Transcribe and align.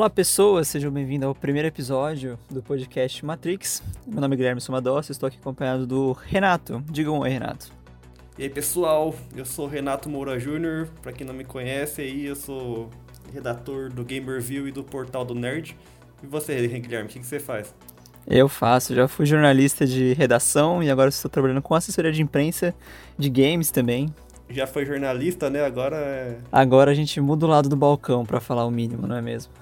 Olá 0.00 0.08
pessoas, 0.08 0.66
sejam 0.66 0.90
bem-vindos 0.90 1.28
ao 1.28 1.34
primeiro 1.34 1.68
episódio 1.68 2.38
do 2.48 2.62
podcast 2.62 3.22
Matrix. 3.22 3.82
Meu 4.06 4.18
nome 4.18 4.34
é 4.34 4.36
Guilherme 4.38 4.58
Somadossi, 4.58 5.12
estou 5.12 5.26
aqui 5.26 5.36
acompanhado 5.38 5.86
do 5.86 6.12
Renato. 6.12 6.82
Diga 6.88 7.10
um 7.10 7.18
oi, 7.18 7.28
Renato. 7.28 7.70
E 8.38 8.44
aí 8.44 8.48
pessoal, 8.48 9.14
eu 9.36 9.44
sou 9.44 9.66
Renato 9.66 10.08
Moura 10.08 10.40
Júnior, 10.40 10.88
para 11.02 11.12
quem 11.12 11.26
não 11.26 11.34
me 11.34 11.44
conhece 11.44 12.00
aí, 12.00 12.24
eu 12.24 12.34
sou 12.34 12.88
redator 13.30 13.92
do 13.92 14.02
Gamerview 14.02 14.66
e 14.66 14.72
do 14.72 14.82
Portal 14.82 15.22
do 15.22 15.34
Nerd. 15.34 15.76
E 16.22 16.26
você, 16.26 16.66
Guilherme, 16.66 17.06
o 17.06 17.12
que, 17.12 17.20
que 17.20 17.26
você 17.26 17.38
faz? 17.38 17.74
Eu 18.26 18.48
faço, 18.48 18.94
já 18.94 19.06
fui 19.06 19.26
jornalista 19.26 19.86
de 19.86 20.14
redação 20.14 20.82
e 20.82 20.90
agora 20.90 21.10
estou 21.10 21.30
trabalhando 21.30 21.60
com 21.60 21.74
assessoria 21.74 22.10
de 22.10 22.22
imprensa 22.22 22.74
de 23.18 23.28
games 23.28 23.70
também. 23.70 24.08
Já 24.50 24.66
foi 24.66 24.84
jornalista, 24.84 25.48
né? 25.48 25.64
Agora 25.64 25.96
é. 25.96 26.38
Agora 26.50 26.90
a 26.90 26.94
gente 26.94 27.20
muda 27.20 27.46
o 27.46 27.48
lado 27.48 27.68
do 27.68 27.76
balcão 27.76 28.26
para 28.26 28.40
falar 28.40 28.66
o 28.66 28.70
mínimo, 28.70 29.06
não 29.06 29.16
é 29.16 29.22
mesmo? 29.22 29.52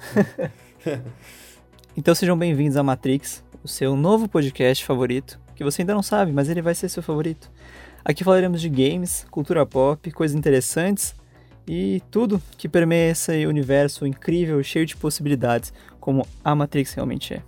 então 1.95 2.15
sejam 2.15 2.39
bem-vindos 2.39 2.77
a 2.77 2.83
Matrix, 2.83 3.45
o 3.63 3.69
seu 3.69 3.95
novo 3.95 4.27
podcast 4.27 4.83
favorito, 4.85 5.39
que 5.55 5.63
você 5.63 5.83
ainda 5.83 5.95
não 5.95 6.03
sabe, 6.03 6.33
mas 6.33 6.49
ele 6.49 6.63
vai 6.63 6.75
ser 6.75 6.89
seu 6.89 7.03
favorito. 7.03 7.51
Aqui 8.03 8.25
falaremos 8.25 8.63
de 8.63 8.71
games, 8.71 9.27
cultura 9.31 9.67
pop, 9.67 10.11
coisas 10.11 10.35
interessantes 10.35 11.15
e 11.67 12.03
tudo 12.11 12.41
que 12.57 12.67
permeia 12.67 13.11
esse 13.11 13.47
universo 13.47 14.07
incrível, 14.07 14.63
cheio 14.63 14.87
de 14.87 14.97
possibilidades, 14.97 15.71
como 16.01 16.27
a 16.43 16.55
Matrix 16.55 16.95
realmente 16.95 17.35
é. 17.35 17.43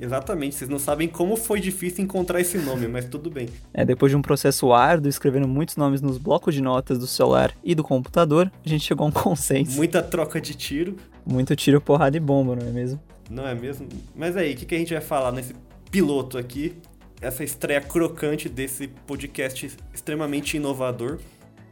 Exatamente, 0.00 0.54
vocês 0.54 0.70
não 0.70 0.78
sabem 0.78 1.06
como 1.06 1.36
foi 1.36 1.60
difícil 1.60 2.02
encontrar 2.02 2.40
esse 2.40 2.56
nome, 2.56 2.88
mas 2.88 3.04
tudo 3.04 3.30
bem. 3.30 3.50
É, 3.74 3.84
depois 3.84 4.10
de 4.10 4.16
um 4.16 4.22
processo 4.22 4.72
árduo, 4.72 5.10
escrevendo 5.10 5.46
muitos 5.46 5.76
nomes 5.76 6.00
nos 6.00 6.16
blocos 6.16 6.54
de 6.54 6.62
notas 6.62 6.98
do 6.98 7.06
celular 7.06 7.52
e 7.62 7.74
do 7.74 7.84
computador, 7.84 8.50
a 8.64 8.68
gente 8.68 8.82
chegou 8.82 9.04
a 9.04 9.08
um 9.08 9.12
consenso. 9.12 9.76
Muita 9.76 10.02
troca 10.02 10.40
de 10.40 10.54
tiro. 10.54 10.96
Muito 11.26 11.54
tiro, 11.54 11.82
porrada 11.82 12.16
e 12.16 12.20
bomba, 12.20 12.56
não 12.56 12.66
é 12.66 12.70
mesmo? 12.70 12.98
Não 13.28 13.46
é 13.46 13.54
mesmo? 13.54 13.86
Mas 14.16 14.38
aí, 14.38 14.54
o 14.54 14.56
que, 14.56 14.64
que 14.64 14.74
a 14.74 14.78
gente 14.78 14.94
vai 14.94 15.02
falar 15.02 15.32
nesse 15.32 15.54
piloto 15.90 16.38
aqui? 16.38 16.76
Essa 17.20 17.44
estreia 17.44 17.82
crocante 17.82 18.48
desse 18.48 18.88
podcast 18.88 19.76
extremamente 19.92 20.56
inovador. 20.56 21.18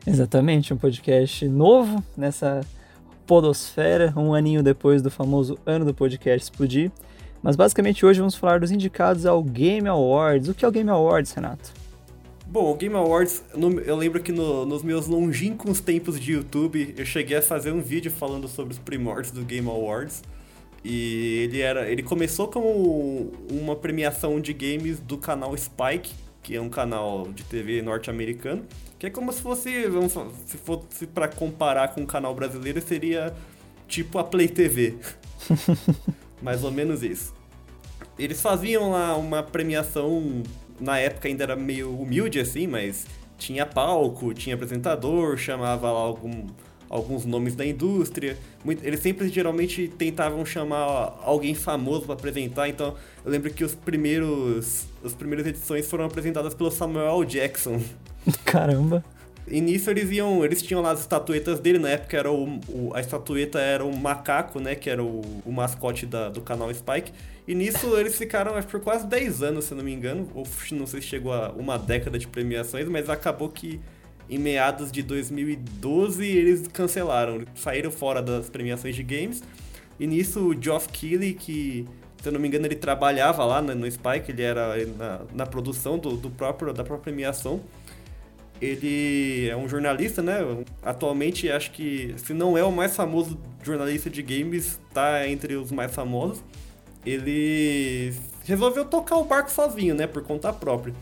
Exatamente, 0.07 0.75
um 0.75 0.77
podcast 0.77 1.49
novo 1.49 2.05
nessa 2.15 2.61
podosfera, 3.27 4.13
um 4.17 4.35
aninho 4.35 4.63
depois 4.63 5.01
do 5.01 5.11
famoso 5.11 5.59
ano 5.65 5.87
do 5.87 5.95
podcast 5.95 6.45
explodir. 6.45 6.93
Mas 7.43 7.57
basicamente 7.57 8.05
hoje 8.05 8.21
vamos 8.21 8.35
falar 8.35 8.61
dos 8.61 8.71
indicados 8.71 9.27
ao 9.27 9.43
Game 9.43 9.89
Awards. 9.89 10.49
O 10.49 10.55
que 10.55 10.65
é 10.65 10.69
o 10.69 10.73
Game 10.73 10.91
Awards, 10.91 11.33
Renato? 11.33 11.73
Bom, 12.47 12.73
o 12.73 12.75
Game 12.75 12.95
Awards, 12.95 13.43
eu 13.85 13.95
lembro 13.95 14.23
que 14.23 14.33
no, 14.33 14.65
nos 14.65 14.83
meus 14.83 15.07
longínquos 15.07 15.81
tempos 15.81 16.19
de 16.19 16.33
YouTube, 16.33 16.95
eu 16.97 17.05
cheguei 17.05 17.37
a 17.37 17.43
fazer 17.43 17.73
um 17.73 17.83
vídeo 17.83 18.11
falando 18.11 18.49
sobre 18.49 18.73
os 18.73 18.79
primórdios 18.79 19.31
do 19.31 19.45
Game 19.45 19.69
Awards. 19.69 20.23
E 20.83 21.45
ele 21.45 21.61
era, 21.61 21.91
ele 21.91 22.03
começou 22.03 22.49
como 22.49 23.31
uma 23.51 23.77
premiação 23.77 24.41
de 24.41 24.55
games 24.55 24.99
do 24.99 25.19
canal 25.19 25.55
Spike, 25.57 26.15
que 26.43 26.57
é 26.57 26.61
um 26.61 26.71
canal 26.71 27.29
de 27.29 27.43
TV 27.43 27.83
norte-americano, 27.83 28.65
que 28.99 29.07
é 29.07 29.11
como 29.11 29.31
se 29.31 29.43
fosse, 29.43 29.87
vamos, 29.87 30.15
se 30.47 30.57
fosse 30.57 31.07
para 31.07 31.29
comparar 31.29 31.89
com 31.89 32.03
o 32.03 32.07
canal 32.07 32.35
brasileiro, 32.35 32.81
seria 32.81 33.35
tipo 33.87 34.19
a 34.19 34.25
Play 34.25 34.49
TV. 34.49 34.97
Mais 36.43 36.65
ou 36.65 36.71
menos 36.71 37.03
isso. 37.03 37.35
Eles 38.19 38.41
faziam 38.41 38.91
lá 38.91 39.17
uma 39.17 39.43
premiação, 39.43 40.43
na 40.81 40.99
época 40.99 41.29
ainda 41.29 41.45
era 41.45 41.57
meio 41.57 41.91
humilde 41.91 42.41
assim, 42.41 42.67
mas 42.67 43.07
tinha 43.37 43.65
palco, 43.65 44.35
tinha 44.35 44.55
apresentador, 44.55 45.37
chamava 45.37 45.91
lá 45.91 46.01
algum, 46.01 46.47
alguns 46.89 47.25
nomes 47.25 47.55
da 47.55 47.65
indústria. 47.65 48.37
Muito, 48.65 48.85
eles 48.85 49.01
sempre 49.01 49.29
geralmente 49.29 49.89
tentavam 49.89 50.45
chamar 50.45 51.19
alguém 51.23 51.55
famoso 51.55 52.07
para 52.07 52.15
apresentar, 52.15 52.69
então 52.69 52.95
eu 53.25 53.31
lembro 53.31 53.53
que 53.53 53.63
os 53.63 53.75
primeiros 53.75 54.87
as 55.05 55.15
primeiras 55.15 55.47
edições 55.47 55.89
foram 55.89 56.05
apresentadas 56.05 56.55
pelo 56.55 56.71
Samuel 56.71 57.25
Jackson. 57.25 57.81
Caramba. 58.45 59.05
Início 59.51 59.91
eles 59.91 60.11
iam, 60.11 60.45
eles 60.45 60.63
tinham 60.63 60.81
lá 60.81 60.93
as 60.93 61.01
estatuetas 61.01 61.61
dele, 61.61 61.79
na 61.79 61.91
época 61.91 62.17
era 62.17 62.31
o, 62.31 62.61
o 62.69 62.93
a 62.95 63.01
estatueta 63.01 63.59
era 63.59 63.85
o 63.85 63.97
macaco, 63.97 64.61
né, 64.61 64.75
que 64.75 64.89
era 64.91 65.03
o, 65.03 65.21
o 65.45 65.53
mascote 65.53 66.07
da, 66.07 66.29
do 66.29 66.41
canal 66.41 66.73
Spike. 66.73 67.13
E 67.47 67.55
nisso 67.55 67.95
eles 67.99 68.17
ficaram 68.17 68.55
acho, 68.55 68.69
por 68.69 68.81
quase 68.81 69.07
10 69.07 69.43
anos, 69.43 69.65
se 69.67 69.75
não 69.75 69.83
me 69.83 69.93
engano, 69.93 70.29
ou 70.35 70.47
não 70.73 70.87
sei 70.87 71.01
se 71.01 71.09
chegou 71.09 71.33
a 71.33 71.51
uma 71.51 71.79
década 71.79 72.19
de 72.19 72.27
premiações, 72.27 72.89
mas 72.89 73.09
acabou 73.09 73.49
que 73.49 73.81
em 74.29 74.39
meados 74.39 74.93
de 74.93 75.03
2012 75.03 76.27
eles 76.27 76.69
cancelaram, 76.69 77.45
saíram 77.55 77.91
fora 77.91 78.21
das 78.21 78.51
premiações 78.51 78.95
de 78.95 79.03
games. 79.03 79.43
E 79.99 80.07
nisso 80.07 80.51
o 80.51 80.63
Geoff 80.63 80.89
Keighley, 80.89 81.35
que 81.35 81.87
se 82.23 82.29
eu 82.29 82.33
não 82.33 82.41
me 82.41 82.49
engano 82.49 82.67
ele 82.67 82.77
trabalhava 82.77 83.45
lá 83.45 83.63
no, 83.63 83.75
no 83.75 83.91
Spike, 83.91 84.31
ele 84.31 84.43
era 84.43 84.75
na, 84.87 85.21
na 85.35 85.47
produção 85.47 85.99
do, 85.99 86.17
do 86.17 86.31
próprio, 86.31 86.73
da 86.73 86.85
própria 86.85 87.13
premiação 87.13 87.61
ele 88.61 89.49
é 89.49 89.57
um 89.57 89.69
jornalista, 89.69 90.23
né? 90.23 90.39
Atualmente 90.83 91.51
acho 91.51 91.71
que 91.71 92.15
se 92.17 92.33
não 92.33 92.57
é 92.57 92.65
o 92.65 92.73
mais 92.73 92.95
famoso 92.95 93.39
jornalista 93.63 94.11
de 94.11 94.23
games, 94.23 94.81
tá 94.93 95.27
entre 95.29 95.55
os 95.55 95.71
mais 95.71 95.95
famosos. 95.95 96.43
Ele 97.07 98.13
resolveu 98.45 98.85
tocar 98.85 99.17
o 99.17 99.25
barco 99.25 99.51
sozinho, 99.51 99.95
né, 99.95 100.07
por 100.07 100.23
conta 100.23 100.53
própria. 100.53 100.95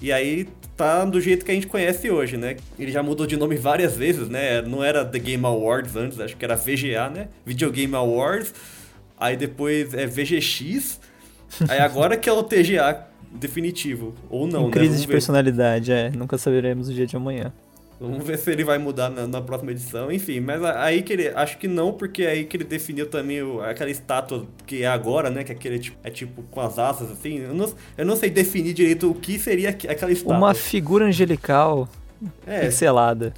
E 0.00 0.10
aí 0.10 0.48
tá 0.76 1.04
do 1.04 1.20
jeito 1.20 1.44
que 1.44 1.50
a 1.50 1.54
gente 1.54 1.66
conhece 1.66 2.10
hoje, 2.10 2.38
né? 2.38 2.56
Ele 2.78 2.90
já 2.90 3.02
mudou 3.02 3.26
de 3.26 3.36
nome 3.36 3.56
várias 3.56 3.96
vezes, 3.96 4.28
né? 4.28 4.62
Não 4.62 4.82
era 4.82 5.04
The 5.04 5.18
Game 5.18 5.44
Awards 5.44 5.94
antes, 5.94 6.18
acho 6.18 6.36
que 6.36 6.44
era 6.44 6.56
VGA, 6.56 7.10
né? 7.10 7.28
Video 7.44 7.70
Game 7.70 7.94
Awards. 7.94 8.54
Aí 9.18 9.36
depois 9.36 9.92
é 9.92 10.06
VGX. 10.06 10.98
Aí 11.68 11.78
agora 11.80 12.16
que 12.16 12.28
é 12.28 12.32
o 12.32 12.42
TGA, 12.42 13.06
definitivo. 13.30 14.14
Ou 14.28 14.46
não, 14.46 14.66
né? 14.66 14.72
Crise 14.72 15.00
de 15.00 15.06
ver. 15.06 15.12
personalidade, 15.14 15.92
é. 15.92 16.10
Nunca 16.10 16.36
saberemos 16.38 16.88
o 16.88 16.94
dia 16.94 17.06
de 17.06 17.16
amanhã. 17.16 17.52
Vamos 18.00 18.26
ver 18.26 18.38
se 18.38 18.50
ele 18.50 18.64
vai 18.64 18.78
mudar 18.78 19.10
na, 19.10 19.26
na, 19.26 19.42
próxima 19.42 19.72
edição. 19.72 20.10
Enfim, 20.10 20.40
mas 20.40 20.64
aí 20.64 21.02
que 21.02 21.12
ele. 21.12 21.28
Acho 21.28 21.58
que 21.58 21.68
não, 21.68 21.92
porque 21.92 22.22
é 22.22 22.30
aí 22.30 22.44
que 22.46 22.56
ele 22.56 22.64
definiu 22.64 23.06
também 23.06 23.42
o, 23.42 23.60
aquela 23.60 23.90
estátua 23.90 24.46
que 24.66 24.82
é 24.82 24.86
agora, 24.86 25.28
né? 25.28 25.44
Que 25.44 25.52
é 25.52 25.54
aquele 25.54 25.78
tipo, 25.78 25.98
é 26.02 26.10
tipo 26.10 26.42
com 26.44 26.60
as 26.62 26.78
asas, 26.78 27.10
assim. 27.10 27.40
Eu 27.40 27.52
não, 27.52 27.70
eu 27.98 28.06
não 28.06 28.16
sei 28.16 28.30
definir 28.30 28.72
direito 28.72 29.10
o 29.10 29.14
que 29.14 29.38
seria 29.38 29.68
aquela 29.68 30.10
estátua. 30.10 30.34
Uma 30.34 30.54
figura 30.54 31.04
angelical 31.04 31.86
é. 32.46 32.60
pixelada. 32.60 33.34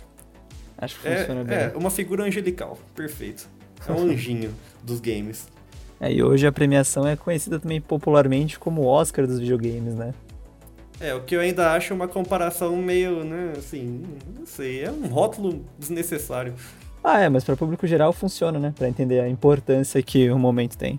Acho 0.78 1.00
que 1.00 1.08
é, 1.08 1.16
funciona 1.16 1.42
bem. 1.42 1.58
É, 1.58 1.72
uma 1.74 1.90
figura 1.90 2.22
angelical. 2.22 2.78
Perfeito. 2.94 3.48
É 3.88 3.90
um 3.90 4.10
anjinho 4.10 4.54
dos 4.84 5.00
games. 5.00 5.48
É, 6.02 6.12
e 6.12 6.20
hoje 6.20 6.44
a 6.48 6.50
premiação 6.50 7.06
é 7.06 7.14
conhecida 7.14 7.60
também 7.60 7.80
popularmente 7.80 8.58
como 8.58 8.84
Oscar 8.84 9.24
dos 9.24 9.38
videogames, 9.38 9.94
né? 9.94 10.12
É, 11.00 11.14
o 11.14 11.20
que 11.20 11.36
eu 11.36 11.40
ainda 11.40 11.72
acho 11.72 11.94
uma 11.94 12.08
comparação 12.08 12.76
meio, 12.76 13.22
né, 13.22 13.52
assim, 13.56 14.02
não 14.36 14.44
sei, 14.44 14.84
é 14.84 14.90
um 14.90 15.06
rótulo 15.06 15.64
desnecessário. 15.78 16.54
Ah, 17.04 17.20
é, 17.20 17.28
mas 17.28 17.44
para 17.44 17.56
público 17.56 17.86
geral 17.86 18.12
funciona, 18.12 18.58
né? 18.58 18.74
Para 18.76 18.88
entender 18.88 19.20
a 19.20 19.28
importância 19.28 20.02
que 20.02 20.28
o 20.28 20.38
momento 20.38 20.76
tem. 20.76 20.98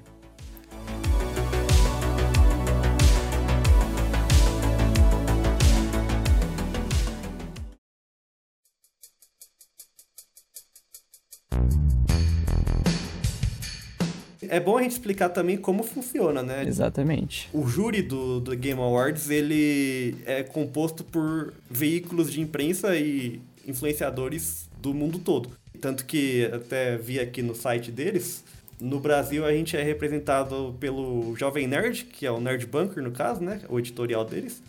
É 14.53 14.59
bom 14.59 14.77
a 14.77 14.83
gente 14.83 14.91
explicar 14.91 15.29
também 15.29 15.57
como 15.57 15.81
funciona, 15.81 16.43
né? 16.43 16.63
Exatamente. 16.67 17.49
O 17.51 17.65
júri 17.67 18.03
do, 18.03 18.39
do 18.39 18.55
Game 18.55 18.79
Awards, 18.79 19.31
ele 19.31 20.15
é 20.27 20.43
composto 20.43 21.03
por 21.03 21.53
veículos 21.67 22.31
de 22.31 22.39
imprensa 22.39 22.95
e 22.95 23.41
influenciadores 23.67 24.69
do 24.79 24.93
mundo 24.93 25.17
todo. 25.17 25.49
Tanto 25.81 26.05
que 26.05 26.45
até 26.53 26.97
vi 26.97 27.19
aqui 27.19 27.41
no 27.41 27.55
site 27.55 27.91
deles, 27.91 28.43
no 28.79 28.99
Brasil 28.99 29.43
a 29.43 29.51
gente 29.51 29.75
é 29.75 29.81
representado 29.81 30.75
pelo 30.79 31.35
Jovem 31.35 31.65
Nerd, 31.65 32.05
que 32.05 32.23
é 32.23 32.31
o 32.31 32.39
Nerd 32.39 32.67
Bunker 32.67 33.01
no 33.01 33.11
caso, 33.11 33.41
né? 33.41 33.61
O 33.67 33.79
editorial 33.79 34.23
deles 34.23 34.61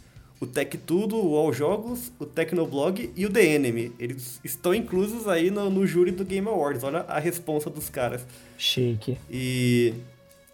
o 0.44 0.46
Tech 0.46 0.76
Tudo, 0.79 1.17
o 1.17 1.37
All 1.37 1.52
Jogos, 1.52 2.12
o 2.19 2.25
Tecnoblog 2.25 3.11
e 3.17 3.26
o 3.26 3.31
The 3.31 3.44
Enemy. 3.44 3.93
Eles 3.99 4.41
estão 4.44 4.75
inclusos 4.75 5.26
aí 5.26 5.50
no, 5.50 5.69
no 5.69 5.87
júri 5.87 6.11
do 6.11 6.25
Game 6.25 6.46
Awards. 6.46 6.85
Olha 6.85 7.00
a 7.00 7.19
responsa 7.19 7.69
dos 7.69 7.88
caras. 7.88 8.25
Chique. 8.56 9.19
E 9.31 9.94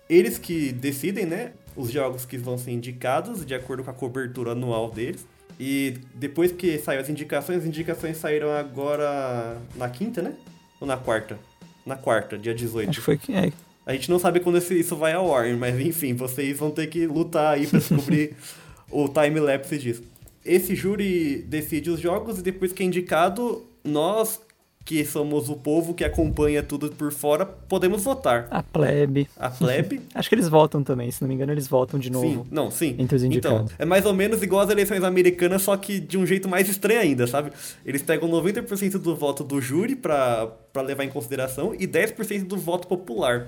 eles 0.08 0.38
que 0.38 0.72
decidem, 0.72 1.26
né, 1.26 1.52
os 1.76 1.90
jogos 1.90 2.25
que 2.25 2.38
vão 2.38 2.56
ser 2.56 2.72
indicados 2.72 3.44
de 3.44 3.54
acordo 3.54 3.84
com 3.84 3.90
a 3.90 3.94
cobertura 3.94 4.52
anual 4.52 4.90
deles. 4.90 5.26
E 5.58 5.98
depois 6.14 6.52
que 6.52 6.78
saiu 6.78 7.00
as 7.00 7.08
indicações, 7.10 7.58
as 7.58 7.66
indicações 7.66 8.16
saíram 8.16 8.50
agora 8.50 9.58
na 9.76 9.90
quinta, 9.90 10.22
né? 10.22 10.34
Ou 10.81 10.86
na 10.86 10.96
quarta? 10.96 11.38
Na 11.84 11.96
quarta, 11.96 12.38
dia 12.38 12.54
18. 12.54 12.88
Acho 12.88 12.98
que 12.98 13.04
foi 13.04 13.19
que 13.19 13.34
é. 13.34 13.52
A 13.84 13.93
gente 13.93 14.08
não 14.08 14.19
sabe 14.19 14.40
quando 14.40 14.58
isso 14.58 14.96
vai 14.96 15.12
ao 15.12 15.34
ar, 15.34 15.52
mas 15.56 15.78
enfim, 15.81 16.14
vocês 16.14 16.58
vão 16.58 16.70
ter 16.70 16.86
que 16.86 17.06
lutar 17.06 17.54
aí 17.54 17.66
pra 17.66 17.78
descobrir 17.78 18.36
o 18.90 19.08
time-lapse 19.08 19.78
disso. 19.78 20.02
Esse 20.44 20.75
júri 20.75 21.42
decide 21.42 21.90
os 21.90 22.00
jogos 22.00 22.38
e 22.38 22.42
depois 22.42 22.72
que 22.72 22.82
é 22.82 22.87
indicado, 22.87 23.62
nós, 23.84 24.40
que 24.84 25.04
somos 25.04 25.48
o 25.48 25.54
povo 25.54 25.92
que 25.92 26.02
acompanha 26.02 26.62
tudo 26.62 26.90
por 26.90 27.12
fora, 27.12 27.44
podemos 27.44 28.02
votar. 28.02 28.48
A 28.50 28.62
plebe. 28.62 29.28
A 29.37 29.50
plebe. 29.50 30.00
Acho 30.14 30.28
que 30.28 30.34
eles 30.34 30.48
votam 30.48 30.82
também, 30.82 31.10
se 31.10 31.20
não 31.20 31.28
me 31.28 31.34
engano, 31.34 31.52
eles 31.52 31.69
votam 31.69 32.00
de 32.00 32.10
novo. 32.10 32.44
Sim, 32.44 32.46
não, 32.50 32.70
sim. 32.70 32.96
Entre 32.98 33.14
os 33.14 33.22
indicados. 33.22 33.72
Então, 33.72 33.76
é 33.78 33.84
mais 33.84 34.06
ou 34.06 34.14
menos 34.14 34.42
igual 34.42 34.62
às 34.62 34.70
eleições 34.70 35.04
americanas, 35.04 35.62
só 35.62 35.76
que 35.76 36.00
de 36.00 36.16
um 36.16 36.26
jeito 36.26 36.48
mais 36.48 36.69
estranho 36.69 37.00
ainda, 37.00 37.26
sabe? 37.26 37.52
Eles 37.84 38.02
pegam 38.02 38.28
90% 38.28 38.93
do 38.93 39.14
voto 39.14 39.44
do 39.44 39.60
júri 39.60 39.94
pra, 39.94 40.46
pra 40.72 40.81
levar 40.81 41.04
em 41.04 41.10
consideração 41.10 41.75
e 41.78 41.86
10% 41.86 42.44
do 42.44 42.56
voto 42.56 42.88
popular. 42.88 43.46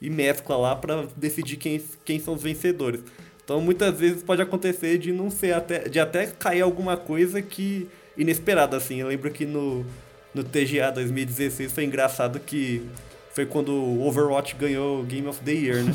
E 0.00 0.08
mescla 0.08 0.56
lá 0.56 0.74
pra 0.74 1.06
decidir 1.14 1.56
quem, 1.58 1.78
quem 2.06 2.18
são 2.18 2.32
os 2.32 2.42
vencedores. 2.42 3.02
Então 3.50 3.60
muitas 3.60 3.98
vezes 3.98 4.22
pode 4.22 4.40
acontecer 4.40 4.96
de 4.96 5.12
não 5.12 5.28
ser 5.28 5.52
até. 5.52 5.88
de 5.88 5.98
até 5.98 6.28
cair 6.28 6.60
alguma 6.60 6.96
coisa 6.96 7.42
que. 7.42 7.88
inesperada, 8.16 8.76
assim. 8.76 9.00
Eu 9.00 9.08
lembro 9.08 9.28
que 9.32 9.44
no 9.44 9.84
no 10.32 10.44
TGA 10.44 10.92
2016 10.92 11.72
foi 11.72 11.84
engraçado 11.84 12.38
que 12.38 12.86
foi 13.32 13.44
quando 13.44 13.72
o 13.72 14.06
Overwatch 14.06 14.54
ganhou 14.54 15.00
o 15.00 15.02
Game 15.02 15.26
of 15.26 15.40
the 15.40 15.50
Year, 15.50 15.82
né? 15.82 15.92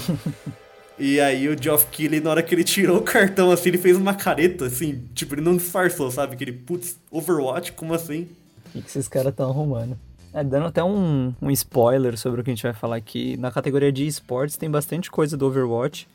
e 1.00 1.22
aí 1.22 1.48
o 1.48 1.56
Geoff 1.58 1.88
Keighley, 1.88 2.20
na 2.20 2.32
hora 2.32 2.44
que 2.44 2.54
ele 2.54 2.66
tirou 2.66 2.98
o 2.98 3.02
cartão, 3.02 3.50
assim, 3.50 3.70
ele 3.70 3.78
fez 3.78 3.96
uma 3.96 4.14
careta, 4.14 4.66
assim, 4.66 5.06
tipo, 5.14 5.36
ele 5.36 5.42
não 5.42 5.56
disfarçou, 5.56 6.12
sabe? 6.12 6.36
Que 6.36 6.44
ele, 6.44 6.52
putz, 6.52 6.98
Overwatch, 7.10 7.72
como 7.72 7.94
assim? 7.94 8.28
O 8.74 8.82
que 8.82 8.90
esses 8.90 9.08
caras 9.08 9.30
estão 9.30 9.50
arrumando? 9.50 9.98
É, 10.34 10.44
dando 10.44 10.66
até 10.66 10.84
um, 10.84 11.34
um 11.42 11.50
spoiler 11.52 12.18
sobre 12.18 12.42
o 12.42 12.44
que 12.44 12.50
a 12.50 12.54
gente 12.54 12.64
vai 12.64 12.74
falar 12.74 12.98
aqui, 12.98 13.38
na 13.38 13.50
categoria 13.50 13.94
de 13.94 14.06
esportes 14.06 14.58
tem 14.58 14.70
bastante 14.70 15.10
coisa 15.10 15.38
do 15.38 15.46
Overwatch. 15.46 16.06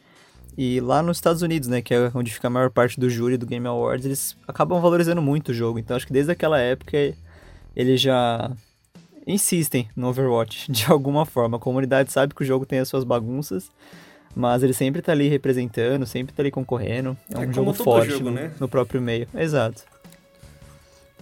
E 0.57 0.81
lá 0.81 1.03
nos 1.03 1.17
Estados 1.17 1.43
Unidos, 1.43 1.69
né, 1.69 1.81
que 1.81 1.95
é 1.95 2.11
onde 2.15 2.33
fica 2.33 2.49
a 2.49 2.51
maior 2.51 2.71
parte 2.71 2.99
do 2.99 3.09
júri 3.09 3.37
do 3.37 3.47
Game 3.47 3.67
Awards, 3.67 4.05
eles 4.05 4.37
acabam 4.47 4.81
valorizando 4.81 5.23
muito 5.23 5.51
o 5.51 5.55
jogo. 5.55 5.79
Então 5.79 5.97
acho 5.97 6.07
que 6.07 6.13
desde 6.13 6.33
aquela 6.33 6.59
época 6.59 6.97
eles 7.75 8.01
já 8.01 8.51
insistem 9.27 9.89
no 9.97 10.09
Overwatch 10.09 10.71
de 10.73 10.87
alguma 10.91 11.25
forma. 11.25 11.57
A 11.57 11.61
comunidade 11.61 12.13
sabe 12.13 12.35
que 12.35 12.43
o 12.43 12.47
jogo 12.47 12.67
tem 12.67 12.79
as 12.79 12.89
suas 12.89 13.05
bagunças, 13.05 13.71
mas 14.35 14.63
ele 14.63 14.73
sempre 14.73 15.01
tá 15.03 15.13
ali 15.13 15.29
representando, 15.29 16.05
sempre 16.07 16.35
tá 16.35 16.43
ali 16.43 16.51
concorrendo. 16.51 17.17
É, 17.35 17.45
é 17.45 17.49
um 17.49 17.53
jogo 17.53 17.73
forte 17.73 18.11
jogo, 18.11 18.25
no, 18.25 18.31
né? 18.33 18.53
no 18.59 18.69
próprio 18.69 19.01
meio. 19.01 19.29
Exato. 19.35 19.85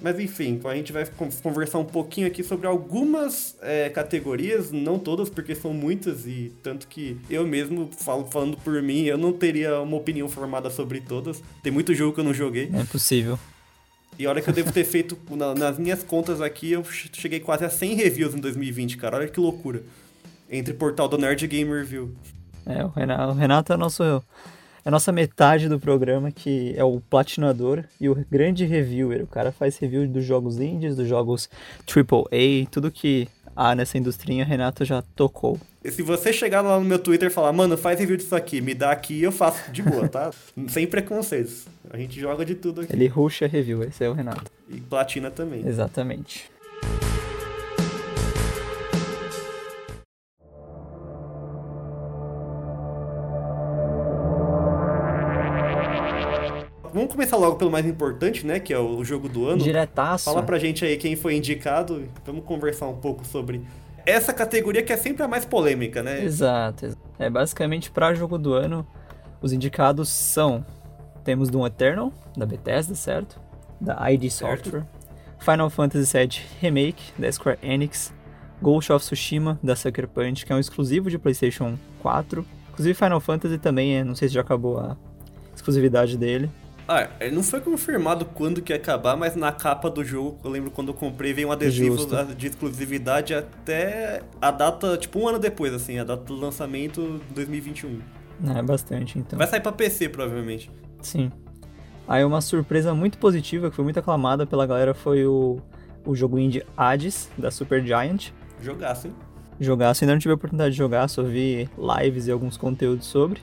Mas 0.01 0.19
enfim, 0.19 0.61
a 0.65 0.75
gente 0.75 0.93
vai 0.93 1.05
conversar 1.43 1.79
um 1.79 1.85
pouquinho 1.85 2.27
aqui 2.27 2.43
sobre 2.43 2.67
algumas 2.67 3.57
é, 3.61 3.89
categorias, 3.89 4.71
não 4.71 4.99
todas, 4.99 5.29
porque 5.29 5.55
são 5.55 5.73
muitas, 5.73 6.27
e 6.27 6.53
tanto 6.63 6.87
que 6.87 7.17
eu 7.29 7.47
mesmo, 7.47 7.91
falo, 7.99 8.27
falando 8.27 8.57
por 8.59 8.81
mim, 8.83 9.05
eu 9.05 9.19
não 9.19 9.33
teria 9.33 9.81
uma 9.81 9.97
opinião 9.97 10.29
formada 10.29 10.71
sobre 10.71 11.01
todas. 11.01 11.43
Tem 11.63 11.73
muito 11.73 11.95
jogo 11.95 12.15
que 12.15 12.21
eu 12.21 12.25
não 12.25 12.35
joguei. 12.35 12.71
É 12.73 12.85
possível. 12.85 13.39
E 14.19 14.27
olha 14.27 14.43
que 14.43 14.51
eu 14.51 14.55
devo 14.55 14.73
ter 14.73 14.85
feito, 14.85 15.17
na, 15.31 15.55
nas 15.55 15.79
minhas 15.79 16.03
contas 16.03 16.41
aqui, 16.41 16.73
eu 16.73 16.85
cheguei 16.85 17.39
quase 17.39 17.65
a 17.65 17.71
100 17.71 17.95
reviews 17.95 18.35
em 18.35 18.41
2020, 18.41 18.97
cara. 18.97 19.17
Olha 19.17 19.29
que 19.29 19.39
loucura. 19.39 19.83
Entre 20.51 20.75
portal 20.75 21.09
do 21.09 21.17
Nerd 21.17 21.47
Game 21.47 21.71
Review. 21.71 22.13
É, 22.67 22.85
o 22.85 22.89
Renato, 22.89 23.33
o 23.33 23.35
Renato 23.35 23.73
é, 23.73 23.77
nosso, 23.77 24.03
é 24.03 24.21
a 24.85 24.91
nossa 24.91 25.13
metade 25.13 25.69
do 25.69 25.79
programa, 25.79 26.31
que 26.31 26.75
é 26.77 26.85
o 26.85 27.01
platinador 27.01 27.85
e 28.01 28.09
o 28.09 28.15
grande 28.31 28.65
reviewer. 28.65 29.23
O 29.23 29.27
cara 29.27 29.53
faz 29.53 29.77
review 29.79 30.07
dos 30.07 30.25
jogos 30.25 30.59
indies, 30.59 30.97
dos 30.97 31.09
jogos 31.09 31.49
AAA, 31.87 32.67
tudo 32.71 32.91
que 32.91 33.29
há 33.55 33.75
nessa 33.75 33.99
industrinha, 33.99 34.45
Renato 34.45 34.85
já 34.85 35.03
tocou. 35.17 35.59
E 35.85 35.91
se 35.91 36.03
você 36.03 36.33
chegar 36.33 36.61
lá 36.61 36.79
no 36.79 36.85
meu 36.85 36.99
Twitter 36.99 37.29
e 37.29 37.33
falar, 37.33 37.53
mano, 37.53 37.77
faz 37.77 37.99
review 37.99 38.17
disso 38.17 38.37
aqui, 38.37 38.61
me 38.61 38.75
dá 38.75 38.91
aqui, 38.91 39.23
eu 39.23 39.33
faço 39.33 39.71
de 39.73 39.83
boa, 39.83 40.09
tá? 40.09 40.31
Sem 40.69 40.87
preconceitos. 40.87 41.67
A 41.91 41.97
gente 41.97 42.21
joga 42.21 42.45
de 42.45 42.55
tudo 42.55 42.83
aqui. 42.83 42.93
Ele 42.93 43.07
ruxa 43.07 43.47
review, 43.47 43.83
esse 43.83 44.05
é 44.05 44.09
o 44.09 44.13
Renato. 44.13 44.51
E 44.69 44.81
platina 44.81 45.31
também. 45.31 45.67
Exatamente. 45.67 46.51
Vamos 56.99 57.13
começar 57.13 57.37
logo 57.37 57.55
pelo 57.55 57.71
mais 57.71 57.87
importante, 57.87 58.45
né? 58.45 58.59
Que 58.59 58.75
é 58.75 58.79
o 58.79 59.05
jogo 59.05 59.29
do 59.29 59.47
ano. 59.47 59.63
Diretaço. 59.63 60.25
Fala 60.25 60.43
pra 60.43 60.59
gente 60.59 60.85
aí 60.85 60.97
quem 60.97 61.15
foi 61.15 61.37
indicado. 61.37 62.09
Vamos 62.27 62.45
conversar 62.45 62.89
um 62.89 62.97
pouco 62.97 63.25
sobre 63.25 63.63
essa 64.05 64.33
categoria 64.33 64.83
que 64.83 64.93
é 64.93 64.97
sempre 64.97 65.23
a 65.23 65.29
mais 65.29 65.45
polêmica, 65.45 66.03
né? 66.03 66.25
Exato. 66.25 66.99
É 67.17 67.31
basicamente 67.31 67.89
para 67.89 68.15
jogo 68.15 68.37
do 68.37 68.53
ano, 68.53 68.85
os 69.41 69.53
indicados 69.53 70.09
são 70.09 70.67
temos 71.23 71.49
Doom 71.51 71.69
Eternal 71.69 72.13
da 72.37 72.45
Bethesda, 72.45 72.97
certo? 72.97 73.41
Da 73.81 74.11
ID 74.11 74.29
Software, 74.29 74.85
Final 75.39 75.71
Fantasy 75.71 76.19
VII 76.19 76.43
Remake 76.61 77.13
da 77.17 77.31
Square 77.31 77.61
Enix, 77.63 78.13
Ghost 78.61 78.93
of 78.93 79.05
Tsushima 79.05 79.57
da 79.63 79.77
Sucker 79.77 80.09
Punch, 80.09 80.45
que 80.45 80.53
é 80.53 80.57
um 80.57 80.59
exclusivo 80.59 81.09
de 81.09 81.17
PlayStation 81.17 81.79
4. 82.03 82.45
Inclusive 82.73 82.95
Final 82.95 83.21
Fantasy 83.21 83.57
também, 83.57 83.99
é, 83.99 84.03
não 84.03 84.17
sei 84.17 84.27
se 84.27 84.35
já 84.35 84.41
acabou 84.41 84.81
a 84.81 84.97
exclusividade 85.55 86.19
dele. 86.19 86.51
Ah, 86.89 87.07
não 87.31 87.43
foi 87.43 87.61
confirmado 87.61 88.25
quando 88.25 88.63
que 88.63 88.73
ia 88.73 88.77
acabar, 88.77 89.15
mas 89.15 89.37
na 89.37 89.53
capa 89.53 89.91
do 89.91 90.03
jogo, 90.03 90.39
eu 90.43 90.51
lembro 90.51 90.71
quando 90.71 90.89
eu 90.89 90.95
comprei, 90.95 91.35
veio 91.35 91.49
um 91.49 91.53
adesivo 91.53 91.99
Justo. 91.99 92.35
de 92.35 92.47
exclusividade 92.47 93.35
até 93.35 94.23
a 94.41 94.51
data, 94.51 94.97
tipo 94.97 95.19
um 95.19 95.29
ano 95.29 95.39
depois, 95.39 95.75
assim, 95.75 95.99
a 95.99 96.05
data 96.05 96.25
do 96.25 96.35
lançamento 96.35 97.21
2021. 97.35 98.01
É, 98.57 98.63
bastante, 98.63 99.19
então. 99.19 99.39
Vai 99.39 99.47
sair 99.47 99.61
pra 99.61 99.71
PC, 99.71 100.09
provavelmente. 100.09 100.71
Sim. 101.03 101.31
Aí 102.09 102.25
uma 102.25 102.41
surpresa 102.41 102.95
muito 102.95 103.19
positiva, 103.19 103.69
que 103.69 103.77
foi 103.77 103.85
muito 103.85 103.99
aclamada 103.99 104.47
pela 104.47 104.67
galera, 104.67 104.95
foi 104.95 105.27
o, 105.27 105.61
o 106.07 106.17
jogo 106.17 106.39
indie 106.39 106.65
Hades, 106.75 107.29
da 107.37 107.51
Super 107.51 107.85
Giant. 107.85 108.31
Jogaço, 108.63 109.09
hein? 109.09 109.15
Jogaço, 109.61 110.05
ainda 110.05 110.15
não 110.15 110.21
tive 110.21 110.33
a 110.33 110.37
oportunidade 110.37 110.71
de 110.71 110.79
jogar, 110.79 111.07
só 111.09 111.23
vi 111.23 111.69
lives 111.77 112.29
e 112.29 112.31
alguns 112.31 112.57
conteúdos 112.57 113.07
sobre. 113.07 113.43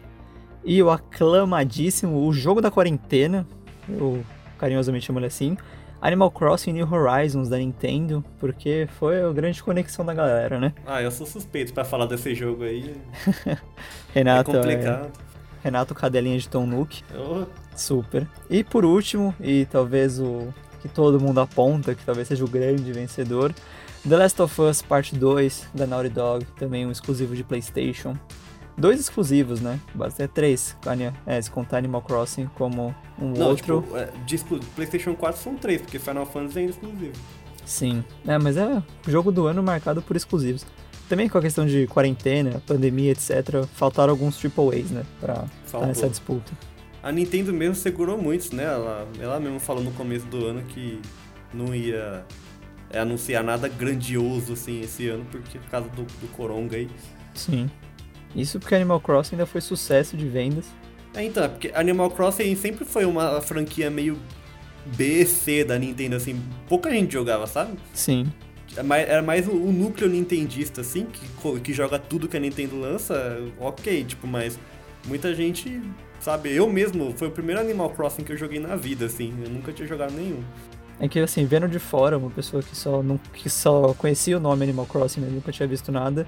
E 0.66 0.82
o 0.82 0.90
aclamadíssimo, 0.90 2.28
o 2.28 2.34
jogo 2.34 2.60
da 2.60 2.72
quarentena, 2.72 3.46
eu 3.88 4.26
carinhosamente 4.58 5.06
chamo 5.06 5.20
ele 5.20 5.28
assim, 5.28 5.56
Animal 6.02 6.32
Crossing 6.32 6.74
New 6.74 6.92
Horizons 6.92 7.50
da 7.50 7.58
Nintendo, 7.58 8.26
porque 8.40 8.88
foi 8.98 9.22
a 9.22 9.32
grande 9.32 9.62
conexão 9.62 10.04
da 10.04 10.14
galera, 10.14 10.60
né? 10.60 10.74
Ah, 10.86 11.04
eu 11.04 11.12
sou 11.12 11.28
suspeito 11.28 11.72
para 11.72 11.86
falar 11.86 12.08
desse 12.08 12.34
jogo 12.34 12.64
aí. 12.64 12.96
Renato, 14.12 14.52
é 14.52 14.54
complicado. 14.56 15.06
É... 15.06 15.64
Renato 15.64 15.94
Cadelinha 15.94 16.38
de 16.38 16.50
Tom 16.50 16.66
Nook. 16.66 17.04
Oh. 17.16 17.46
Super. 17.76 18.28
E 18.50 18.64
por 18.64 18.86
último, 18.86 19.36
e 19.40 19.66
talvez 19.66 20.20
o 20.20 20.54
que 20.82 20.88
todo 20.88 21.20
mundo 21.20 21.40
aponta, 21.42 21.94
que 21.94 22.06
talvez 22.06 22.28
seja 22.28 22.44
o 22.44 22.48
grande 22.48 22.92
vencedor, 22.92 23.54
The 24.08 24.18
Last 24.18 24.42
of 24.42 24.62
Us 24.62 24.82
Part 24.82 25.16
2 25.16 25.70
da 25.74 25.88
Naughty 25.88 26.10
Dog, 26.10 26.46
também 26.58 26.86
um 26.86 26.92
exclusivo 26.92 27.36
de 27.36 27.44
PlayStation 27.44 28.16
dois 28.78 29.00
exclusivos, 29.00 29.62
né? 29.62 29.80
Basta 29.94 30.28
três, 30.28 30.76
é, 31.26 31.42
se 31.42 31.50
contar 31.50 31.78
Animal 31.78 32.02
Crossing 32.02 32.48
como 32.56 32.96
um 33.20 33.32
Não, 33.32 33.50
outro. 33.50 33.82
Tipo, 33.82 33.98
é, 33.98 34.10
de 34.26 34.38
PlayStation 34.76 35.16
4 35.16 35.42
são 35.42 35.56
três, 35.56 35.82
porque 35.82 36.00
Final 36.00 36.26
Fantasy 36.26 36.60
é 36.60 36.66
exclusivo. 36.66 37.14
Sim, 37.66 38.04
é, 38.28 38.38
mas 38.38 38.58
é 38.58 38.84
jogo 39.08 39.32
do 39.32 39.48
ano 39.48 39.64
marcado 39.64 40.02
por 40.02 40.16
exclusivos. 40.16 40.66
Também 41.10 41.30
com 41.30 41.38
a 41.38 41.42
questão 41.42 41.66
de 41.66 41.86
quarentena, 41.88 42.62
pandemia, 42.66 43.12
etc., 43.12 43.66
faltaram 43.74 44.12
alguns 44.12 44.44
AAAs, 44.44 44.90
né, 44.90 45.04
pra 45.20 45.46
estar 45.66 45.86
nessa 45.86 46.10
disputa. 46.10 46.52
A 47.02 47.12
Nintendo 47.12 47.54
mesmo 47.54 47.76
segurou 47.76 48.18
muitos, 48.18 48.50
né? 48.50 48.64
Ela, 48.64 49.08
ela 49.20 49.40
mesmo 49.40 49.60
falou 49.60 49.84
no 49.84 49.92
começo 49.92 50.26
do 50.26 50.48
ano 50.48 50.64
que 50.64 51.00
não 51.54 51.76
ia 51.76 52.26
é, 52.90 53.00
anunciar 53.00 53.44
nada 53.44 53.68
grandioso 53.68 54.54
assim 54.54 54.82
esse 54.82 55.08
ano, 55.08 55.24
porque 55.30 55.60
por 55.60 55.70
causa 55.70 55.88
do, 55.90 56.02
do 56.02 56.28
Coronga 56.36 56.76
aí. 56.76 56.90
Sim. 57.36 57.70
Isso 58.36 58.60
porque 58.60 58.76
Animal 58.76 59.00
Crossing 59.00 59.36
ainda 59.36 59.46
foi 59.46 59.62
sucesso 59.62 60.18
de 60.18 60.28
vendas. 60.28 60.66
É, 61.16 61.24
então, 61.24 61.48
porque 61.50 61.72
Animal 61.74 62.12
Crossing 62.12 62.56
sempre 62.56 62.84
foi 62.84 63.06
uma 63.06 63.40
franquia 63.42 63.90
meio 63.90 64.18
B, 64.86 65.26
C 65.26 65.64
da 65.64 65.80
Nintendo, 65.80 66.16
assim, 66.16 66.40
pouca 66.68 66.92
gente 66.92 67.14
jogava, 67.14 67.48
sabe? 67.48 67.78
Sim. 67.94 68.26
Era 68.78 69.22
mais 69.22 69.48
o, 69.48 69.54
núcleo 69.54 70.10
nintendista, 70.10 70.82
assim, 70.82 71.06
que, 71.06 71.60
que 71.62 71.74
joga 71.74 71.98
tudo 71.98 72.28
que 72.28 72.36
a 72.36 72.40
Nintendo 72.40 72.78
lança, 72.78 73.40
ok, 73.58 74.04
tipo, 74.04 74.28
mas 74.28 74.60
muita 75.08 75.34
gente, 75.34 75.82
sabe, 76.20 76.54
eu 76.54 76.70
mesmo, 76.70 77.14
foi 77.16 77.30
o 77.30 77.32
primeiro 77.32 77.62
Animal 77.62 77.92
Crossing 77.92 78.24
que 78.24 78.34
eu 78.34 78.38
joguei 78.38 78.60
na 78.60 78.76
vida, 78.76 79.06
assim, 79.06 79.34
eu 79.44 79.50
nunca 79.50 79.72
tinha 79.72 79.88
jogado 79.88 80.14
nenhum. 80.14 80.44
É 81.00 81.08
que, 81.08 81.20
assim, 81.20 81.46
vendo 81.46 81.68
de 81.68 81.80
fora, 81.80 82.18
uma 82.18 82.30
pessoa 82.30 82.62
que 82.62 82.76
só, 82.76 83.02
não, 83.02 83.18
que 83.18 83.50
só 83.50 83.94
conhecia 83.94 84.38
o 84.38 84.40
nome 84.40 84.64
Animal 84.64 84.86
Crossing, 84.86 85.22
mas 85.22 85.32
nunca 85.32 85.52
tinha 85.52 85.68
visto 85.68 85.92
nada, 85.92 86.28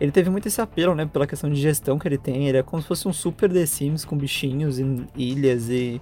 ele 0.00 0.12
teve 0.12 0.28
muito 0.28 0.46
esse 0.48 0.60
apelo, 0.60 0.94
né, 0.94 1.06
pela 1.06 1.26
questão 1.26 1.50
de 1.50 1.60
gestão 1.60 1.98
que 1.98 2.06
ele 2.06 2.18
tem. 2.18 2.48
Ele 2.48 2.58
é 2.58 2.62
como 2.62 2.82
se 2.82 2.88
fosse 2.88 3.08
um 3.08 3.12
super 3.12 3.50
The 3.50 3.64
Sims 3.64 4.04
com 4.04 4.16
bichinhos 4.16 4.78
e 4.78 5.06
ilhas 5.16 5.68
e 5.70 6.00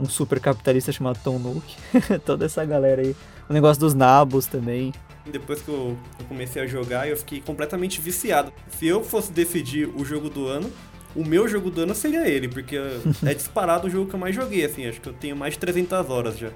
um 0.00 0.06
super 0.06 0.40
capitalista 0.40 0.92
chamado 0.92 1.18
Tom 1.22 1.38
Nook. 1.38 1.76
Toda 2.24 2.46
essa 2.46 2.64
galera 2.64 3.02
aí. 3.02 3.14
O 3.48 3.52
negócio 3.52 3.80
dos 3.80 3.94
nabos 3.94 4.46
também. 4.46 4.92
Depois 5.30 5.60
que 5.60 5.68
eu, 5.68 5.96
eu 6.18 6.26
comecei 6.26 6.62
a 6.62 6.66
jogar, 6.66 7.08
eu 7.08 7.16
fiquei 7.16 7.40
completamente 7.40 8.00
viciado. 8.00 8.52
Se 8.70 8.86
eu 8.86 9.04
fosse 9.04 9.30
decidir 9.30 9.88
o 9.94 10.04
jogo 10.04 10.30
do 10.30 10.46
ano, 10.46 10.70
o 11.14 11.22
meu 11.24 11.46
jogo 11.46 11.70
do 11.70 11.82
ano 11.82 11.94
seria 11.94 12.26
ele, 12.26 12.48
porque 12.48 12.76
é 12.76 13.34
disparado 13.34 13.88
o 13.88 13.90
jogo 13.90 14.08
que 14.08 14.14
eu 14.14 14.20
mais 14.20 14.34
joguei, 14.34 14.64
assim, 14.64 14.86
acho 14.86 15.00
que 15.00 15.08
eu 15.08 15.12
tenho 15.12 15.36
mais 15.36 15.54
de 15.54 15.60
300 15.60 16.08
horas 16.08 16.38
já. 16.38 16.50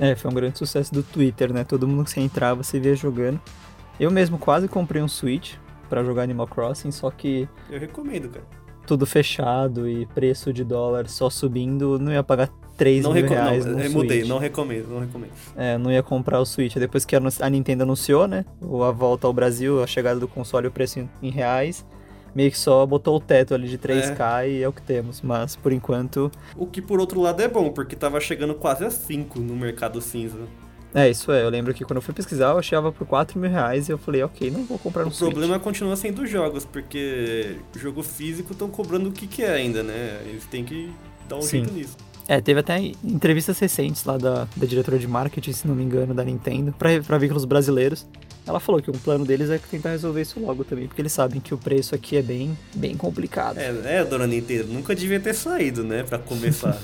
É, 0.00 0.16
foi 0.16 0.30
um 0.30 0.34
grande 0.34 0.58
sucesso 0.58 0.92
do 0.92 1.02
Twitter, 1.02 1.52
né? 1.52 1.62
Todo 1.62 1.86
mundo 1.86 2.04
que 2.04 2.10
você 2.10 2.20
entrava, 2.20 2.62
você 2.62 2.80
via 2.80 2.96
jogando. 2.96 3.40
Eu 4.00 4.10
mesmo 4.10 4.38
quase 4.38 4.66
comprei 4.66 5.02
um 5.02 5.06
Switch 5.06 5.54
para 5.92 6.02
jogar 6.02 6.22
Animal 6.22 6.46
Crossing, 6.46 6.90
só 6.90 7.10
que. 7.10 7.46
Eu 7.70 7.78
recomendo, 7.78 8.30
cara. 8.30 8.46
Tudo 8.86 9.04
fechado 9.04 9.86
e 9.86 10.06
preço 10.06 10.50
de 10.50 10.64
dólar 10.64 11.06
só 11.06 11.28
subindo, 11.28 11.98
não 11.98 12.10
ia 12.10 12.22
pagar 12.22 12.48
3 12.78 13.04
não 13.04 13.12
mil 13.12 13.28
reais 13.28 13.66
não, 13.66 13.74
no 13.74 13.78
Switch. 13.80 13.92
mudei, 13.92 14.24
não 14.24 14.38
recomendo, 14.38 14.88
não 14.88 15.00
recomendo. 15.00 15.32
É, 15.54 15.76
não 15.76 15.92
ia 15.92 16.02
comprar 16.02 16.40
o 16.40 16.46
Switch. 16.46 16.76
Depois 16.76 17.04
que 17.04 17.14
a 17.14 17.50
Nintendo 17.50 17.82
anunciou, 17.82 18.26
né? 18.26 18.46
A 18.62 18.90
volta 18.90 19.26
ao 19.26 19.34
Brasil, 19.34 19.82
a 19.82 19.86
chegada 19.86 20.18
do 20.18 20.26
console, 20.26 20.66
o 20.66 20.70
preço 20.70 21.06
em 21.22 21.30
reais 21.30 21.84
meio 22.34 22.50
que 22.50 22.58
só 22.58 22.86
botou 22.86 23.16
o 23.16 23.20
teto 23.20 23.54
ali 23.54 23.68
de 23.68 23.76
3K 23.76 24.44
é. 24.44 24.50
e 24.50 24.62
é 24.62 24.68
o 24.68 24.72
que 24.72 24.80
temos. 24.80 25.20
Mas 25.20 25.54
por 25.54 25.72
enquanto. 25.72 26.32
O 26.56 26.66
que 26.66 26.80
por 26.80 26.98
outro 26.98 27.20
lado 27.20 27.42
é 27.42 27.48
bom, 27.48 27.70
porque 27.70 27.94
tava 27.94 28.18
chegando 28.18 28.54
quase 28.54 28.82
a 28.86 28.90
5 28.90 29.38
no 29.38 29.54
mercado 29.54 30.00
cinza. 30.00 30.38
É, 30.94 31.08
isso 31.08 31.32
é. 31.32 31.42
Eu 31.42 31.48
lembro 31.48 31.72
que 31.72 31.84
quando 31.84 31.96
eu 31.96 32.02
fui 32.02 32.12
pesquisar, 32.12 32.50
eu 32.50 32.58
achava 32.58 32.92
por 32.92 33.06
4 33.06 33.38
mil 33.38 33.50
reais 33.50 33.88
e 33.88 33.92
eu 33.92 33.98
falei, 33.98 34.22
ok, 34.22 34.50
não 34.50 34.64
vou 34.64 34.78
comprar 34.78 35.04
no 35.04 35.10
O 35.10 35.16
problema 35.16 35.58
continua 35.58 35.96
sendo 35.96 36.26
jogos, 36.26 36.64
porque 36.64 37.56
jogo 37.76 38.02
físico 38.02 38.52
estão 38.52 38.68
cobrando 38.68 39.08
o 39.08 39.12
que, 39.12 39.26
que 39.26 39.42
é 39.42 39.52
ainda, 39.52 39.82
né? 39.82 40.20
Eles 40.26 40.44
têm 40.44 40.64
que 40.64 40.92
dar 41.28 41.36
um 41.36 41.42
Sim. 41.42 41.64
jeito 41.64 41.72
nisso. 41.72 41.96
É, 42.28 42.40
teve 42.40 42.60
até 42.60 42.78
entrevistas 43.02 43.58
recentes 43.58 44.04
lá 44.04 44.16
da, 44.16 44.46
da 44.56 44.66
diretora 44.66 44.98
de 44.98 45.08
marketing, 45.08 45.52
se 45.52 45.66
não 45.66 45.74
me 45.74 45.82
engano, 45.82 46.14
da 46.14 46.24
Nintendo, 46.24 46.72
para 46.72 47.18
veículos 47.18 47.44
brasileiros. 47.44 48.06
Ela 48.46 48.58
falou 48.58 48.82
que 48.82 48.90
um 48.90 48.94
plano 48.94 49.24
deles 49.24 49.50
é 49.50 49.58
tentar 49.58 49.90
resolver 49.90 50.20
isso 50.22 50.40
logo 50.40 50.64
também, 50.64 50.86
porque 50.86 51.00
eles 51.00 51.12
sabem 51.12 51.40
que 51.40 51.54
o 51.54 51.58
preço 51.58 51.94
aqui 51.94 52.16
é 52.16 52.22
bem, 52.22 52.56
bem 52.74 52.96
complicado. 52.96 53.58
É, 53.58 53.98
é 53.98 54.04
dona 54.04 54.26
Nintendo, 54.26 54.72
nunca 54.72 54.94
devia 54.94 55.20
ter 55.20 55.34
saído, 55.34 55.84
né, 55.84 56.02
para 56.02 56.18
começar. 56.18 56.76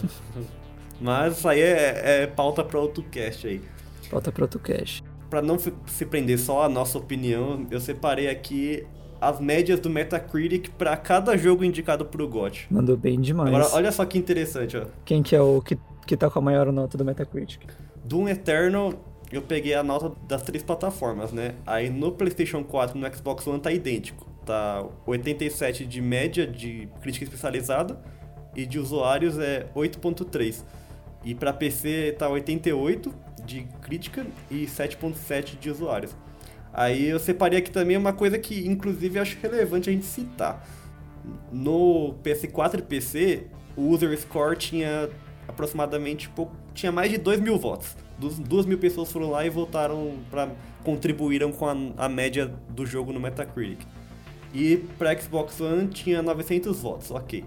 Mas 1.00 1.38
isso 1.38 1.49
aí 1.49 1.61
é, 1.61 2.23
é 2.23 2.27
pauta 2.27 2.65
para 2.65 2.79
outro 2.79 3.03
cast 3.05 3.47
aí. 3.47 3.61
Pauta 4.09 4.33
para 4.33 4.45
outro 4.45 4.59
cast. 4.61 5.05
Para 5.31 5.43
não 5.43 5.59
se 5.59 6.07
prender 6.07 6.38
só 6.38 6.65
à 6.65 6.69
nossa 6.69 6.97
opinião, 6.99 7.67
eu 7.71 7.81
separei 7.81 8.29
aqui 8.29 8.87
as 9.21 9.41
médias 9.41 9.81
do 9.81 9.91
Metacritic 9.91 10.71
para 10.71 10.97
cada 10.97 11.37
jogo 11.37 11.65
indicado 11.65 12.05
pro 12.05 12.27
GOT. 12.29 12.67
Mandou 12.71 12.97
bem 12.97 13.21
demais. 13.21 13.49
Agora, 13.49 13.69
olha 13.73 13.93
só 13.93 14.05
que 14.05 14.17
interessante, 14.17 14.77
ó. 14.77 14.87
Quem 15.05 15.23
que 15.23 15.35
é 15.35 15.41
o 15.41 15.61
que, 15.61 15.77
que 16.07 16.17
tá 16.17 16.31
com 16.31 16.38
a 16.38 16.43
maior 16.43 16.71
nota 16.73 16.97
do 16.97 17.05
Metacritic? 17.05 17.61
Doom 18.05 18.29
Eternal, 18.29 18.95
eu 19.31 19.43
peguei 19.43 19.75
a 19.75 19.83
nota 19.83 20.12
das 20.27 20.43
três 20.43 20.62
plataformas, 20.62 21.33
né? 21.33 21.57
Aí 21.67 21.91
no 21.91 22.12
PlayStation 22.12 22.65
4 22.65 22.97
e 22.97 23.00
no 23.00 23.15
Xbox 23.15 23.47
One 23.47 23.61
tá 23.61 23.73
idêntico. 23.73 24.27
Tá 24.47 24.87
87 25.05 25.85
de 25.85 26.00
média 26.00 26.47
de 26.47 26.88
crítica 27.03 27.25
especializada 27.25 28.00
e 28.57 28.65
de 28.65 28.79
usuários 28.79 29.38
é 29.38 29.67
8.3. 29.75 30.65
E 31.25 31.35
para 31.35 31.53
PC 31.53 32.15
tá 32.19 32.29
88 32.29 33.12
de 33.49 33.67
crítica 33.81 34.26
e 34.50 34.67
7.7 34.67 35.59
de 35.59 35.71
usuários. 35.71 36.14
Aí 36.73 37.09
eu 37.09 37.19
separei 37.19 37.59
aqui 37.59 37.71
também 37.71 37.97
uma 37.97 38.12
coisa 38.12 38.38
que, 38.38 38.69
inclusive, 38.69 39.19
acho 39.19 39.38
relevante 39.40 39.88
a 39.88 39.93
gente 39.93 40.05
citar. 40.05 40.64
No 41.50 42.14
PS4 42.23 42.78
e 42.78 42.83
PC, 42.83 43.47
o 43.75 43.88
user 43.88 44.17
score 44.19 44.57
tinha 44.57 45.09
aproximadamente 45.49 46.28
pouco, 46.28 46.55
tinha 46.75 46.93
mais 46.93 47.11
de 47.11 47.17
2 47.17 47.40
mil 47.40 47.59
votos. 47.59 47.97
Duas 48.19 48.67
mil 48.67 48.78
pessoas 48.78 49.11
foram 49.11 49.31
lá 49.31 49.47
e 49.47 49.50
votaram 49.50 50.19
para 50.31 50.50
contribuíram 50.85 51.52
com 51.52 51.67
a, 51.67 52.05
a, 52.05 52.09
média 52.09 52.52
do 52.69 52.85
jogo 52.85 53.12
no 53.12 53.21
Metacritic. 53.21 53.87
E 54.52 54.78
para 54.99 55.19
Xbox 55.19 55.61
One 55.61 55.88
tinha 55.88 56.23
900 56.23 56.81
votos, 56.81 57.11
ok. 57.11 57.45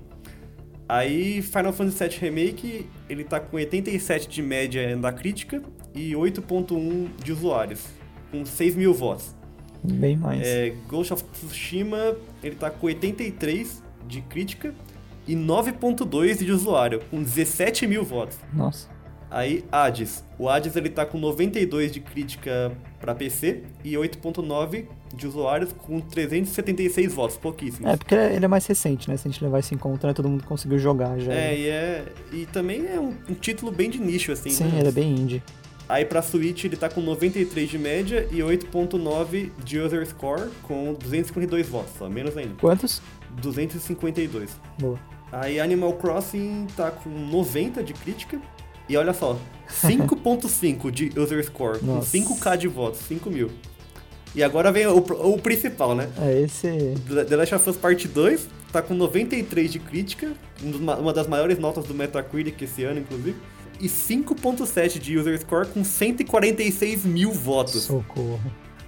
Aí 0.91 1.41
Final 1.41 1.71
Fantasy 1.71 2.03
VII 2.03 2.17
Remake, 2.19 2.85
ele 3.07 3.23
tá 3.23 3.39
com 3.39 3.55
87 3.55 4.27
de 4.27 4.41
média 4.41 4.97
da 4.97 5.13
crítica 5.13 5.63
e 5.95 6.11
8.1 6.11 7.07
de 7.23 7.31
usuários 7.31 7.85
com 8.29 8.45
6 8.45 8.75
mil 8.75 8.93
votos. 8.93 9.33
Bem 9.81 10.17
mais. 10.17 10.45
É, 10.45 10.73
Ghost 10.89 11.13
of 11.13 11.23
Tsushima, 11.31 12.17
ele 12.43 12.57
tá 12.57 12.69
com 12.69 12.87
83 12.87 13.81
de 14.05 14.19
crítica 14.23 14.75
e 15.25 15.33
9.2 15.33 16.43
de 16.43 16.51
usuário, 16.51 17.01
com 17.09 17.23
17 17.23 17.87
mil 17.87 18.03
votos. 18.03 18.37
Nossa. 18.53 18.89
Aí, 19.29 19.63
Hades. 19.71 20.25
O 20.37 20.49
Hades 20.49 20.75
ele 20.75 20.89
tá 20.89 21.05
com 21.05 21.17
92 21.17 21.89
de 21.89 22.01
crítica 22.01 22.69
para 22.99 23.15
PC 23.15 23.63
e 23.81 23.93
8.9 23.93 24.87
de 25.15 25.27
usuários 25.27 25.71
com 25.73 25.99
376 25.99 27.13
votos, 27.13 27.37
pouquíssimos. 27.37 27.91
É, 27.91 27.97
porque 27.97 28.15
ele 28.15 28.45
é 28.45 28.47
mais 28.47 28.65
recente, 28.65 29.09
né? 29.09 29.17
Se 29.17 29.27
a 29.27 29.31
gente 29.31 29.43
levar 29.43 29.59
isso 29.59 29.73
em 29.73 29.77
conta, 29.77 30.07
né? 30.07 30.13
todo 30.13 30.29
mundo 30.29 30.43
conseguiu 30.43 30.79
jogar 30.79 31.19
já. 31.19 31.33
É, 31.33 31.57
e, 31.57 31.67
é, 31.67 32.05
e 32.31 32.45
também 32.47 32.87
é 32.87 32.99
um, 32.99 33.13
um 33.29 33.33
título 33.33 33.71
bem 33.71 33.89
de 33.89 33.99
nicho, 33.99 34.31
assim. 34.31 34.49
Sim, 34.49 34.65
né? 34.65 34.79
ele 34.79 34.89
é 34.89 34.91
bem 34.91 35.15
indie. 35.15 35.43
Aí 35.91 36.05
pra 36.05 36.21
Switch 36.21 36.63
ele 36.63 36.77
tá 36.77 36.87
com 36.87 37.01
93 37.01 37.69
de 37.69 37.77
média 37.77 38.25
e 38.31 38.37
8.9 38.37 39.51
de 39.61 39.77
user 39.77 40.07
score 40.07 40.49
com 40.63 40.93
252 40.93 41.67
votos, 41.67 41.91
só 41.97 42.07
menos 42.07 42.37
ainda. 42.37 42.55
Quantos? 42.61 43.01
252. 43.41 44.51
Boa. 44.79 44.97
Aí 45.31 45.59
Animal 45.59 45.93
Crossing 45.93 46.67
tá 46.77 46.91
com 46.91 47.09
90 47.09 47.83
de 47.83 47.93
crítica 47.93 48.39
e 48.87 48.97
olha 48.97 49.13
só, 49.13 49.37
5.5 49.69 50.91
de 50.91 51.11
user 51.17 51.43
score 51.45 51.83
Nossa. 51.83 52.17
com 52.17 52.35
5k 52.35 52.57
de 52.57 52.67
votos, 52.67 52.99
5 53.07 53.29
mil. 53.29 53.49
E 54.33 54.43
agora 54.43 54.71
vem 54.71 54.87
o, 54.87 54.97
o 54.97 55.37
principal, 55.39 55.93
né? 55.93 56.09
É 56.21 56.41
esse. 56.41 56.67
The 57.27 57.35
Last 57.35 57.55
of 57.55 57.69
Us 57.69 57.77
Part 57.77 58.07
2 58.07 58.47
tá 58.71 58.81
com 58.81 58.93
93 58.93 59.71
de 59.71 59.79
crítica, 59.79 60.33
uma 60.63 61.11
das 61.11 61.27
maiores 61.27 61.59
notas 61.59 61.83
do 61.85 61.93
Metacritic 61.93 62.61
esse 62.61 62.83
ano, 62.85 63.01
inclusive 63.01 63.35
e 63.81 63.87
5.7 63.87 64.99
de 64.99 65.17
user 65.17 65.39
score 65.41 65.67
com 65.67 65.83
146 65.83 67.03
mil 67.03 67.31
votos. 67.31 67.83
Socorro. 67.83 68.39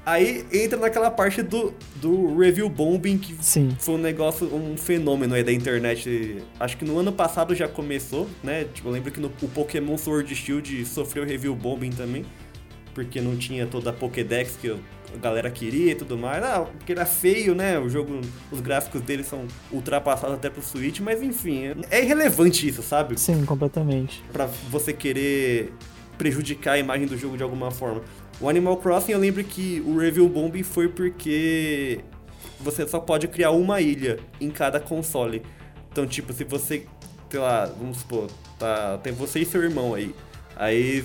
Aí 0.06 0.46
entra 0.52 0.78
naquela 0.78 1.10
parte 1.10 1.42
do, 1.42 1.74
do 1.96 2.38
review 2.38 2.68
bombing, 2.68 3.18
que 3.18 3.38
Sim. 3.42 3.76
foi 3.80 3.96
um 3.96 3.98
negócio, 3.98 4.54
um 4.54 4.76
fenômeno 4.78 5.34
aí 5.34 5.44
da 5.44 5.52
internet. 5.52 6.44
Acho 6.60 6.78
que 6.78 6.84
no 6.84 7.00
ano 7.00 7.12
passado 7.12 7.56
já 7.56 7.70
começou, 7.70 8.28
né? 8.44 8.66
Tipo, 8.66 8.90
eu 8.90 8.92
lembro 8.92 9.12
que 9.12 9.20
no, 9.22 9.32
o 9.42 9.48
Pokémon 9.48 9.98
Sword 9.98 10.36
Shield 10.36 10.86
sofreu 10.86 11.26
review 11.26 11.56
bombing 11.56 11.92
também, 11.92 12.26
porque 12.94 13.22
não 13.22 13.38
tinha 13.38 13.66
toda 13.66 13.92
a 13.92 13.94
Pokédex 13.94 14.58
que 14.62 14.76
a 15.14 15.18
galera 15.18 15.50
queria 15.50 15.92
e 15.92 15.96
tudo 15.96 16.18
mais. 16.18 16.44
Ah, 16.44 16.62
porque 16.62 16.92
era 16.92 17.06
feio, 17.06 17.54
né? 17.54 17.80
O 17.80 17.90
jogo, 17.90 18.20
os 18.52 18.60
gráficos 18.60 19.02
dele 19.02 19.24
são 19.24 19.46
ultrapassados 19.72 20.36
até 20.36 20.50
pro 20.50 20.62
Switch, 20.62 21.00
mas 21.00 21.22
enfim, 21.22 21.74
é 21.90 22.02
irrelevante 22.04 22.68
isso, 22.68 22.82
sabe? 22.82 23.20
Sim, 23.20 23.46
completamente. 23.46 24.24
Pra 24.32 24.46
você 24.70 24.94
querer 24.94 25.74
prejudicar 26.18 26.74
a 26.74 26.80
imagem 26.80 27.08
do 27.08 27.18
jogo 27.18 27.38
de 27.38 27.44
alguma 27.44 27.72
forma. 27.72 28.02
O 28.40 28.50
Animal 28.50 28.78
Crossing, 28.78 29.12
eu 29.12 29.20
lembro 29.20 29.44
que 29.44 29.82
o 29.86 29.98
review 29.98 30.28
bomb 30.28 30.62
foi 30.64 30.88
porque 30.88 32.00
você 32.60 32.88
só 32.88 33.00
pode 33.00 33.28
criar 33.28 33.52
uma 33.52 33.82
ilha 33.82 34.20
em 34.40 34.50
cada 34.50 34.80
console. 34.80 35.42
Então, 35.92 36.08
tipo, 36.08 36.34
se 36.34 36.44
você, 36.44 36.86
sei 37.30 37.40
lá, 37.40 37.66
vamos 37.66 37.98
supor, 37.98 38.28
tá, 38.58 38.98
tem 38.98 39.14
você 39.14 39.40
e 39.40 39.46
seu 39.46 39.62
irmão 39.62 39.94
aí. 39.94 40.14
Aí, 40.56 41.04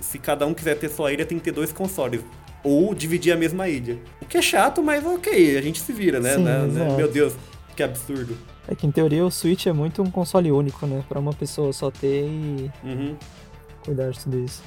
se 0.00 0.18
cada 0.18 0.46
um 0.46 0.54
quiser 0.54 0.78
ter 0.78 0.88
sua 0.88 1.12
ilha, 1.12 1.24
tem 1.24 1.38
que 1.38 1.44
ter 1.44 1.52
dois 1.52 1.72
consoles 1.72 2.22
ou 2.62 2.94
dividir 2.94 3.32
a 3.32 3.36
mesma 3.36 3.68
ilha. 3.68 3.98
O 4.20 4.26
que 4.26 4.38
é 4.38 4.42
chato, 4.42 4.82
mas 4.82 5.04
ok, 5.04 5.56
a 5.56 5.62
gente 5.62 5.80
se 5.80 5.92
vira, 5.92 6.20
né? 6.20 6.34
Sim, 6.34 6.42
né? 6.42 6.96
Meu 6.96 7.10
Deus, 7.10 7.34
que 7.74 7.82
absurdo. 7.82 8.36
É 8.66 8.74
que 8.74 8.86
em 8.86 8.90
teoria 8.90 9.24
o 9.24 9.30
Switch 9.30 9.66
é 9.66 9.72
muito 9.72 10.02
um 10.02 10.10
console 10.10 10.52
único, 10.52 10.86
né? 10.86 11.02
Pra 11.08 11.18
uma 11.18 11.32
pessoa 11.32 11.72
só 11.72 11.90
ter 11.90 12.26
e 12.26 12.70
uhum. 12.84 13.16
cuidar 13.82 14.10
de 14.10 14.18
tudo 14.20 14.38
isso. 14.38 14.62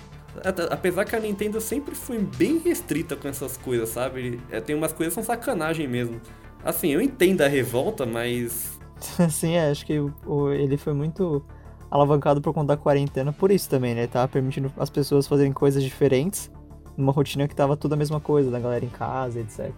Apesar 0.72 1.06
que 1.06 1.16
a 1.16 1.20
Nintendo 1.20 1.60
sempre 1.60 1.94
foi 1.94 2.18
bem 2.18 2.58
restrita 2.60 3.16
com 3.16 3.28
essas 3.28 3.58
coisas, 3.58 3.90
sabe? 3.90 4.40
É, 4.50 4.60
tem 4.62 4.76
umas 4.76 4.94
coisas 4.94 5.14
que 5.14 5.22
são 5.22 5.36
sacanagem 5.36 5.88
mesmo. 5.88 6.20
Assim, 6.64 6.90
eu 6.90 7.02
entendo 7.02 7.42
a 7.42 7.48
revolta, 7.48 8.06
mas. 8.06 8.80
Sim, 9.30 9.56
é, 9.56 9.70
acho 9.70 9.86
que 9.86 10.00
o, 10.00 10.52
ele 10.52 10.78
foi 10.78 10.94
muito 10.94 11.44
alavancado 11.92 12.42
por 12.42 12.54
conta 12.54 12.76
da 12.76 12.78
quarentena 12.78 13.34
por 13.34 13.52
isso 13.52 13.70
também, 13.70 13.94
né? 13.94 14.08
Tava 14.08 14.28
permitindo 14.28 14.72
as 14.78 14.90
pessoas 14.90 15.28
fazerem 15.28 15.52
coisas 15.52 15.84
diferentes 15.84 16.50
numa 17.01 17.12
rotina 17.12 17.48
que 17.48 17.55
tava 17.55 17.75
tudo 17.75 17.93
a 17.93 17.98
mesma 17.98 18.20
coisa, 18.20 18.50
da 18.50 18.60
galera 18.60 18.86
em 18.86 18.89
casa, 18.89 19.39
etc. 19.39 19.72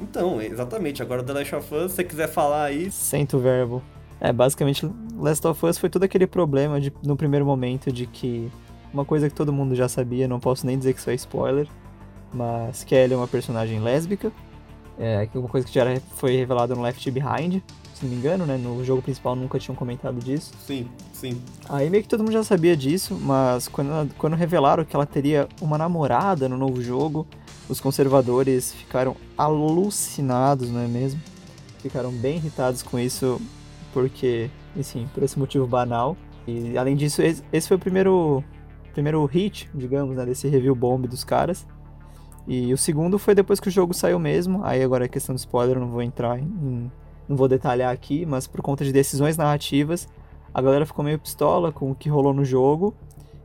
Então, 0.00 0.40
exatamente. 0.40 1.02
Agora 1.02 1.22
The 1.22 1.32
Last 1.32 1.54
of 1.54 1.74
Us, 1.74 1.90
se 1.90 1.96
você 1.96 2.04
quiser 2.04 2.28
falar 2.28 2.64
aí. 2.64 2.90
Senta 2.90 3.36
o 3.36 3.40
verbo. 3.40 3.82
É, 4.20 4.32
basicamente, 4.32 4.88
Last 5.16 5.46
of 5.46 5.64
Us 5.64 5.78
foi 5.78 5.88
todo 5.88 6.02
aquele 6.02 6.26
problema 6.26 6.80
de, 6.80 6.92
no 7.02 7.16
primeiro 7.16 7.44
momento 7.44 7.92
de 7.92 8.06
que. 8.06 8.50
Uma 8.92 9.04
coisa 9.04 9.28
que 9.28 9.34
todo 9.34 9.52
mundo 9.52 9.74
já 9.74 9.86
sabia, 9.86 10.26
não 10.26 10.40
posso 10.40 10.64
nem 10.66 10.78
dizer 10.78 10.94
que 10.94 11.00
isso 11.00 11.10
é 11.10 11.14
spoiler, 11.14 11.68
mas 12.32 12.84
que 12.84 12.94
ela 12.94 13.12
é 13.12 13.16
uma 13.16 13.28
personagem 13.28 13.80
lésbica. 13.80 14.32
É 14.98 15.28
uma 15.34 15.48
coisa 15.48 15.66
que 15.66 15.74
já 15.74 15.84
foi 16.16 16.36
revelada 16.36 16.74
no 16.74 16.80
Left 16.80 17.08
Behind, 17.10 17.62
se 17.98 18.04
não 18.04 18.10
me 18.10 18.16
engano, 18.16 18.46
né? 18.46 18.56
No 18.56 18.84
jogo 18.84 19.02
principal 19.02 19.34
nunca 19.34 19.58
tinham 19.58 19.74
comentado 19.74 20.18
disso. 20.20 20.52
Sim, 20.66 20.88
sim. 21.12 21.40
Aí 21.68 21.90
meio 21.90 22.02
que 22.02 22.08
todo 22.08 22.20
mundo 22.20 22.32
já 22.32 22.44
sabia 22.44 22.76
disso, 22.76 23.18
mas 23.20 23.68
quando, 23.68 24.14
quando 24.16 24.34
revelaram 24.36 24.84
que 24.84 24.94
ela 24.94 25.06
teria 25.06 25.48
uma 25.60 25.76
namorada 25.76 26.48
no 26.48 26.56
novo 26.56 26.80
jogo, 26.82 27.26
os 27.68 27.80
conservadores 27.80 28.72
ficaram 28.72 29.16
alucinados, 29.36 30.70
não 30.70 30.80
é 30.80 30.88
mesmo? 30.88 31.20
Ficaram 31.80 32.10
bem 32.10 32.36
irritados 32.36 32.82
com 32.82 32.98
isso, 32.98 33.40
porque, 33.92 34.50
enfim, 34.76 35.08
por 35.12 35.22
esse 35.22 35.38
motivo 35.38 35.66
banal. 35.66 36.16
E 36.46 36.78
além 36.78 36.96
disso, 36.96 37.20
esse 37.22 37.68
foi 37.68 37.76
o 37.76 37.80
primeiro 37.80 38.42
primeiro 38.92 39.24
hit, 39.26 39.70
digamos, 39.72 40.16
né, 40.16 40.26
desse 40.26 40.48
review 40.48 40.74
bomb 40.74 41.06
dos 41.06 41.22
caras. 41.22 41.66
E 42.48 42.72
o 42.72 42.78
segundo 42.78 43.18
foi 43.18 43.34
depois 43.34 43.60
que 43.60 43.68
o 43.68 43.70
jogo 43.70 43.92
saiu 43.92 44.18
mesmo. 44.18 44.64
Aí 44.64 44.82
agora 44.82 45.04
é 45.04 45.08
questão 45.08 45.34
de 45.34 45.40
spoiler, 45.40 45.78
não 45.78 45.88
vou 45.88 46.02
entrar 46.02 46.38
em. 46.38 46.90
Não 47.28 47.36
vou 47.36 47.48
detalhar 47.48 47.92
aqui, 47.92 48.24
mas 48.24 48.46
por 48.46 48.62
conta 48.62 48.84
de 48.84 48.92
decisões 48.92 49.36
narrativas, 49.36 50.08
a 50.52 50.62
galera 50.62 50.86
ficou 50.86 51.04
meio 51.04 51.18
pistola 51.18 51.70
com 51.70 51.90
o 51.90 51.94
que 51.94 52.08
rolou 52.08 52.32
no 52.32 52.44
jogo 52.44 52.94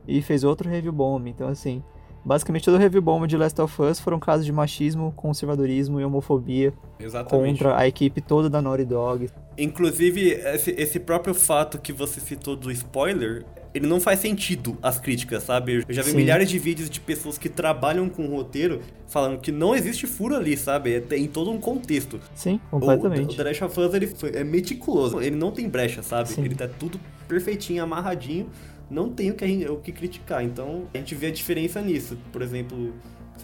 e 0.08 0.22
fez 0.22 0.42
outro 0.42 0.68
review 0.68 0.92
bomb. 0.92 1.28
Então, 1.28 1.48
assim, 1.48 1.82
basicamente 2.24 2.64
todo 2.64 2.74
o 2.74 2.78
review 2.78 3.02
bomb 3.02 3.26
de 3.26 3.36
Last 3.36 3.60
of 3.60 3.82
Us 3.82 4.00
foram 4.00 4.18
casos 4.18 4.46
de 4.46 4.52
machismo, 4.52 5.12
conservadorismo 5.14 6.00
e 6.00 6.04
homofobia 6.04 6.72
Exatamente. 6.98 7.58
contra 7.58 7.78
a 7.78 7.86
equipe 7.86 8.20
toda 8.20 8.48
da 8.48 8.62
Naughty 8.62 8.84
Dog. 8.84 9.30
Inclusive, 9.58 10.30
esse, 10.30 10.70
esse 10.72 10.98
próprio 10.98 11.34
fato 11.34 11.78
que 11.78 11.92
você 11.92 12.20
citou 12.20 12.56
do 12.56 12.70
spoiler, 12.70 13.44
ele 13.74 13.86
não 13.88 14.00
faz 14.00 14.20
sentido 14.20 14.78
as 14.80 15.00
críticas, 15.00 15.42
sabe? 15.42 15.84
Eu 15.88 15.92
já 15.94 16.02
vi 16.02 16.10
Sim. 16.12 16.16
milhares 16.16 16.48
de 16.48 16.58
vídeos 16.58 16.88
de 16.88 17.00
pessoas 17.00 17.36
que 17.36 17.48
trabalham 17.48 18.08
com 18.08 18.24
roteiro 18.26 18.80
falando 19.08 19.40
que 19.40 19.50
não 19.50 19.74
existe 19.74 20.06
furo 20.06 20.36
ali, 20.36 20.56
sabe? 20.56 20.94
É, 20.94 21.00
tem 21.00 21.26
todo 21.26 21.50
um 21.50 21.58
contexto. 21.58 22.20
Sim, 22.34 22.60
O, 22.70 22.78
completamente. 22.78 23.34
o 23.34 23.36
The 23.36 23.42
Last 23.42 23.64
of 23.64 23.80
Us 23.80 23.94
ele 23.94 24.08
é 24.34 24.44
meticuloso, 24.44 25.20
ele 25.20 25.34
não 25.36 25.50
tem 25.50 25.68
brecha, 25.68 26.02
sabe? 26.02 26.28
Sim. 26.28 26.44
Ele 26.44 26.54
tá 26.54 26.68
tudo 26.68 27.00
perfeitinho, 27.26 27.82
amarradinho, 27.82 28.48
não 28.90 29.08
tem 29.10 29.30
o 29.30 29.34
que, 29.34 29.44
a 29.44 29.48
gente- 29.48 29.66
o 29.68 29.76
que 29.78 29.90
criticar. 29.90 30.44
Então 30.44 30.84
a 30.94 30.98
gente 30.98 31.14
vê 31.14 31.26
a 31.26 31.32
diferença 31.32 31.80
nisso. 31.82 32.16
Por 32.32 32.42
exemplo, 32.42 32.92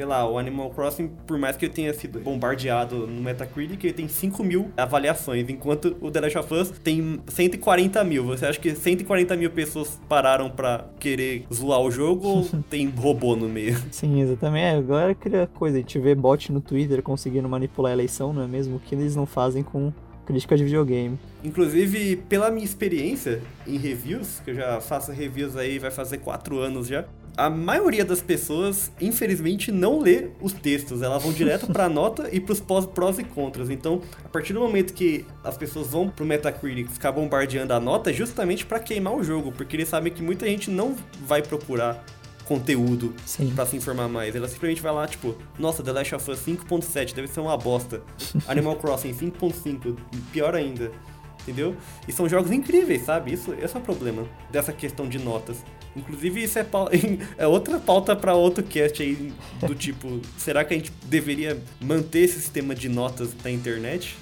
sei 0.01 0.07
lá, 0.07 0.27
o 0.27 0.39
Animal 0.39 0.71
Crossing, 0.71 1.09
por 1.27 1.37
mais 1.37 1.59
que 1.59 1.67
ele 1.67 1.75
tenha 1.75 1.93
sido 1.93 2.21
bombardeado 2.21 3.07
no 3.07 3.21
Metacritic, 3.21 3.85
ele 3.85 3.93
tem 3.93 4.09
5 4.09 4.43
mil 4.43 4.71
avaliações, 4.75 5.47
enquanto 5.51 5.95
o 6.01 6.11
The 6.11 6.21
Last 6.23 6.39
of 6.39 6.55
Us 6.55 6.71
tem 6.83 7.21
140 7.27 8.03
mil. 8.05 8.25
Você 8.25 8.47
acha 8.47 8.59
que 8.59 8.75
140 8.75 9.37
mil 9.37 9.51
pessoas 9.51 10.01
pararam 10.09 10.49
pra 10.49 10.87
querer 10.99 11.45
zoar 11.53 11.83
o 11.83 11.91
jogo 11.91 12.27
ou 12.27 12.49
tem 12.71 12.89
robô 12.89 13.37
no 13.37 13.47
meio? 13.47 13.77
Sim, 13.91 14.23
exatamente. 14.23 14.65
É, 14.65 14.71
a 14.77 14.81
galera 14.81 15.15
cria 15.15 15.47
coisa. 15.47 15.77
A 15.77 15.81
gente 15.81 15.99
vê 15.99 16.15
bot 16.15 16.51
no 16.51 16.63
Twitter 16.63 17.03
conseguindo 17.03 17.47
manipular 17.47 17.91
a 17.91 17.93
eleição, 17.93 18.33
não 18.33 18.45
é 18.45 18.47
mesmo? 18.47 18.77
O 18.77 18.81
que 18.81 18.95
eles 18.95 19.15
não 19.15 19.27
fazem 19.27 19.63
com 19.63 19.93
crítica 20.25 20.57
de 20.57 20.65
videogame. 20.65 21.19
Inclusive, 21.45 22.17
pela 22.29 22.51
minha 22.51 22.65
experiência 22.65 23.43
em 23.67 23.77
reviews, 23.77 24.41
que 24.45 24.51
eu 24.51 24.55
já 24.55 24.81
faço 24.81 25.13
reviews 25.13 25.57
aí, 25.57 25.79
vai 25.79 25.91
fazer 25.91 26.19
quatro 26.19 26.59
anos 26.59 26.87
já, 26.87 27.05
a 27.41 27.49
maioria 27.49 28.05
das 28.05 28.21
pessoas, 28.21 28.93
infelizmente, 29.01 29.73
não 29.73 29.99
lê 29.99 30.29
os 30.43 30.53
textos. 30.53 31.01
Elas 31.01 31.23
vão 31.23 31.33
direto 31.33 31.67
pra 31.69 31.89
nota 31.91 32.29
e 32.31 32.39
pros 32.39 32.61
pós, 32.61 32.85
prós 32.85 33.19
e 33.19 33.25
contras. 33.25 33.71
Então, 33.71 34.03
a 34.23 34.29
partir 34.29 34.53
do 34.53 34.61
momento 34.61 34.93
que 34.93 35.25
as 35.43 35.57
pessoas 35.57 35.87
vão 35.87 36.11
pro 36.11 36.27
Metacritic 36.27 36.91
ficar 36.91 37.13
bombardeando 37.13 37.73
a 37.73 37.81
nota, 37.81 38.11
é 38.11 38.13
justamente 38.13 38.67
pra 38.67 38.79
queimar 38.79 39.15
o 39.15 39.25
jogo, 39.25 39.53
porque 39.53 39.75
eles 39.75 39.89
sabem 39.89 40.13
que 40.13 40.23
muita 40.23 40.45
gente 40.45 40.71
não 40.71 40.95
vai 41.27 41.41
procurar 41.41 42.05
conteúdo 42.45 43.15
pra 43.55 43.65
se 43.65 43.75
informar 43.75 44.07
mais. 44.07 44.37
Ela 44.37 44.47
simplesmente 44.47 44.83
vai 44.83 44.93
lá, 44.93 45.07
tipo, 45.07 45.35
nossa, 45.59 45.83
The 45.83 45.93
Last 45.93 46.15
of 46.17 46.31
Us 46.31 46.41
5.7 46.41 47.15
deve 47.15 47.29
ser 47.29 47.41
uma 47.41 47.57
bosta. 47.57 48.03
Animal 48.47 48.77
Crossing 48.83 49.15
5.5, 49.15 49.97
pior 50.31 50.55
ainda. 50.55 50.93
Entendeu? 51.41 51.75
E 52.07 52.13
são 52.13 52.29
jogos 52.29 52.51
incríveis, 52.51 53.03
sabe? 53.03 53.33
Isso, 53.33 53.55
esse 53.55 53.75
é 53.75 53.79
o 53.79 53.83
problema 53.83 54.27
dessa 54.51 54.75
questão 54.75 55.09
de 55.09 55.19
notas. 55.19 55.65
Inclusive, 55.97 56.43
isso 56.45 56.59
é, 56.59 56.65
pau- 56.65 56.89
é 57.37 57.47
outra 57.47 57.79
pauta 57.79 58.15
pra 58.15 58.35
outro 58.35 58.63
cast 58.63 59.03
aí, 59.03 59.33
do 59.67 59.75
tipo, 59.75 60.21
será 60.39 60.65
que 60.65 60.75
a 60.75 60.77
gente 60.77 60.93
deveria 61.07 61.61
manter 61.81 62.21
esse 62.21 62.41
sistema 62.41 62.75
de 62.75 62.89
notas 62.89 63.35
na 63.43 63.51
internet? 63.51 64.17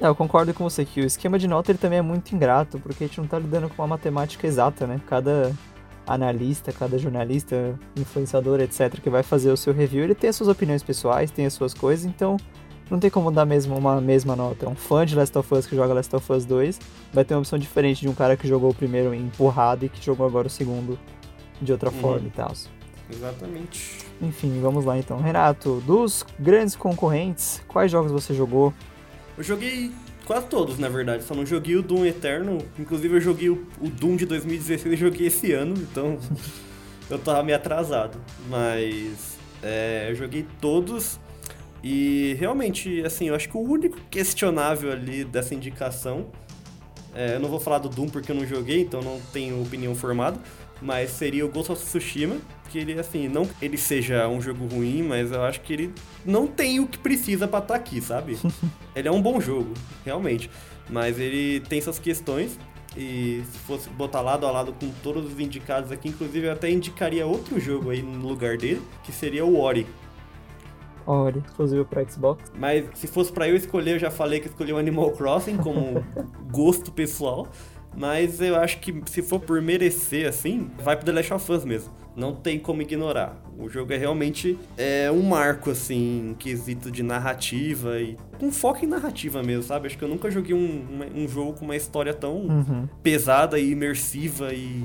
É, 0.00 0.06
eu 0.06 0.14
concordo 0.14 0.52
com 0.54 0.64
você 0.64 0.84
que 0.84 1.00
o 1.00 1.04
esquema 1.04 1.38
de 1.38 1.46
nota 1.46 1.70
ele 1.70 1.78
também 1.78 1.98
é 1.98 2.02
muito 2.02 2.34
ingrato, 2.34 2.78
porque 2.80 3.04
a 3.04 3.06
gente 3.06 3.20
não 3.20 3.26
tá 3.26 3.38
lidando 3.38 3.68
com 3.68 3.82
uma 3.82 3.88
matemática 3.88 4.46
exata, 4.46 4.86
né? 4.86 5.00
Cada 5.06 5.52
analista, 6.06 6.72
cada 6.72 6.98
jornalista, 6.98 7.78
influenciador, 7.96 8.60
etc., 8.60 9.00
que 9.00 9.10
vai 9.10 9.22
fazer 9.22 9.50
o 9.50 9.56
seu 9.56 9.72
review, 9.72 10.02
ele 10.02 10.14
tem 10.14 10.30
as 10.30 10.36
suas 10.36 10.48
opiniões 10.48 10.82
pessoais, 10.82 11.30
tem 11.30 11.46
as 11.46 11.52
suas 11.52 11.72
coisas, 11.74 12.04
então 12.04 12.36
não 12.90 12.98
tem 12.98 13.08
como 13.10 13.30
dar 13.30 13.44
mesmo 13.44 13.76
uma 13.76 14.00
mesma 14.00 14.34
nota. 14.34 14.68
Um 14.68 14.74
fã 14.74 15.06
de 15.06 15.14
Last 15.14 15.36
of 15.38 15.54
Us 15.54 15.66
que 15.66 15.76
joga 15.76 15.94
Last 15.94 16.14
of 16.16 16.32
Us 16.32 16.44
2 16.44 16.78
vai 17.12 17.24
ter 17.24 17.34
uma 17.34 17.40
opção 17.40 17.58
diferente 17.58 18.00
de 18.00 18.08
um 18.08 18.14
cara 18.14 18.36
que 18.36 18.48
jogou 18.48 18.70
o 18.70 18.74
primeiro 18.74 19.14
empurrado 19.14 19.84
e 19.84 19.88
que 19.88 20.04
jogou 20.04 20.26
agora 20.26 20.46
o 20.46 20.50
segundo 20.50 20.98
de 21.62 21.70
outra 21.72 21.90
Uhum. 21.90 22.00
forma 22.00 22.26
e 22.26 22.30
tal. 22.30 22.52
Exatamente. 23.12 23.98
Enfim, 24.22 24.60
vamos 24.60 24.84
lá 24.84 24.98
então. 24.98 25.20
Renato, 25.20 25.82
dos 25.86 26.24
grandes 26.38 26.76
concorrentes, 26.76 27.62
quais 27.66 27.90
jogos 27.90 28.12
você 28.12 28.32
jogou? 28.34 28.72
Eu 29.36 29.42
joguei 29.44 29.90
quase 30.24 30.46
todos, 30.46 30.78
na 30.78 30.88
verdade. 30.88 31.24
Só 31.24 31.34
não 31.34 31.44
joguei 31.44 31.76
o 31.76 31.82
Doom 31.82 32.04
Eterno. 32.06 32.58
Inclusive, 32.78 33.16
eu 33.16 33.20
joguei 33.20 33.50
o, 33.50 33.66
o 33.80 33.88
Doom 33.88 34.16
de 34.16 34.26
2016 34.26 34.94
e 34.94 34.96
joguei 34.96 35.26
esse 35.26 35.52
ano, 35.52 35.74
então 35.76 36.18
eu 37.10 37.18
tava 37.18 37.42
meio 37.42 37.56
atrasado. 37.56 38.18
Mas 38.48 39.36
é, 39.62 40.06
eu 40.10 40.14
joguei 40.14 40.46
todos. 40.60 41.18
E 41.82 42.36
realmente, 42.38 43.02
assim, 43.04 43.28
eu 43.28 43.34
acho 43.34 43.48
que 43.48 43.56
o 43.56 43.60
único 43.60 43.98
questionável 44.10 44.92
ali 44.92 45.24
dessa 45.24 45.54
indicação. 45.54 46.26
é, 47.14 47.36
eu 47.36 47.40
não 47.40 47.48
vou 47.48 47.58
falar 47.58 47.78
do 47.78 47.88
Doom 47.88 48.08
porque 48.08 48.30
eu 48.30 48.36
não 48.36 48.46
joguei, 48.46 48.82
então 48.82 49.00
não 49.02 49.20
tenho 49.32 49.60
opinião 49.62 49.94
formada. 49.94 50.38
Mas 50.82 51.10
seria 51.10 51.44
o 51.44 51.48
Ghost 51.48 51.72
of 51.72 51.84
Tsushima, 51.84 52.36
que 52.70 52.78
ele, 52.78 52.98
assim, 52.98 53.28
não 53.28 53.44
que 53.44 53.64
ele 53.64 53.76
seja 53.76 54.26
um 54.28 54.40
jogo 54.40 54.66
ruim, 54.66 55.02
mas 55.02 55.30
eu 55.30 55.42
acho 55.42 55.60
que 55.60 55.72
ele 55.72 55.94
não 56.24 56.46
tem 56.46 56.80
o 56.80 56.86
que 56.86 56.98
precisa 56.98 57.46
pra 57.46 57.58
estar 57.58 57.74
aqui, 57.74 58.00
sabe? 58.00 58.38
ele 58.96 59.08
é 59.08 59.10
um 59.10 59.20
bom 59.20 59.40
jogo, 59.40 59.74
realmente. 60.04 60.50
Mas 60.88 61.18
ele 61.18 61.60
tem 61.60 61.80
suas 61.80 61.98
questões. 61.98 62.58
E 62.96 63.42
se 63.50 63.58
fosse 63.58 63.88
botar 63.90 64.20
lado 64.20 64.44
a 64.46 64.50
lado 64.50 64.72
com 64.72 64.90
todos 65.02 65.32
os 65.32 65.38
indicados 65.38 65.92
aqui, 65.92 66.08
inclusive 66.08 66.48
eu 66.48 66.52
até 66.52 66.68
indicaria 66.68 67.24
outro 67.24 67.60
jogo 67.60 67.90
aí 67.90 68.02
no 68.02 68.26
lugar 68.26 68.56
dele, 68.56 68.82
que 69.04 69.12
seria 69.12 69.44
o 69.44 69.60
Ori. 69.60 69.86
Olha, 71.12 71.38
exclusivo 71.44 71.84
para 71.84 72.08
Xbox. 72.08 72.52
Mas 72.56 72.84
se 72.94 73.06
fosse 73.08 73.32
pra 73.32 73.48
eu 73.48 73.56
escolher, 73.56 73.94
eu 73.94 73.98
já 73.98 74.10
falei 74.12 74.38
que 74.38 74.46
escolhi 74.46 74.72
o 74.72 74.78
Animal 74.78 75.10
Crossing 75.10 75.56
como 75.56 76.04
gosto 76.52 76.92
pessoal. 76.92 77.48
Mas 77.96 78.40
eu 78.40 78.54
acho 78.54 78.78
que 78.78 79.02
se 79.06 79.20
for 79.20 79.40
por 79.40 79.60
merecer, 79.60 80.28
assim, 80.28 80.70
vai 80.84 80.94
pro 80.94 81.04
The 81.04 81.10
Last 81.12 81.34
of 81.34 81.50
Us 81.52 81.64
mesmo. 81.64 81.92
Não 82.14 82.32
tem 82.32 82.56
como 82.60 82.80
ignorar. 82.82 83.42
O 83.58 83.68
jogo 83.68 83.92
é 83.92 83.96
realmente 83.96 84.56
é 84.78 85.10
um 85.10 85.22
marco, 85.22 85.70
assim, 85.70 86.30
em 86.30 86.34
quesito 86.34 86.88
de 86.90 87.02
narrativa 87.02 88.00
e 88.00 88.16
com 88.38 88.52
foco 88.52 88.84
em 88.84 88.88
narrativa 88.88 89.42
mesmo, 89.42 89.64
sabe? 89.64 89.88
Acho 89.88 89.98
que 89.98 90.04
eu 90.04 90.08
nunca 90.08 90.30
joguei 90.30 90.54
um, 90.54 90.84
um 91.16 91.26
jogo 91.26 91.54
com 91.54 91.64
uma 91.64 91.74
história 91.74 92.14
tão 92.14 92.36
Uhum. 92.46 92.88
pesada 93.02 93.58
e 93.58 93.70
imersiva 93.72 94.52
e 94.54 94.84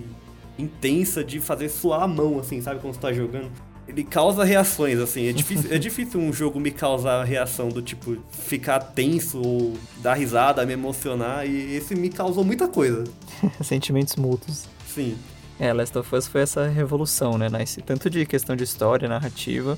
intensa 0.57 1.23
de 1.23 1.39
fazer 1.39 1.69
suar 1.69 2.01
a 2.01 2.07
mão, 2.07 2.39
assim, 2.39 2.59
sabe? 2.61 2.79
Quando 2.79 2.95
você 2.95 2.99
tá 2.99 3.13
jogando. 3.13 3.51
Ele 3.87 4.03
causa 4.03 4.43
reações, 4.43 4.99
assim. 4.99 5.27
É 5.27 5.33
difícil, 5.33 5.73
é 5.73 5.77
difícil 5.77 6.19
um 6.19 6.33
jogo 6.33 6.59
me 6.59 6.71
causar 6.71 7.23
reação 7.23 7.69
do 7.69 7.81
tipo 7.81 8.17
ficar 8.31 8.79
tenso 8.79 9.39
ou 9.41 9.73
dar 10.01 10.15
risada, 10.15 10.65
me 10.65 10.73
emocionar. 10.73 11.45
E 11.45 11.75
esse 11.75 11.95
me 11.95 12.09
causou 12.09 12.43
muita 12.43 12.67
coisa. 12.67 13.03
Sentimentos 13.61 14.15
mútuos. 14.15 14.65
Sim. 14.87 15.15
É, 15.59 15.71
Last 15.71 15.97
of 15.97 16.15
Us 16.15 16.27
foi 16.27 16.41
essa 16.41 16.67
revolução, 16.67 17.37
né? 17.37 17.47
Nice? 17.49 17.81
Tanto 17.81 18.09
de 18.09 18.25
questão 18.25 18.55
de 18.55 18.63
história, 18.63 19.07
narrativa, 19.07 19.77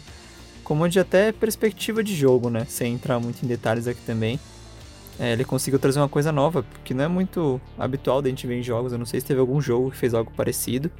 como 0.64 0.88
de 0.88 1.00
até 1.00 1.32
perspectiva 1.32 2.04
de 2.04 2.16
jogo, 2.16 2.50
né? 2.50 2.66
Sem 2.68 2.94
entrar 2.94 3.20
muito 3.20 3.44
em 3.44 3.48
detalhes 3.48 3.88
aqui 3.88 4.02
também. 4.02 4.40
É, 5.20 5.34
ele 5.34 5.44
conseguiu 5.44 5.80
trazer 5.80 6.00
uma 6.00 6.10
coisa 6.10 6.32
nova, 6.32 6.64
que 6.84 6.94
não 6.94 7.04
é 7.04 7.08
muito 7.08 7.60
habitual 7.78 8.22
da 8.22 8.30
gente 8.30 8.46
ver 8.46 8.60
em 8.60 8.64
jogos. 8.64 8.92
Eu 8.92 9.00
não 9.00 9.06
sei 9.06 9.20
se 9.20 9.26
teve 9.26 9.40
algum 9.40 9.60
jogo 9.60 9.92
que 9.92 9.98
fez 9.98 10.14
algo 10.14 10.32
parecido. 10.36 10.92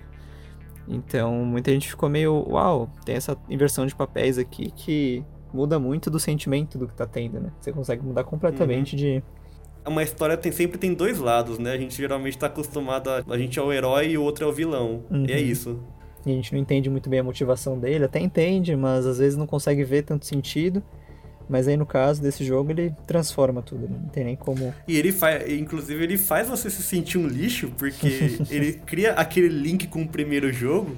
Então, 0.88 1.46
muita 1.46 1.72
gente 1.72 1.90
ficou 1.90 2.08
meio, 2.10 2.46
uau, 2.50 2.90
tem 3.06 3.16
essa 3.16 3.38
inversão 3.50 3.86
de 3.86 3.94
papéis 3.94 4.38
aqui 4.38 4.72
que 4.72 5.24
muda 5.54 5.80
muito 5.80 6.10
do 6.10 6.20
sentimento 6.20 6.78
do 6.78 6.88
que 6.88 6.94
tá 6.94 7.06
tendo, 7.06 7.40
né? 7.40 7.52
Você 7.60 7.72
consegue 7.72 8.04
mudar 8.04 8.24
completamente 8.24 8.96
de. 8.96 9.24
Uma 9.86 10.04
história 10.04 10.36
tem, 10.36 10.52
sempre 10.52 10.78
tem 10.78 10.94
dois 10.94 11.20
lados, 11.20 11.58
né? 11.60 11.72
A 11.72 11.78
gente 11.78 11.96
geralmente 11.96 12.38
tá 12.38 12.48
acostumado 12.48 13.10
a. 13.10 13.24
A 13.28 13.38
gente 13.38 13.58
é 13.58 13.62
o 13.62 13.72
herói 13.72 14.12
e 14.12 14.18
o 14.18 14.24
outro 14.24 14.46
é 14.46 14.48
o 14.48 14.52
vilão. 14.52 15.04
Uhum. 15.10 15.26
E 15.28 15.32
é 15.32 15.40
isso. 15.40 15.80
E 16.26 16.32
a 16.32 16.34
gente 16.34 16.52
não 16.54 16.60
entende 16.60 16.90
muito 16.90 17.10
bem 17.10 17.20
a 17.20 17.24
motivação 17.24 17.80
dele, 17.80 18.04
até 18.04 18.20
entende, 18.20 18.76
mas 18.76 19.06
às 19.06 19.18
vezes 19.18 19.38
não 19.38 19.48
consegue 19.48 19.84
ver 19.84 20.04
tanto 20.04 20.26
sentido. 20.26 20.84
Mas 21.50 21.68
aí 21.68 21.78
no 21.78 21.86
caso 21.86 22.22
desse 22.22 22.44
jogo 22.44 22.72
ele 22.72 22.94
transforma 23.06 23.62
tudo, 23.62 23.88
né? 23.88 23.98
não 24.02 24.10
tem 24.10 24.24
nem 24.24 24.36
como. 24.36 24.74
E 24.88 24.98
ele 24.98 25.12
faz, 25.12 25.50
inclusive, 25.50 26.04
ele 26.04 26.18
faz 26.18 26.50
você 26.50 26.70
se 26.70 26.84
sentir 26.84 27.18
um 27.18 27.28
lixo, 27.28 27.72
porque 27.78 28.38
ele 28.52 28.74
cria 28.86 29.14
aquele 29.14 29.48
link 29.48 29.88
com 29.88 30.02
o 30.02 30.08
primeiro 30.08 30.52
jogo 30.52 30.96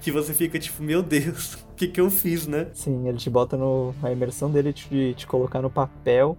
que 0.00 0.10
você 0.10 0.34
fica 0.34 0.58
tipo, 0.58 0.82
meu 0.82 1.02
Deus, 1.02 1.54
o 1.72 1.74
que, 1.76 1.86
que 1.86 2.00
eu 2.00 2.10
fiz, 2.10 2.46
né? 2.46 2.66
Sim, 2.74 3.06
ele 3.08 3.18
te 3.18 3.30
bota 3.30 3.56
no. 3.56 3.94
A 4.02 4.10
imersão 4.10 4.50
dele 4.50 4.72
de 4.72 4.82
te, 4.82 5.14
te 5.14 5.26
colocar 5.26 5.62
no 5.62 5.70
papel 5.70 6.36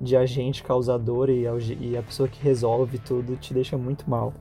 de 0.00 0.16
agente 0.16 0.62
causador 0.62 1.28
e, 1.28 1.44
e 1.80 1.96
a 1.96 2.02
pessoa 2.02 2.28
que 2.28 2.42
resolve 2.42 2.98
tudo 2.98 3.36
te 3.36 3.52
deixa 3.52 3.76
muito 3.76 4.08
mal. 4.08 4.32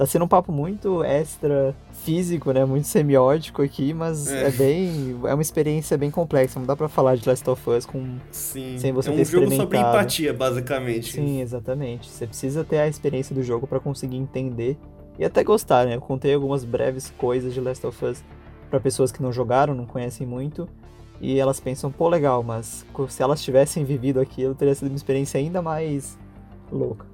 Tá 0.00 0.06
sendo 0.06 0.24
um 0.24 0.28
papo 0.28 0.50
muito 0.50 1.04
extra 1.04 1.76
físico, 1.92 2.52
né? 2.52 2.64
Muito 2.64 2.86
semiótico 2.86 3.60
aqui, 3.60 3.92
mas 3.92 4.32
É. 4.32 4.46
é, 4.46 4.50
bem. 4.50 5.20
É 5.24 5.34
uma 5.34 5.42
experiência 5.42 5.98
bem 5.98 6.10
complexa. 6.10 6.58
Não 6.58 6.66
dá 6.66 6.74
pra 6.74 6.88
falar 6.88 7.16
de 7.16 7.28
Last 7.28 7.50
of 7.50 7.68
Us 7.68 7.84
com 7.84 8.16
Sim. 8.30 8.78
Sem 8.78 8.94
você 8.94 9.10
é 9.10 9.12
um 9.12 9.16
ter 9.16 9.26
jogo 9.26 9.54
sobre 9.54 9.76
empatia, 9.76 10.32
basicamente. 10.32 11.12
Sim, 11.12 11.42
exatamente. 11.42 12.08
Você 12.08 12.26
precisa 12.26 12.64
ter 12.64 12.78
a 12.78 12.88
experiência 12.88 13.34
do 13.34 13.42
jogo 13.42 13.66
pra 13.66 13.78
conseguir 13.78 14.16
entender 14.16 14.78
e 15.18 15.24
até 15.26 15.44
gostar, 15.44 15.84
né? 15.84 15.96
Eu 15.96 16.00
contei 16.00 16.32
algumas 16.32 16.64
breves 16.64 17.12
coisas 17.18 17.52
de 17.52 17.60
Last 17.60 17.86
of 17.86 18.02
Us 18.02 18.24
para 18.70 18.80
pessoas 18.80 19.12
que 19.12 19.22
não 19.22 19.30
jogaram, 19.30 19.74
não 19.74 19.84
conhecem 19.84 20.26
muito, 20.26 20.66
e 21.20 21.38
elas 21.38 21.60
pensam, 21.60 21.92
pô, 21.92 22.08
legal, 22.08 22.42
mas 22.42 22.86
se 23.10 23.22
elas 23.22 23.42
tivessem 23.42 23.84
vivido 23.84 24.18
aquilo, 24.18 24.54
teria 24.54 24.74
sido 24.74 24.88
uma 24.88 24.96
experiência 24.96 25.38
ainda 25.38 25.60
mais 25.60 26.18
louca. 26.72 27.04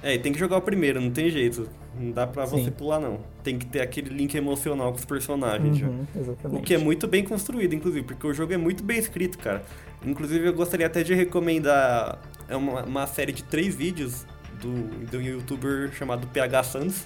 É, 0.00 0.14
e 0.14 0.18
tem 0.20 0.32
que 0.32 0.38
jogar 0.38 0.58
o 0.58 0.62
primeiro, 0.62 1.00
não 1.00 1.10
tem 1.10 1.28
jeito. 1.28 1.68
Não 1.98 2.10
dá 2.10 2.26
pra 2.26 2.46
Sim. 2.46 2.64
você 2.64 2.70
pular, 2.70 3.00
não. 3.00 3.20
Tem 3.42 3.58
que 3.58 3.66
ter 3.66 3.80
aquele 3.80 4.10
link 4.10 4.34
emocional 4.34 4.90
com 4.92 4.98
os 4.98 5.04
personagens. 5.04 5.80
Uhum, 5.80 6.06
exatamente. 6.14 6.60
O 6.60 6.62
que 6.62 6.74
é 6.74 6.78
muito 6.78 7.06
bem 7.06 7.24
construído, 7.24 7.74
inclusive, 7.74 8.04
porque 8.04 8.26
o 8.26 8.34
jogo 8.34 8.52
é 8.52 8.56
muito 8.56 8.82
bem 8.82 8.98
escrito, 8.98 9.38
cara. 9.38 9.62
Inclusive, 10.04 10.46
eu 10.46 10.52
gostaria 10.52 10.86
até 10.86 11.02
de 11.02 11.14
recomendar 11.14 12.18
é 12.48 12.56
uma, 12.56 12.82
uma 12.84 13.06
série 13.06 13.32
de 13.32 13.42
três 13.42 13.74
vídeos 13.74 14.26
do, 14.60 14.72
do 15.06 15.20
youtuber 15.20 15.92
chamado 15.92 16.26
PH 16.28 16.62
Santos, 16.64 17.04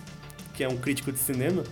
que 0.55 0.64
é 0.64 0.68
um 0.68 0.77
crítico 0.77 1.12
de 1.12 1.18
cinema. 1.18 1.62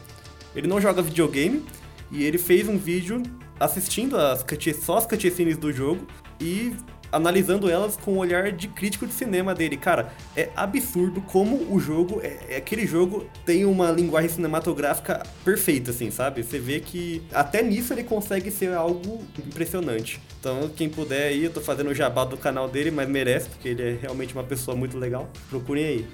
Ele 0.54 0.66
não 0.66 0.80
joga 0.80 1.02
videogame 1.02 1.64
e 2.10 2.24
ele 2.24 2.38
fez 2.38 2.68
um 2.68 2.78
vídeo 2.78 3.22
assistindo 3.58 4.16
as 4.16 4.44
só 4.82 4.98
as 4.98 5.06
cutscenes 5.06 5.56
do 5.56 5.72
jogo 5.72 6.06
e 6.40 6.74
analisando 7.10 7.70
elas 7.70 7.96
com 7.96 8.12
o 8.12 8.18
olhar 8.18 8.52
de 8.52 8.68
crítico 8.68 9.06
de 9.06 9.12
cinema 9.12 9.54
dele. 9.54 9.76
Cara, 9.76 10.12
é 10.36 10.50
absurdo 10.56 11.20
como 11.20 11.72
o 11.72 11.78
jogo, 11.78 12.20
é, 12.22 12.38
é, 12.48 12.56
aquele 12.56 12.86
jogo 12.86 13.26
tem 13.44 13.64
uma 13.64 13.90
linguagem 13.90 14.30
cinematográfica 14.30 15.22
perfeita, 15.44 15.90
assim, 15.90 16.10
sabe? 16.10 16.42
Você 16.42 16.58
vê 16.58 16.80
que 16.80 17.22
até 17.32 17.62
nisso 17.62 17.92
ele 17.92 18.04
consegue 18.04 18.50
ser 18.50 18.72
algo 18.74 19.22
impressionante. 19.46 20.20
Então, 20.40 20.70
quem 20.74 20.88
puder 20.88 21.28
aí, 21.28 21.44
eu 21.44 21.52
tô 21.52 21.60
fazendo 21.60 21.90
o 21.90 21.94
jabá 21.94 22.24
do 22.24 22.36
canal 22.36 22.68
dele, 22.68 22.90
mas 22.90 23.08
merece, 23.08 23.48
porque 23.48 23.68
ele 23.68 23.82
é 23.82 23.98
realmente 24.00 24.34
uma 24.34 24.44
pessoa 24.44 24.76
muito 24.76 24.96
legal. 24.98 25.28
Procurem 25.50 25.84
aí. 25.84 26.06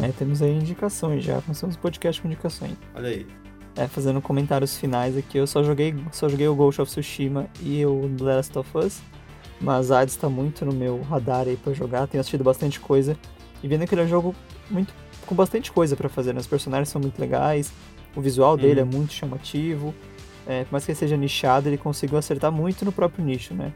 É, 0.00 0.08
temos 0.12 0.40
aí 0.40 0.50
indicações 0.50 1.22
já, 1.24 1.40
começamos 1.42 1.76
o 1.76 1.78
podcast 1.78 2.20
com 2.20 2.28
indicações. 2.28 2.72
Olha 2.94 3.08
aí. 3.08 3.26
É, 3.74 3.86
fazendo 3.86 4.20
comentários 4.20 4.76
finais 4.76 5.16
aqui, 5.16 5.38
eu 5.38 5.46
só 5.46 5.62
joguei, 5.62 5.94
só 6.12 6.28
joguei 6.28 6.46
o 6.46 6.54
Ghost 6.54 6.80
of 6.80 6.90
Tsushima 6.90 7.46
e 7.62 7.84
o 7.86 8.10
The 8.18 8.24
Last 8.24 8.58
of 8.58 8.70
Us. 8.76 9.00
Mas 9.62 9.92
Hades 9.92 10.14
está 10.14 10.28
muito 10.28 10.64
no 10.64 10.72
meu 10.72 11.00
radar 11.02 11.46
aí 11.46 11.56
para 11.56 11.72
jogar, 11.72 12.08
tenho 12.08 12.20
assistido 12.20 12.42
bastante 12.42 12.80
coisa 12.80 13.16
e 13.62 13.68
vendo 13.68 13.86
que 13.86 13.94
ele 13.94 14.02
é 14.02 14.04
um 14.04 14.08
jogo 14.08 14.34
muito 14.68 14.92
com 15.24 15.34
bastante 15.36 15.70
coisa 15.70 15.94
para 15.94 16.08
fazer, 16.08 16.32
né? 16.34 16.40
Os 16.40 16.48
personagens 16.48 16.88
são 16.88 17.00
muito 17.00 17.18
legais, 17.18 17.72
o 18.16 18.20
visual 18.20 18.56
dele 18.56 18.80
é 18.80 18.82
uhum. 18.82 18.90
muito 18.90 19.12
chamativo. 19.12 19.94
É, 20.44 20.64
por 20.64 20.72
mais 20.72 20.84
que 20.84 20.90
ele 20.90 20.98
seja 20.98 21.16
nichado, 21.16 21.68
ele 21.68 21.78
conseguiu 21.78 22.18
acertar 22.18 22.50
muito 22.50 22.84
no 22.84 22.90
próprio 22.90 23.24
nicho, 23.24 23.54
né? 23.54 23.72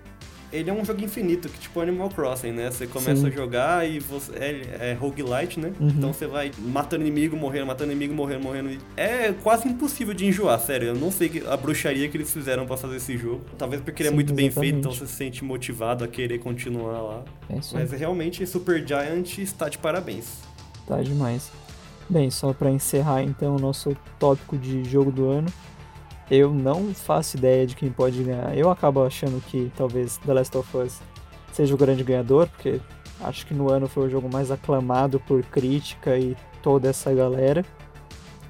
Ele 0.53 0.71
é 0.71 0.73
um 0.73 0.85
jogo 0.85 1.03
infinito, 1.03 1.49
que 1.49 1.59
tipo 1.59 1.81
Animal 1.81 2.09
Crossing, 2.11 2.53
né? 2.53 2.71
Você 2.71 2.87
começa 2.87 3.23
Sim. 3.23 3.27
a 3.27 3.31
jogar 3.31 3.89
e 3.89 3.99
você 3.99 4.33
é, 4.35 4.91
é 4.91 4.93
roguelite, 4.95 5.61
né? 5.61 5.73
Uhum. 5.79 5.89
Então 5.89 6.13
você 6.13 6.27
vai 6.27 6.51
matando 6.59 7.03
inimigo, 7.03 7.37
morrendo, 7.37 7.67
matando 7.67 7.93
inimigo, 7.93 8.15
morrendo, 8.15 8.43
morrendo. 8.43 8.79
É 8.97 9.33
quase 9.33 9.69
impossível 9.69 10.15
de 10.15 10.27
enjoar, 10.27 10.59
sério. 10.61 10.89
Eu 10.89 10.95
não 10.95 11.11
sei 11.11 11.43
a 11.49 11.57
bruxaria 11.57 12.09
que 12.09 12.17
eles 12.17 12.33
fizeram 12.33 12.67
para 12.67 12.77
fazer 12.77 12.97
esse 12.97 13.17
jogo. 13.17 13.43
Talvez 13.59 13.83
porque 13.83 14.03
ele 14.03 14.11
é 14.11 14.13
muito 14.13 14.33
exatamente. 14.33 14.55
bem 14.55 14.63
feito, 14.63 14.79
então 14.79 14.93
você 14.93 15.07
se 15.07 15.13
sente 15.13 15.45
motivado 15.45 16.05
a 16.05 16.09
querer 16.09 16.39
continuar 16.39 17.01
lá. 17.01 17.25
É 17.49 17.59
Mas 17.73 17.91
realmente 17.93 18.47
Super 18.47 18.87
Giant 18.87 19.39
está 19.39 19.69
de 19.69 19.79
parabéns. 19.79 20.41
Tá 20.87 21.03
demais. 21.03 21.51
Bem, 22.09 22.31
só 22.31 22.53
para 22.53 22.71
encerrar 22.71 23.23
então 23.23 23.57
o 23.57 23.59
nosso 23.59 23.97
tópico 24.19 24.57
de 24.57 24.85
jogo 24.85 25.11
do 25.11 25.29
ano. 25.29 25.49
Eu 26.31 26.53
não 26.53 26.93
faço 26.93 27.37
ideia 27.37 27.67
de 27.67 27.77
quem 27.77 27.91
pode 27.91 28.23
ganhar. 28.23 28.57
Eu 28.57 28.71
acabo 28.71 29.05
achando 29.05 29.41
que 29.41 29.71
talvez 29.77 30.17
The 30.19 30.35
Last 30.35 30.57
of 30.57 30.77
Us 30.77 31.01
seja 31.53 31.75
o 31.75 31.79
grande 31.79 32.03
ganhador, 32.03 32.49
porque 32.49 32.81
acho 33.21 33.47
que 33.47 33.55
no 33.55 33.71
ano 33.71 33.89
foi 33.89 34.07
o 34.07 34.11
jogo 34.11 34.29
mais 34.31 34.51
aclamado 34.51 35.21
por 35.21 35.43
crítica 35.45 36.19
e 36.19 36.37
toda 36.63 36.89
essa 36.89 37.15
galera. 37.15 37.65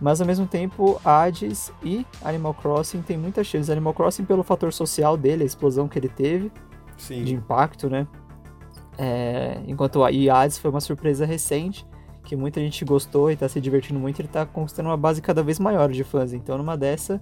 Mas 0.00 0.20
ao 0.20 0.26
mesmo 0.26 0.46
tempo, 0.46 1.00
Hades 1.04 1.72
e 1.82 2.06
Animal 2.22 2.54
Crossing 2.54 3.02
tem 3.02 3.16
muita 3.16 3.42
chance. 3.42 3.70
Animal 3.70 3.94
Crossing 3.94 4.24
pelo 4.24 4.42
fator 4.42 4.72
social 4.72 5.16
dele, 5.16 5.42
a 5.42 5.46
explosão 5.46 5.88
que 5.88 5.98
ele 5.98 6.08
teve 6.08 6.50
Sim. 6.96 7.24
de 7.24 7.34
impacto, 7.34 7.88
né? 7.88 8.06
É, 8.98 9.60
enquanto 9.66 10.02
a 10.02 10.08
Hades 10.08 10.58
foi 10.58 10.70
uma 10.70 10.80
surpresa 10.80 11.24
recente, 11.24 11.86
que 12.24 12.34
muita 12.34 12.60
gente 12.60 12.84
gostou 12.84 13.30
e 13.30 13.34
está 13.34 13.48
se 13.48 13.60
divertindo 13.60 14.00
muito, 14.00 14.20
ele 14.20 14.28
está 14.28 14.44
conquistando 14.44 14.88
uma 14.88 14.96
base 14.96 15.22
cada 15.22 15.42
vez 15.42 15.58
maior 15.58 15.90
de 15.90 16.02
fãs. 16.04 16.32
Então, 16.32 16.58
numa 16.58 16.76
dessa, 16.76 17.20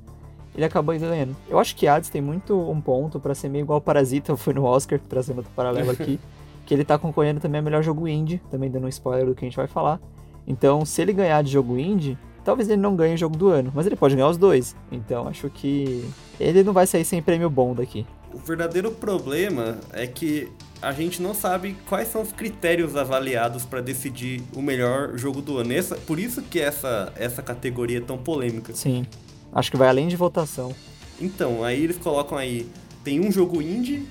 ele 0.55 0.65
acabou 0.65 0.97
ganhando. 0.99 1.37
Eu 1.49 1.59
acho 1.59 1.75
que 1.75 1.87
Hades 1.87 2.09
tem 2.09 2.23
muito 2.23 2.59
um 2.71 2.81
ponto 2.81 3.19
para 3.19 3.35
ser 3.35 3.49
meio 3.49 3.63
igual 3.63 3.81
Parasita 3.81 4.37
foi 4.39 4.55
no 4.55 4.65
Oscar, 4.65 5.01
trazendo 5.09 5.39
outro 5.39 5.53
paralelo 5.55 5.91
aqui, 5.91 6.19
que 6.65 6.73
ele 6.73 6.85
tá 6.85 6.99
concorrendo 6.99 7.41
também 7.41 7.59
a 7.59 7.63
melhor 7.63 7.83
jogo 7.83 8.07
indie, 8.09 8.41
também 8.51 8.71
dando 8.71 8.87
um 8.87 8.89
spoiler 8.89 9.27
do 9.27 9.35
que 9.35 9.45
a 9.45 9.49
gente 9.49 9.57
vai 9.57 9.67
falar. 9.67 10.01
Então, 10.47 10.85
se 10.85 11.01
ele 11.03 11.13
ganhar 11.13 11.43
de 11.43 11.51
jogo 11.51 11.79
indie, 11.79 12.19
talvez 12.45 12.69
ele 12.69 12.81
não 12.81 12.95
ganhe 12.95 13.15
o 13.15 13.19
jogo 13.19 13.37
do 13.37 13.49
ano, 13.49 13.73
mas 13.75 13.87
ele 13.87 13.97
pode 13.97 14.15
ganhar 14.15 14.29
os 14.29 14.37
dois. 14.37 14.77
Então, 14.93 15.27
acho 15.27 15.49
que 15.51 16.05
ele 16.39 16.63
não 16.63 16.73
vai 16.73 16.87
sair 16.87 17.05
sem 17.05 17.23
prêmio 17.23 17.49
bom 17.49 17.75
daqui. 17.75 18.07
O 18.33 18.39
verdadeiro 18.39 18.91
problema 18.91 19.79
é 19.93 20.07
que 20.07 20.51
a 20.83 20.93
gente 20.93 21.23
não 21.23 21.33
sabe 21.33 21.77
quais 21.89 22.09
são 22.09 22.21
os 22.21 22.33
critérios 22.33 22.95
avaliados 22.97 23.65
para 23.65 23.81
decidir 23.81 24.43
o 24.55 24.61
melhor 24.61 25.17
jogo 25.17 25.41
do 25.41 25.59
ano. 25.59 25.73
Essa, 25.73 25.97
por 25.97 26.19
isso 26.19 26.43
que 26.43 26.61
essa, 26.61 27.13
essa 27.17 27.43
categoria 27.43 27.99
é 27.99 28.01
tão 28.01 28.19
polêmica. 28.19 28.75
Sim. 28.75 29.07
Acho 29.55 29.71
que 29.71 29.77
vai 29.77 29.89
além 29.89 30.09
de 30.09 30.17
votação. 30.17 30.75
Então, 31.21 31.63
aí 31.63 31.83
eles 31.85 31.97
colocam 31.97 32.37
aí, 32.37 32.67
tem 33.05 33.21
um 33.21 33.31
jogo 33.31 33.63
indie 33.63 34.05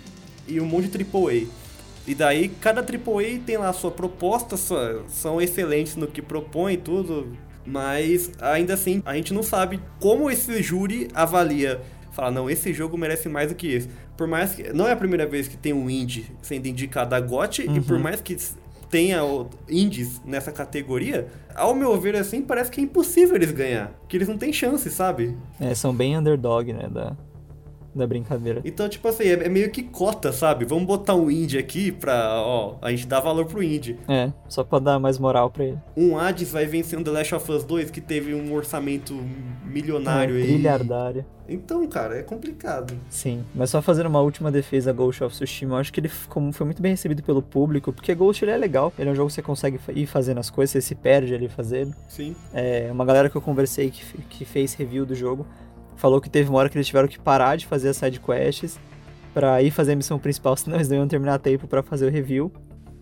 e 0.47 0.62
um 0.62 0.65
monte 0.65 0.88
de 0.88 0.97
AAA. 0.97 1.47
E 2.08 2.15
daí 2.15 2.49
cada 2.49 2.82
AAA 2.82 3.39
tem 3.45 3.58
lá 3.58 3.69
a 3.69 3.73
sua 3.73 3.91
proposta, 3.91 4.56
são 5.08 5.41
excelentes 5.41 5.95
no 5.95 6.08
que 6.08 6.21
propõe 6.21 6.77
tudo, 6.77 7.36
mas 7.65 8.32
ainda 8.41 8.73
assim 8.73 9.01
a 9.06 9.15
gente 9.15 9.34
não 9.34 9.43
sabe 9.43 9.79
como 9.99 10.29
esse 10.29 10.62
júri 10.62 11.08
avalia. 11.13 11.82
Fala, 12.12 12.29
não, 12.29 12.49
esse 12.49 12.71
jogo 12.73 12.97
merece 12.97 13.27
mais 13.27 13.49
do 13.49 13.56
que 13.56 13.67
esse. 13.67 13.89
Por 14.15 14.27
mais 14.27 14.53
que. 14.53 14.71
Não 14.71 14.88
é 14.88 14.91
a 14.91 14.95
primeira 14.95 15.25
vez 15.25 15.47
que 15.47 15.58
tem 15.58 15.73
um 15.73 15.89
indie 15.89 16.27
sendo 16.41 16.67
indicado 16.67 17.15
a 17.15 17.19
GOT, 17.19 17.63
uhum. 17.63 17.75
e 17.77 17.82
por 17.82 17.95
uhum. 17.95 18.03
mais 18.03 18.21
que 18.21 18.38
tenha 18.93 19.21
indies 19.67 20.21
nessa 20.23 20.51
categoria, 20.51 21.27
ao 21.56 21.73
meu 21.73 21.99
ver, 21.99 22.15
assim, 22.15 22.43
parece 22.43 22.69
que 22.69 22.79
é 22.79 22.84
impossível 22.84 23.36
eles 23.36 23.51
ganhar. 23.51 23.91
Que 24.08 24.17
eles 24.17 24.27
não 24.27 24.38
têm 24.38 24.53
chance, 24.53 24.88
sabe? 24.91 25.36
É, 25.60 25.73
são 25.73 25.91
bem 25.91 26.15
underdog, 26.15 26.71
né, 26.71 26.88
da, 26.88 27.17
da 27.95 28.08
brincadeira. 28.08 28.62
Então, 28.65 28.88
tipo 28.89 29.08
assim, 29.08 29.23
é, 29.23 29.34
é, 29.34 29.49
meio 29.49 29.69
que 29.71 29.84
cota, 29.84 30.32
sabe? 30.32 30.65
Vamos 30.65 30.86
botar 30.86 31.15
um 31.15 31.29
indie 31.29 31.58
aqui 31.58 31.91
pra, 31.91 32.41
ó, 32.41 32.75
a 32.82 32.91
gente 32.91 33.08
dar 33.08 33.19
valor 33.19 33.45
pro 33.45 33.62
indie. 33.62 33.97
É, 34.08 34.32
só 34.47 34.63
pra 34.63 34.79
dar 34.79 34.99
mais 34.99 35.17
moral 35.17 35.49
pra 35.49 35.65
ele. 35.65 35.77
Um 35.95 36.17
Hades 36.17 36.51
vai 36.51 36.65
vencer 36.65 36.97
um 36.97 37.03
The 37.03 37.12
Last 37.12 37.36
of 37.36 37.51
Us 37.51 37.63
2 37.63 37.91
que 37.91 38.01
teve 38.01 38.34
um 38.34 38.53
orçamento 38.53 39.13
milionário 39.65 40.38
é, 40.38 40.41
aí. 40.41 40.47
Trilhardário. 40.47 41.25
Então, 41.47 41.86
cara, 41.88 42.17
é 42.17 42.23
complicado. 42.23 42.97
Sim, 43.10 43.43
mas 43.53 43.69
só 43.69 43.82
fazendo 43.82 44.08
uma 44.08 44.21
última 44.21 44.51
defesa 44.51 44.91
a 44.91 44.93
Ghost 44.93 45.23
of 45.23 45.36
Tsushima, 45.36 45.75
eu 45.75 45.79
acho 45.79 45.91
que 45.91 45.99
ele 45.99 46.10
como 46.29 46.53
foi 46.53 46.65
muito 46.65 46.82
bem 46.82 46.91
recebido 46.91 47.21
pelo 47.21 47.41
público, 47.41 47.91
porque 47.91 48.15
Ghost 48.15 48.43
ele 48.43 48.51
é 48.51 48.58
legal, 48.58 48.93
ele 48.97 49.10
é 49.10 49.12
um 49.12 49.15
jogo 49.15 49.27
que 49.27 49.34
você 49.34 49.41
consegue 49.41 49.79
ir 49.93 50.06
fazendo 50.06 50.39
as 50.39 50.49
coisas, 50.49 50.71
você 50.71 50.82
se 50.82 50.95
perde 50.95 51.36
ali 51.36 51.49
fazendo. 51.49 51.93
Sim. 52.08 52.36
É, 52.53 52.89
uma 52.91 53.03
galera 53.03 53.29
que 53.29 53.36
eu 53.36 53.41
conversei 53.41 53.91
que, 53.91 54.03
que 54.29 54.45
fez 54.45 54.73
review 54.73 55.06
do 55.06 55.15
jogo 55.15 55.45
falou 56.03 56.19
que 56.19 56.29
teve 56.29 56.49
uma 56.49 56.59
hora 56.59 56.67
que 56.67 56.77
eles 56.77 56.85
tiveram 56.85 57.07
que 57.07 57.17
parar 57.17 57.55
de 57.55 57.65
fazer 57.65 57.87
as 57.87 57.95
side 57.95 58.19
quests 58.19 58.77
pra 59.33 59.61
ir 59.63 59.71
fazer 59.71 59.93
a 59.93 59.95
missão 59.95 60.19
principal, 60.19 60.53
senão 60.57 60.75
eles 60.75 60.89
não 60.89 60.97
iam 60.97 61.07
terminar 61.07 61.39
tempo 61.39 61.65
para 61.65 61.81
fazer 61.81 62.05
o 62.05 62.11
review. 62.11 62.51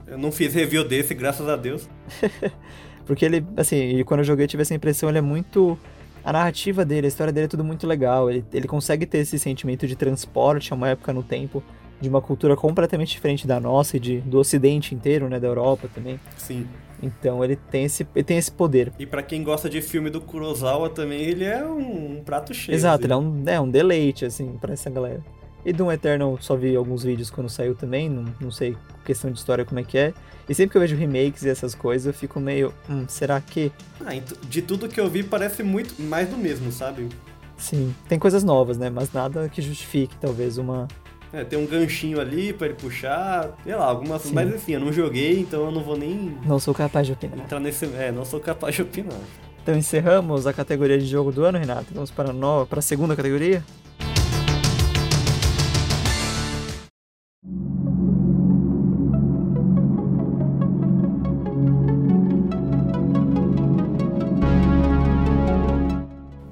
Eu 0.05 0.19
não 0.19 0.31
fiz 0.31 0.53
review 0.53 0.87
desse, 0.87 1.15
graças 1.15 1.49
a 1.49 1.55
Deus. 1.55 1.89
porque 3.07 3.25
ele, 3.25 3.43
assim, 3.57 4.03
quando 4.03 4.19
eu 4.19 4.23
joguei 4.23 4.45
eu 4.45 4.47
tive 4.47 4.61
essa 4.61 4.75
impressão, 4.75 5.09
ele 5.09 5.17
é 5.17 5.21
muito 5.21 5.75
a 6.23 6.31
narrativa 6.31 6.85
dele, 6.85 7.07
a 7.07 7.09
história 7.09 7.33
dele 7.33 7.45
é 7.45 7.47
tudo 7.47 7.63
muito 7.63 7.87
legal. 7.87 8.29
Ele, 8.29 8.45
ele 8.53 8.67
consegue 8.67 9.07
ter 9.07 9.17
esse 9.17 9.39
sentimento 9.39 9.87
de 9.87 9.95
transporte 9.95 10.71
a 10.71 10.75
uma 10.75 10.89
época 10.89 11.11
no 11.11 11.23
tempo, 11.23 11.63
de 11.99 12.07
uma 12.07 12.21
cultura 12.21 12.55
completamente 12.55 13.13
diferente 13.13 13.47
da 13.47 13.59
nossa 13.59 13.97
e 13.97 13.99
de, 13.99 14.21
do 14.21 14.37
ocidente 14.37 14.93
inteiro, 14.93 15.27
né? 15.27 15.39
Da 15.39 15.47
Europa 15.47 15.89
também. 15.91 16.19
Sim. 16.37 16.67
Então 17.01 17.43
ele 17.43 17.55
tem 17.55 17.85
esse, 17.85 18.07
ele 18.15 18.23
tem 18.23 18.37
esse 18.37 18.51
poder. 18.51 18.93
E 18.99 19.05
para 19.05 19.23
quem 19.23 19.43
gosta 19.43 19.69
de 19.69 19.81
filme 19.81 20.09
do 20.09 20.21
Kurosawa 20.21 20.89
também, 20.89 21.21
ele 21.21 21.43
é 21.43 21.65
um, 21.65 22.17
um 22.17 22.23
prato 22.23 22.53
cheio. 22.53 22.75
Exato, 22.75 22.95
assim. 22.95 23.05
ele 23.05 23.13
é 23.13 23.17
um, 23.17 23.43
é 23.47 23.61
um 23.61 23.69
deleite, 23.69 24.25
assim, 24.25 24.57
pra 24.59 24.73
essa 24.73 24.89
galera. 24.89 25.23
E 25.65 25.71
do 25.71 25.91
Eternal 25.91 26.37
só 26.41 26.55
vi 26.55 26.75
alguns 26.75 27.03
vídeos 27.03 27.29
quando 27.29 27.49
saiu 27.49 27.75
também, 27.75 28.09
não, 28.09 28.25
não 28.39 28.51
sei 28.51 28.75
questão 29.05 29.31
de 29.31 29.37
história 29.37 29.63
como 29.63 29.79
é 29.79 29.83
que 29.83 29.97
é. 29.97 30.13
E 30.49 30.55
sempre 30.55 30.71
que 30.71 30.77
eu 30.77 30.81
vejo 30.81 30.95
remakes 30.95 31.43
e 31.43 31.49
essas 31.49 31.75
coisas, 31.75 32.07
eu 32.07 32.13
fico 32.13 32.39
meio, 32.39 32.73
hum, 32.89 33.05
será 33.07 33.39
que? 33.39 33.71
Ah, 34.03 34.11
de 34.49 34.61
tudo 34.61 34.89
que 34.89 34.99
eu 34.99 35.09
vi 35.09 35.23
parece 35.23 35.61
muito 35.61 36.01
mais 36.01 36.27
do 36.29 36.37
mesmo, 36.37 36.71
sabe? 36.71 37.09
Sim, 37.57 37.93
tem 38.09 38.17
coisas 38.17 38.43
novas, 38.43 38.77
né? 38.77 38.89
Mas 38.89 39.13
nada 39.13 39.47
que 39.47 39.61
justifique 39.61 40.17
talvez 40.17 40.57
uma 40.57 40.87
é, 41.33 41.43
tem 41.43 41.57
um 41.57 41.65
ganchinho 41.65 42.19
ali 42.19 42.51
para 42.51 42.67
ele 42.67 42.75
puxar, 42.75 43.51
sei 43.63 43.75
lá, 43.75 43.85
algumas. 43.85 44.21
Sim. 44.23 44.33
Mas 44.33 44.53
enfim, 44.53 44.73
eu 44.73 44.79
não 44.79 44.91
joguei, 44.91 45.39
então 45.39 45.65
eu 45.65 45.71
não 45.71 45.81
vou 45.81 45.97
nem. 45.97 46.37
Não 46.45 46.59
sou 46.59 46.73
capaz 46.73 47.07
de 47.07 47.13
opinar. 47.13 47.39
Entrar 47.39 47.59
nesse. 47.59 47.85
É, 47.85 48.11
não 48.11 48.25
sou 48.25 48.39
capaz 48.39 48.75
de 48.75 48.81
opinar. 48.81 49.19
Então 49.63 49.75
encerramos 49.77 50.47
a 50.47 50.53
categoria 50.53 50.97
de 50.97 51.05
jogo 51.05 51.31
do 51.31 51.45
ano, 51.45 51.57
Renato. 51.57 51.87
Vamos 51.93 52.11
para 52.11 52.31
a, 52.31 52.33
no... 52.33 52.65
para 52.65 52.79
a 52.79 52.81
segunda 52.81 53.15
categoria? 53.15 53.63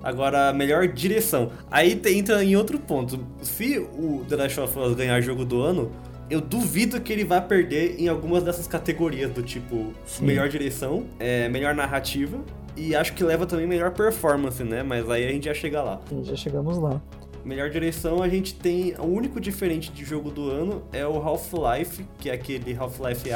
Agora, 0.10 0.52
melhor 0.52 0.88
direção. 0.88 1.52
Aí 1.70 2.02
entra 2.08 2.44
em 2.44 2.56
outro 2.56 2.80
ponto. 2.80 3.24
Se 3.44 3.78
o 3.78 4.26
The 4.28 4.36
Last 4.36 4.60
of 4.60 4.80
Us 4.80 4.96
ganhar 4.96 5.22
jogo 5.22 5.46
do 5.46 5.62
ano, 5.62 5.92
eu 6.32 6.42
duvido 6.42 7.00
que 7.00 7.14
ele 7.14 7.24
vá 7.24 7.40
perder 7.40 7.96
em 8.00 8.08
algumas 8.08 8.42
dessas 8.42 8.66
categorias, 8.66 9.32
do 9.32 9.44
tipo 9.44 9.94
Sim. 10.08 10.26
melhor 10.26 10.50
direção, 10.50 11.06
é, 11.20 11.48
melhor 11.48 11.76
narrativa. 11.76 12.40
E 12.76 12.96
acho 12.96 13.14
que 13.14 13.24
leva 13.24 13.46
também 13.46 13.68
melhor 13.68 13.92
performance, 13.92 14.64
né? 14.64 14.82
Mas 14.82 15.08
aí 15.12 15.28
a 15.28 15.32
gente 15.32 15.46
já 15.46 15.54
chega 15.54 15.80
lá. 15.84 16.02
Sim, 16.10 16.24
já 16.24 16.36
chegamos 16.36 16.80
lá. 16.80 17.00
Melhor 17.46 17.70
direção, 17.70 18.24
a 18.24 18.28
gente 18.28 18.56
tem. 18.56 18.96
O 18.98 19.06
único 19.06 19.40
diferente 19.40 19.92
de 19.92 20.04
jogo 20.04 20.32
do 20.32 20.50
ano 20.50 20.82
é 20.92 21.06
o 21.06 21.18
Half-Life, 21.18 22.04
que 22.18 22.32
é 22.32 22.34
aquele 22.34 22.76
Half-Life. 22.76 23.30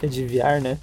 Que 0.00 0.06
é 0.06 0.08
de 0.08 0.26
VR, 0.26 0.60
né? 0.60 0.78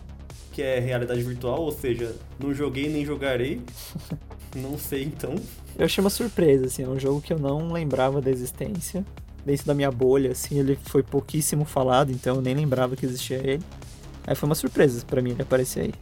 Que 0.54 0.62
é 0.62 0.80
realidade 0.80 1.22
virtual, 1.24 1.62
ou 1.62 1.74
seja, 1.74 2.16
não 2.40 2.54
joguei 2.54 2.88
nem 2.88 3.06
jogarei. 3.06 3.60
não 4.56 4.78
sei 4.78 5.04
então. 5.04 5.36
Eu 5.78 5.86
achei 5.86 6.04
uma 6.04 6.10
surpresa, 6.10 6.66
assim, 6.68 6.84
é 6.84 6.88
um 6.88 7.00
jogo 7.00 7.22
que 7.22 7.34
eu 7.34 7.40
não 7.40 7.72
lembrava 7.72 8.22
da 8.22 8.30
existência 8.30 9.06
dentro 9.46 9.66
da 9.66 9.74
minha 9.74 9.92
bolha, 9.92 10.32
assim, 10.32 10.60
ele 10.60 10.78
foi 10.86 11.04
pouquíssimo 11.04 11.66
falado, 11.66 12.12
então 12.12 12.38
eu 12.38 12.42
nem 12.42 12.56
lembrava 12.56 12.96
que 12.96 13.06
existia 13.06 13.38
ele. 13.38 13.64
Aí 14.26 14.36
foi 14.36 14.48
uma 14.48 14.56
surpresa 14.56 15.04
para 15.06 15.22
mim 15.22 15.32
ele 15.32 15.42
aparecer 15.42 15.82
aí. 15.82 15.94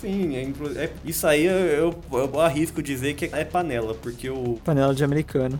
Sim, 0.00 0.36
é, 0.36 0.42
é, 0.84 0.90
isso 1.04 1.26
aí 1.26 1.44
eu, 1.44 1.52
eu, 1.52 2.02
eu, 2.12 2.40
arrisco 2.40 2.80
dizer 2.80 3.14
que 3.14 3.24
é 3.32 3.44
panela, 3.44 3.94
porque 3.94 4.30
o... 4.30 4.58
Panela 4.64 4.94
de 4.94 5.02
americano, 5.02 5.58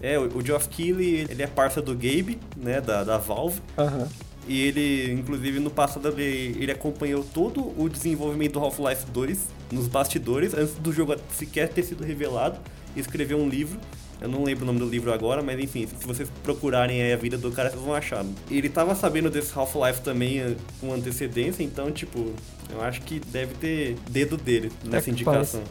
é. 0.00 0.14
É, 0.14 0.18
o, 0.18 0.38
o 0.38 0.44
Geoff 0.44 0.68
Keighley, 0.68 1.26
ele 1.28 1.42
é 1.42 1.48
parça 1.48 1.82
do 1.82 1.92
Gabe, 1.92 2.38
né, 2.56 2.80
da, 2.80 3.02
da 3.02 3.18
Valve. 3.18 3.60
Aham. 3.76 4.08
E 4.48 4.60
ele, 4.60 5.12
inclusive, 5.12 5.60
no 5.60 5.70
passado 5.70 6.12
ele 6.18 6.70
acompanhou 6.72 7.24
todo 7.24 7.72
o 7.80 7.88
desenvolvimento 7.88 8.54
do 8.54 8.58
Half-Life 8.60 9.06
2 9.06 9.38
nos 9.70 9.86
bastidores, 9.86 10.52
antes 10.52 10.74
do 10.74 10.92
jogo 10.92 11.16
sequer 11.32 11.68
ter 11.68 11.82
sido 11.84 12.02
revelado, 12.02 12.58
e 12.96 13.00
escreveu 13.00 13.38
um 13.38 13.48
livro 13.48 13.78
eu 14.22 14.28
não 14.28 14.44
lembro 14.44 14.62
o 14.62 14.66
nome 14.66 14.78
do 14.78 14.88
livro 14.88 15.12
agora, 15.12 15.42
mas 15.42 15.58
enfim, 15.58 15.84
se 15.84 16.06
vocês 16.06 16.30
procurarem 16.44 17.12
a 17.12 17.16
vida 17.16 17.36
do 17.36 17.50
cara, 17.50 17.68
vocês 17.68 17.82
vão 17.82 17.92
achar. 17.92 18.24
Ele 18.48 18.68
tava 18.68 18.94
sabendo 18.94 19.28
desse 19.28 19.52
Half-Life 19.52 20.00
também 20.00 20.38
eh, 20.38 20.54
com 20.80 20.94
antecedência, 20.94 21.64
então, 21.64 21.90
tipo, 21.90 22.32
eu 22.70 22.80
acho 22.80 23.02
que 23.02 23.18
deve 23.18 23.54
ter 23.54 23.96
dedo 24.08 24.36
dele 24.36 24.70
nessa 24.84 25.10
é 25.10 25.12
indicação. 25.12 25.64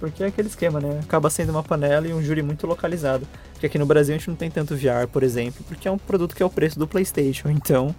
Porque 0.00 0.24
é 0.24 0.26
aquele 0.28 0.48
esquema, 0.48 0.80
né? 0.80 0.98
Acaba 1.02 1.28
sendo 1.28 1.50
uma 1.50 1.62
panela 1.62 2.08
e 2.08 2.14
um 2.14 2.22
júri 2.22 2.42
muito 2.42 2.66
localizado. 2.66 3.28
Porque 3.52 3.66
aqui 3.66 3.78
no 3.78 3.84
Brasil 3.84 4.14
a 4.14 4.18
gente 4.18 4.28
não 4.28 4.34
tem 4.34 4.50
tanto 4.50 4.74
VR, 4.74 5.06
por 5.12 5.22
exemplo, 5.22 5.62
porque 5.68 5.86
é 5.86 5.90
um 5.90 5.98
produto 5.98 6.34
que 6.34 6.42
é 6.42 6.46
o 6.46 6.50
preço 6.50 6.78
do 6.78 6.88
PlayStation. 6.88 7.50
Então, 7.60 7.94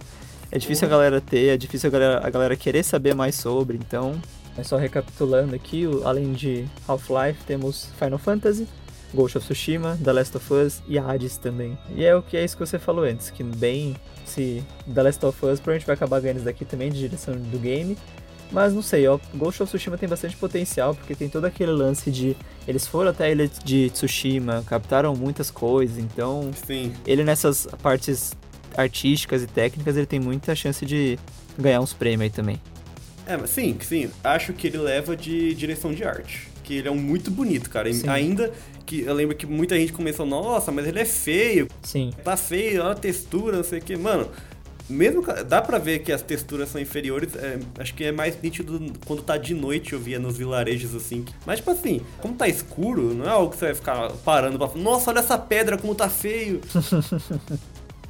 é 0.50 0.58
difícil 0.58 0.88
uhum. 0.88 0.92
a 0.92 0.96
galera 0.96 1.20
ter, 1.20 1.54
é 1.54 1.56
difícil 1.56 1.88
a 1.88 1.90
galera, 1.92 2.26
a 2.26 2.28
galera 2.28 2.56
querer 2.56 2.82
saber 2.82 3.14
mais 3.14 3.36
sobre. 3.36 3.76
Então, 3.78 4.20
é 4.58 4.62
só 4.64 4.76
recapitulando 4.76 5.54
aqui, 5.54 5.86
além 6.04 6.32
de 6.32 6.66
Half-Life, 6.86 7.44
temos 7.46 7.88
Final 7.98 8.18
Fantasy, 8.18 8.66
Ghost 9.14 9.38
of 9.38 9.46
Tsushima, 9.46 9.98
The 10.02 10.12
Last 10.12 10.36
of 10.36 10.52
Us 10.52 10.82
e 10.88 10.98
Hades 10.98 11.36
também. 11.36 11.78
E 11.94 12.04
é 12.04 12.14
o 12.14 12.22
que 12.22 12.36
é 12.36 12.44
isso 12.44 12.56
que 12.56 12.66
você 12.66 12.78
falou 12.78 13.04
antes, 13.04 13.30
que 13.30 13.42
bem 13.44 13.96
se 14.26 14.62
The 14.92 15.02
Last 15.02 15.24
of 15.24 15.36
Us 15.46 15.60
provavelmente 15.60 15.86
vai 15.86 15.94
acabar 15.94 16.20
ganhando 16.20 16.38
isso 16.38 16.44
daqui 16.44 16.64
também 16.64 16.90
de 16.90 16.98
direção 16.98 17.34
do 17.34 17.58
game. 17.58 17.96
Mas 18.52 18.74
não 18.74 18.82
sei, 18.82 19.08
ó, 19.08 19.18
Ghost 19.34 19.62
of 19.62 19.70
Tsushima 19.70 19.96
tem 19.96 20.08
bastante 20.08 20.36
potencial, 20.36 20.94
porque 20.94 21.14
tem 21.14 21.28
todo 21.28 21.46
aquele 21.46 21.70
lance 21.72 22.10
de. 22.10 22.36
Eles 22.68 22.86
foram 22.86 23.10
até 23.10 23.24
a 23.24 23.30
ilha 23.30 23.48
de 23.48 23.88
Tsushima, 23.90 24.62
captaram 24.66 25.16
muitas 25.16 25.50
coisas, 25.50 25.96
então. 25.98 26.50
Sim. 26.66 26.92
Ele 27.06 27.24
nessas 27.24 27.66
partes 27.82 28.34
artísticas 28.76 29.42
e 29.42 29.46
técnicas, 29.46 29.96
ele 29.96 30.06
tem 30.06 30.20
muita 30.20 30.54
chance 30.54 30.84
de 30.84 31.18
ganhar 31.58 31.80
uns 31.80 31.94
prêmios 31.94 32.22
aí 32.24 32.30
também. 32.30 32.60
É, 33.26 33.36
mas 33.36 33.50
sim, 33.50 33.76
sim. 33.80 34.10
Acho 34.22 34.52
que 34.52 34.66
ele 34.66 34.78
leva 34.78 35.16
de 35.16 35.54
direção 35.54 35.92
de 35.92 36.04
arte. 36.04 36.48
Que 36.62 36.74
ele 36.74 36.88
é 36.88 36.90
um 36.90 36.96
muito 36.96 37.30
bonito, 37.30 37.70
cara. 37.70 37.92
Sim. 37.92 38.08
Ainda 38.08 38.52
que 38.84 39.00
eu 39.02 39.14
lembro 39.14 39.34
que 39.34 39.46
muita 39.46 39.76
gente 39.76 39.92
começou, 39.92 40.26
nossa, 40.26 40.70
mas 40.70 40.86
ele 40.86 41.00
é 41.00 41.04
feio. 41.04 41.68
Sim. 41.82 42.12
Tá 42.22 42.36
feio, 42.36 42.82
olha 42.82 42.92
a 42.92 42.94
textura, 42.94 43.56
não 43.56 43.64
sei 43.64 43.78
o 43.78 43.82
que. 43.82 43.96
Mano, 43.96 44.28
mesmo 44.88 45.22
dá 45.46 45.60
pra 45.60 45.78
ver 45.78 46.00
que 46.00 46.12
as 46.12 46.22
texturas 46.22 46.68
são 46.68 46.80
inferiores, 46.80 47.34
é, 47.36 47.58
acho 47.78 47.94
que 47.94 48.04
é 48.04 48.12
mais 48.12 48.40
nítido 48.40 48.80
quando 49.06 49.22
tá 49.22 49.36
de 49.36 49.54
noite, 49.54 49.92
eu 49.92 50.00
via 50.00 50.18
nos 50.18 50.36
vilarejos 50.36 50.94
assim. 50.94 51.24
Mas 51.46 51.58
tipo 51.58 51.70
assim, 51.70 52.00
como 52.20 52.34
tá 52.34 52.48
escuro, 52.48 53.14
não 53.14 53.26
é 53.26 53.30
algo 53.30 53.50
que 53.50 53.56
você 53.56 53.66
vai 53.66 53.74
ficar 53.74 54.10
parando 54.24 54.58
pra 54.58 54.68
falar, 54.68 54.82
nossa, 54.82 55.10
olha 55.10 55.20
essa 55.20 55.38
pedra 55.38 55.78
como 55.78 55.94
tá 55.94 56.08
feio. 56.08 56.60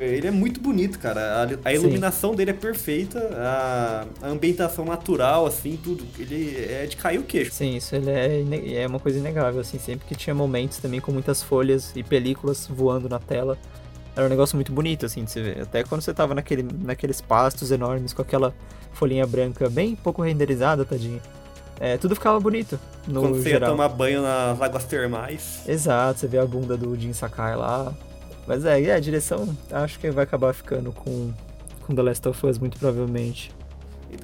Ele 0.00 0.26
é 0.26 0.30
muito 0.30 0.60
bonito, 0.60 0.98
cara. 0.98 1.48
A, 1.64 1.68
a 1.68 1.72
iluminação 1.72 2.30
Sim. 2.30 2.36
dele 2.36 2.50
é 2.50 2.54
perfeita, 2.54 3.18
a, 3.36 4.06
a, 4.20 4.28
ambientação 4.28 4.84
natural, 4.84 5.46
assim, 5.46 5.78
tudo. 5.82 6.04
Ele 6.18 6.56
é 6.56 6.86
de 6.86 6.96
cair 6.96 7.18
o 7.18 7.22
queixo. 7.22 7.52
Sim, 7.52 7.76
isso 7.76 7.94
ele 7.94 8.10
é, 8.10 8.82
é 8.82 8.86
uma 8.86 8.98
coisa 8.98 9.18
inegável, 9.18 9.60
assim. 9.60 9.78
Sempre 9.78 10.06
que 10.06 10.16
tinha 10.16 10.34
momentos 10.34 10.78
também 10.78 11.00
com 11.00 11.12
muitas 11.12 11.42
folhas 11.42 11.92
e 11.94 12.02
películas 12.02 12.66
voando 12.66 13.08
na 13.08 13.20
tela. 13.20 13.56
Era 14.14 14.26
um 14.26 14.28
negócio 14.28 14.56
muito 14.56 14.72
bonito, 14.72 15.06
assim, 15.06 15.24
de 15.24 15.30
se 15.30 15.40
ver. 15.40 15.62
Até 15.62 15.82
quando 15.84 16.02
você 16.02 16.12
tava 16.12 16.34
naquele, 16.34 16.62
naqueles 16.62 17.20
pastos 17.20 17.70
enormes 17.70 18.12
com 18.12 18.20
aquela 18.20 18.54
folhinha 18.92 19.26
branca 19.26 19.70
bem 19.70 19.96
pouco 19.96 20.22
renderizada, 20.22 20.84
tadinha. 20.84 21.20
É, 21.80 21.96
tudo 21.96 22.14
ficava 22.14 22.38
bonito. 22.38 22.78
No 23.08 23.22
Quando 23.22 23.36
você 23.36 23.50
geral. 23.50 23.70
ia 23.70 23.76
tomar 23.76 23.88
banho 23.88 24.22
nas 24.22 24.60
águas 24.60 24.84
termais. 24.84 25.62
Exato, 25.66 26.20
você 26.20 26.28
vê 26.28 26.38
a 26.38 26.46
bunda 26.46 26.76
do 26.76 26.94
Jin 26.96 27.12
Sakai 27.12 27.56
lá. 27.56 27.92
Mas 28.46 28.64
é, 28.64 28.80
é, 28.80 28.94
a 28.94 29.00
direção 29.00 29.48
acho 29.70 29.98
que 29.98 30.10
vai 30.10 30.24
acabar 30.24 30.52
ficando 30.52 30.92
com, 30.92 31.32
com 31.86 31.94
The 31.94 32.02
Last 32.02 32.28
of 32.28 32.46
Us, 32.46 32.58
muito 32.58 32.78
provavelmente. 32.78 33.50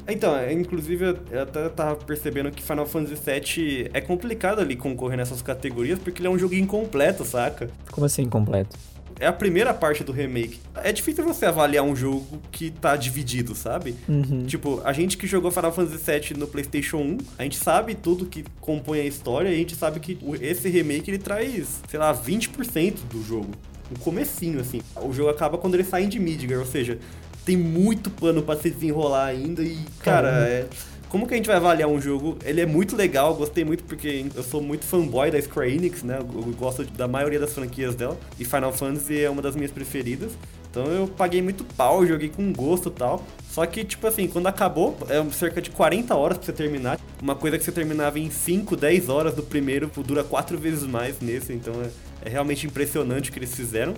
Então, 0.06 0.36
é, 0.36 0.52
inclusive 0.52 1.16
eu 1.30 1.42
até 1.42 1.68
tava 1.70 1.96
percebendo 1.96 2.50
que 2.50 2.62
Final 2.62 2.86
Fantasy 2.86 3.16
VII 3.16 3.90
é 3.94 4.00
complicado 4.00 4.60
ali 4.60 4.76
concorrer 4.76 5.16
nessas 5.16 5.40
categorias, 5.40 5.98
porque 5.98 6.20
ele 6.20 6.28
é 6.28 6.30
um 6.30 6.38
jogo 6.38 6.54
incompleto, 6.54 7.24
saca? 7.24 7.70
Como 7.90 8.04
assim 8.04 8.22
incompleto? 8.22 8.76
É 9.20 9.26
a 9.26 9.32
primeira 9.32 9.74
parte 9.74 10.04
do 10.04 10.12
remake. 10.12 10.60
É 10.76 10.92
difícil 10.92 11.24
você 11.24 11.46
avaliar 11.46 11.84
um 11.84 11.94
jogo 11.96 12.40
que 12.52 12.70
tá 12.70 12.96
dividido, 12.96 13.54
sabe? 13.54 13.96
Uhum. 14.08 14.46
Tipo, 14.46 14.80
a 14.84 14.92
gente 14.92 15.16
que 15.16 15.26
jogou 15.26 15.50
Final 15.50 15.72
Fantasy 15.72 15.98
VII 16.04 16.38
no 16.38 16.46
PlayStation 16.46 16.98
1, 16.98 17.18
a 17.38 17.42
gente 17.42 17.56
sabe 17.56 17.94
tudo 17.94 18.26
que 18.26 18.44
compõe 18.60 19.00
a 19.00 19.04
história 19.04 19.48
e 19.48 19.54
a 19.54 19.56
gente 19.56 19.74
sabe 19.74 19.98
que 20.00 20.18
esse 20.40 20.68
remake 20.68 21.10
ele 21.10 21.18
traz, 21.18 21.80
sei 21.88 21.98
lá, 21.98 22.14
20% 22.14 22.94
do 23.10 23.22
jogo 23.22 23.50
no 23.90 23.98
comecinho, 23.98 24.60
assim. 24.60 24.80
O 25.02 25.12
jogo 25.12 25.30
acaba 25.30 25.58
quando 25.58 25.74
eles 25.74 25.88
saem 25.88 26.08
de 26.08 26.20
Midgar, 26.20 26.58
ou 26.58 26.66
seja, 26.66 26.98
tem 27.44 27.56
muito 27.56 28.10
pano 28.10 28.42
para 28.42 28.60
se 28.60 28.70
desenrolar 28.70 29.26
ainda 29.26 29.62
e, 29.62 29.78
cara, 30.00 30.28
é, 30.46 30.66
como 31.08 31.26
que 31.26 31.34
a 31.34 31.36
gente 31.36 31.46
vai 31.46 31.56
avaliar 31.56 31.88
um 31.88 32.00
jogo? 32.00 32.36
Ele 32.44 32.60
é 32.60 32.66
muito 32.66 32.96
legal, 32.96 33.34
gostei 33.34 33.64
muito 33.64 33.84
porque 33.84 34.26
eu 34.34 34.42
sou 34.42 34.62
muito 34.62 34.84
fanboy 34.84 35.30
da 35.30 35.40
Square 35.40 35.72
Enix, 35.72 36.02
né? 36.02 36.18
Eu 36.18 36.42
gosto 36.58 36.84
da 36.84 37.08
maioria 37.08 37.38
das 37.38 37.52
franquias 37.52 37.94
dela 37.94 38.18
e 38.38 38.44
Final 38.44 38.72
Fantasy 38.72 39.22
é 39.22 39.30
uma 39.30 39.42
das 39.42 39.56
minhas 39.56 39.70
preferidas. 39.70 40.32
Então 40.70 40.84
eu 40.86 41.08
paguei 41.08 41.40
muito 41.40 41.64
pau, 41.64 42.06
joguei 42.06 42.28
com 42.28 42.52
gosto 42.52 42.90
e 42.90 42.92
tal. 42.92 43.24
Só 43.50 43.64
que, 43.64 43.84
tipo 43.84 44.06
assim, 44.06 44.28
quando 44.28 44.46
acabou, 44.46 44.96
é 45.08 45.24
cerca 45.32 45.62
de 45.62 45.70
40 45.70 46.14
horas 46.14 46.36
pra 46.36 46.46
você 46.46 46.52
terminar. 46.52 47.00
Uma 47.20 47.34
coisa 47.34 47.56
que 47.56 47.64
você 47.64 47.72
terminava 47.72 48.18
em 48.18 48.30
5, 48.30 48.76
10 48.76 49.08
horas 49.08 49.34
do 49.34 49.42
primeiro, 49.42 49.90
dura 50.04 50.22
quatro 50.22 50.58
vezes 50.58 50.84
mais 50.84 51.18
nesse, 51.20 51.52
então 51.52 51.72
é 51.82 51.88
é 52.22 52.28
realmente 52.28 52.66
impressionante 52.66 53.30
o 53.30 53.32
que 53.32 53.38
eles 53.38 53.54
fizeram. 53.54 53.94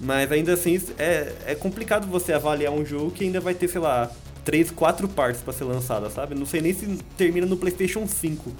Mas 0.00 0.32
ainda 0.32 0.52
assim, 0.52 0.80
é, 0.98 1.32
é 1.46 1.54
complicado 1.54 2.06
você 2.06 2.32
avaliar 2.32 2.72
um 2.72 2.84
jogo 2.84 3.10
que 3.12 3.24
ainda 3.24 3.40
vai 3.40 3.54
ter, 3.54 3.68
sei 3.68 3.80
lá, 3.80 4.10
três, 4.44 4.70
quatro 4.70 5.08
partes 5.08 5.40
para 5.40 5.52
ser 5.52 5.64
lançada, 5.64 6.10
sabe? 6.10 6.34
Não 6.34 6.46
sei 6.46 6.60
nem 6.60 6.72
se 6.72 6.86
termina 7.16 7.46
no 7.46 7.56
PlayStation 7.56 8.06
5. 8.06 8.52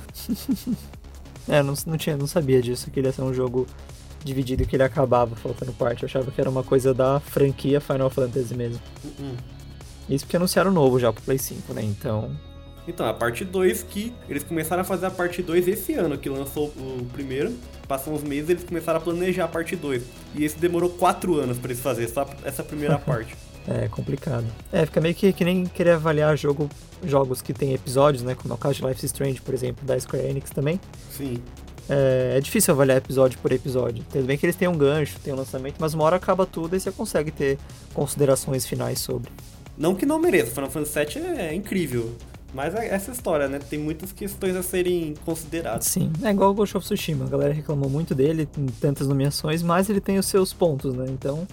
é, 1.48 1.62
não, 1.62 1.74
não, 1.86 1.96
tinha, 1.96 2.16
não 2.16 2.26
sabia 2.26 2.60
disso, 2.62 2.90
que 2.90 3.00
ele 3.00 3.08
ia 3.08 3.12
ser 3.12 3.22
um 3.22 3.34
jogo 3.34 3.66
dividido 4.24 4.64
que 4.64 4.76
ele 4.76 4.82
acabava 4.82 5.34
faltando 5.36 5.72
parte. 5.72 6.02
Eu 6.02 6.06
achava 6.06 6.30
que 6.30 6.40
era 6.40 6.48
uma 6.48 6.62
coisa 6.62 6.94
da 6.94 7.20
franquia 7.20 7.80
Final 7.80 8.10
Fantasy 8.10 8.54
mesmo. 8.54 8.80
Uh 9.04 9.08
-uh. 9.08 9.36
Isso 10.08 10.24
porque 10.24 10.36
anunciaram 10.36 10.70
novo 10.70 10.98
já 10.98 11.12
pro 11.12 11.22
Play 11.22 11.38
5, 11.38 11.72
né? 11.74 11.82
Então. 11.82 12.30
Então, 12.86 13.06
a 13.06 13.14
parte 13.14 13.44
2 13.44 13.84
que 13.84 14.12
eles 14.28 14.42
começaram 14.42 14.82
a 14.82 14.84
fazer 14.84 15.06
a 15.06 15.10
parte 15.10 15.40
2 15.40 15.68
esse 15.68 15.94
ano, 15.94 16.18
que 16.18 16.28
lançou 16.28 16.66
o 16.68 17.06
primeiro. 17.12 17.56
Passam 17.86 18.12
uns 18.12 18.22
meses 18.22 18.50
eles 18.50 18.64
começaram 18.64 18.98
a 18.98 19.02
planejar 19.02 19.44
a 19.44 19.48
parte 19.48 19.76
2. 19.76 20.02
E 20.34 20.44
esse 20.44 20.58
demorou 20.58 20.90
4 20.90 21.38
anos 21.38 21.58
para 21.58 21.70
eles 21.70 21.82
fazerem 21.82 22.12
só 22.12 22.28
essa 22.44 22.62
primeira 22.64 22.98
parte. 23.00 23.36
É 23.66 23.88
complicado. 23.88 24.44
É, 24.72 24.84
fica 24.84 25.00
meio 25.00 25.14
que, 25.14 25.32
que 25.32 25.44
nem 25.44 25.66
querer 25.66 25.92
avaliar 25.92 26.36
jogo, 26.36 26.68
jogos 27.04 27.40
que 27.40 27.52
tem 27.52 27.72
episódios, 27.72 28.22
né? 28.22 28.34
Como 28.34 28.52
é 28.52 28.56
o 28.56 28.58
caso 28.58 28.74
de 28.74 28.86
Life 28.86 28.98
is 28.98 29.04
Strange, 29.04 29.40
por 29.40 29.54
exemplo, 29.54 29.84
da 29.86 29.98
Square 29.98 30.26
Enix 30.26 30.50
também. 30.50 30.80
Sim. 31.10 31.38
É, 31.88 32.34
é, 32.36 32.40
difícil 32.40 32.74
avaliar 32.74 32.98
episódio 32.98 33.38
por 33.38 33.52
episódio. 33.52 34.04
Tudo 34.10 34.24
bem 34.24 34.36
que 34.38 34.46
eles 34.46 34.56
têm 34.56 34.68
um 34.68 34.76
gancho, 34.76 35.18
tem 35.20 35.32
um 35.32 35.36
lançamento, 35.36 35.76
mas 35.78 35.94
uma 35.94 36.04
hora 36.04 36.16
acaba 36.16 36.46
tudo 36.46 36.76
e 36.76 36.80
você 36.80 36.90
consegue 36.90 37.30
ter 37.30 37.58
considerações 37.94 38.66
finais 38.66 39.00
sobre. 39.00 39.30
Não 39.76 39.94
que 39.94 40.04
não 40.04 40.18
mereça, 40.18 40.50
Final 40.52 40.70
Fantasy 40.70 41.18
VII 41.18 41.26
é, 41.26 41.48
é 41.48 41.54
incrível. 41.54 42.14
Mas 42.54 42.74
é 42.74 42.88
essa 42.88 43.10
história, 43.10 43.48
né? 43.48 43.58
Tem 43.58 43.78
muitas 43.78 44.12
questões 44.12 44.54
a 44.54 44.62
serem 44.62 45.14
consideradas. 45.24 45.86
Sim, 45.86 46.12
é 46.22 46.30
igual 46.30 46.50
o 46.50 46.54
Ghost 46.54 46.76
of 46.76 46.84
Tsushima. 46.84 47.24
A 47.24 47.28
galera 47.28 47.54
reclamou 47.54 47.88
muito 47.88 48.14
dele, 48.14 48.44
tem 48.44 48.66
tantas 48.78 49.08
nomeações, 49.08 49.62
mas 49.62 49.88
ele 49.88 50.00
tem 50.00 50.18
os 50.18 50.26
seus 50.26 50.52
pontos, 50.52 50.94
né? 50.94 51.06
Então. 51.08 51.46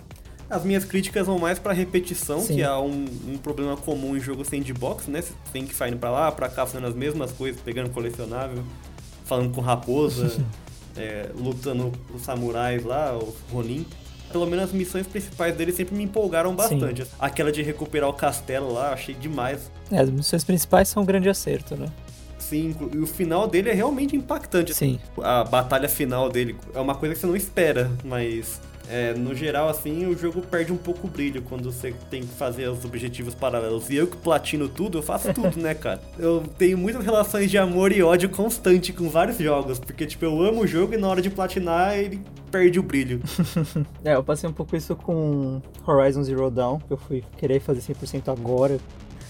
As 0.49 0.63
minhas 0.63 0.83
críticas 0.83 1.27
vão 1.27 1.38
mais 1.38 1.59
pra 1.59 1.73
repetição, 1.73 2.39
Sim. 2.39 2.55
que 2.55 2.62
é 2.62 2.73
um, 2.75 3.05
um, 3.27 3.38
problema 3.38 3.77
comum 3.77 4.17
em 4.17 4.19
jogo 4.19 4.43
sandbox, 4.43 5.07
né? 5.07 5.21
Você 5.21 5.33
tem 5.53 5.65
que 5.65 5.75
sair 5.75 5.95
pra 5.95 6.09
lá, 6.09 6.31
pra 6.31 6.49
cá, 6.49 6.65
fazendo 6.65 6.88
as 6.88 6.95
mesmas 6.95 7.31
coisas, 7.31 7.62
pegando 7.62 7.89
colecionável, 7.91 8.63
falando 9.25 9.53
com 9.53 9.62
raposa. 9.62 10.43
é, 10.99 11.29
lutando 11.35 11.91
os 12.13 12.21
samurais 12.21 12.83
lá, 12.83 13.17
os 13.17 13.35
Ronin. 13.51 13.85
Pelo 14.31 14.45
menos 14.45 14.65
as 14.65 14.71
missões 14.71 15.07
principais 15.07 15.55
dele 15.55 15.71
sempre 15.71 15.95
me 15.95 16.03
empolgaram 16.03 16.53
bastante. 16.53 17.03
Sim. 17.03 17.12
Aquela 17.19 17.51
de 17.51 17.63
recuperar 17.63 18.09
o 18.09 18.13
castelo 18.13 18.71
lá, 18.71 18.93
achei 18.93 19.15
demais. 19.15 19.71
É, 19.91 19.99
as 19.99 20.09
missões 20.09 20.43
principais 20.43 20.88
são 20.88 21.01
um 21.01 21.05
grande 21.05 21.27
acerto, 21.29 21.75
né? 21.75 21.88
Sim, 22.38 22.75
e 22.93 22.97
o 22.97 23.07
final 23.07 23.47
dele 23.47 23.69
é 23.69 23.73
realmente 23.73 24.15
impactante. 24.15 24.73
Sim. 24.73 24.99
A 25.21 25.43
batalha 25.43 25.89
final 25.89 26.29
dele 26.29 26.55
é 26.75 26.79
uma 26.79 26.95
coisa 26.95 27.15
que 27.15 27.21
você 27.21 27.27
não 27.27 27.35
espera, 27.35 27.91
mas 28.03 28.62
é, 28.89 29.13
no 29.13 29.36
geral, 29.36 29.69
assim, 29.69 30.08
o 30.08 30.17
jogo 30.17 30.41
perde 30.41 30.73
um 30.73 30.78
pouco 30.78 31.06
o 31.06 31.10
brilho 31.10 31.43
quando 31.43 31.71
você 31.71 31.93
tem 32.10 32.21
que 32.21 32.34
fazer 32.34 32.67
os 32.67 32.84
objetivos 32.84 33.36
paralelos. 33.36 33.88
E 33.89 33.95
eu 33.95 34.08
que 34.08 34.17
platino 34.17 34.67
tudo, 34.67 34.97
eu 34.97 35.04
faço 35.04 35.32
tudo, 35.32 35.58
né, 35.62 35.75
cara? 35.75 36.02
Eu 36.17 36.43
tenho 36.58 36.75
muitas 36.75 37.06
relações 37.06 37.52
de 37.52 37.58
amor 37.58 37.91
e 37.91 38.02
ódio 38.02 38.30
constante 38.30 38.91
com 38.91 39.08
vários 39.08 39.38
jogos, 39.38 39.78
porque, 39.78 40.08
tipo, 40.08 40.25
eu 40.25 40.41
amo 40.41 40.62
o 40.62 40.67
jogo 40.67 40.95
e 40.95 40.97
na 40.97 41.08
hora 41.08 41.21
de 41.21 41.30
platinar 41.30 41.97
ele 41.97 42.19
perde 42.49 42.80
o 42.80 42.84
brilho. 42.84 43.21
é, 44.04 44.15
eu 44.15 44.23
passei 44.23 44.49
um 44.49 44.54
pouco 44.54 44.75
isso 44.75 44.95
com 44.95 45.62
Horizon 45.86 46.23
Zero 46.23 46.49
Dawn, 46.49 46.80
que 46.80 46.91
eu 46.91 46.97
fui 46.97 47.23
querer 47.38 47.60
fazer 47.60 47.82
100% 47.82 48.32
agora. 48.32 48.80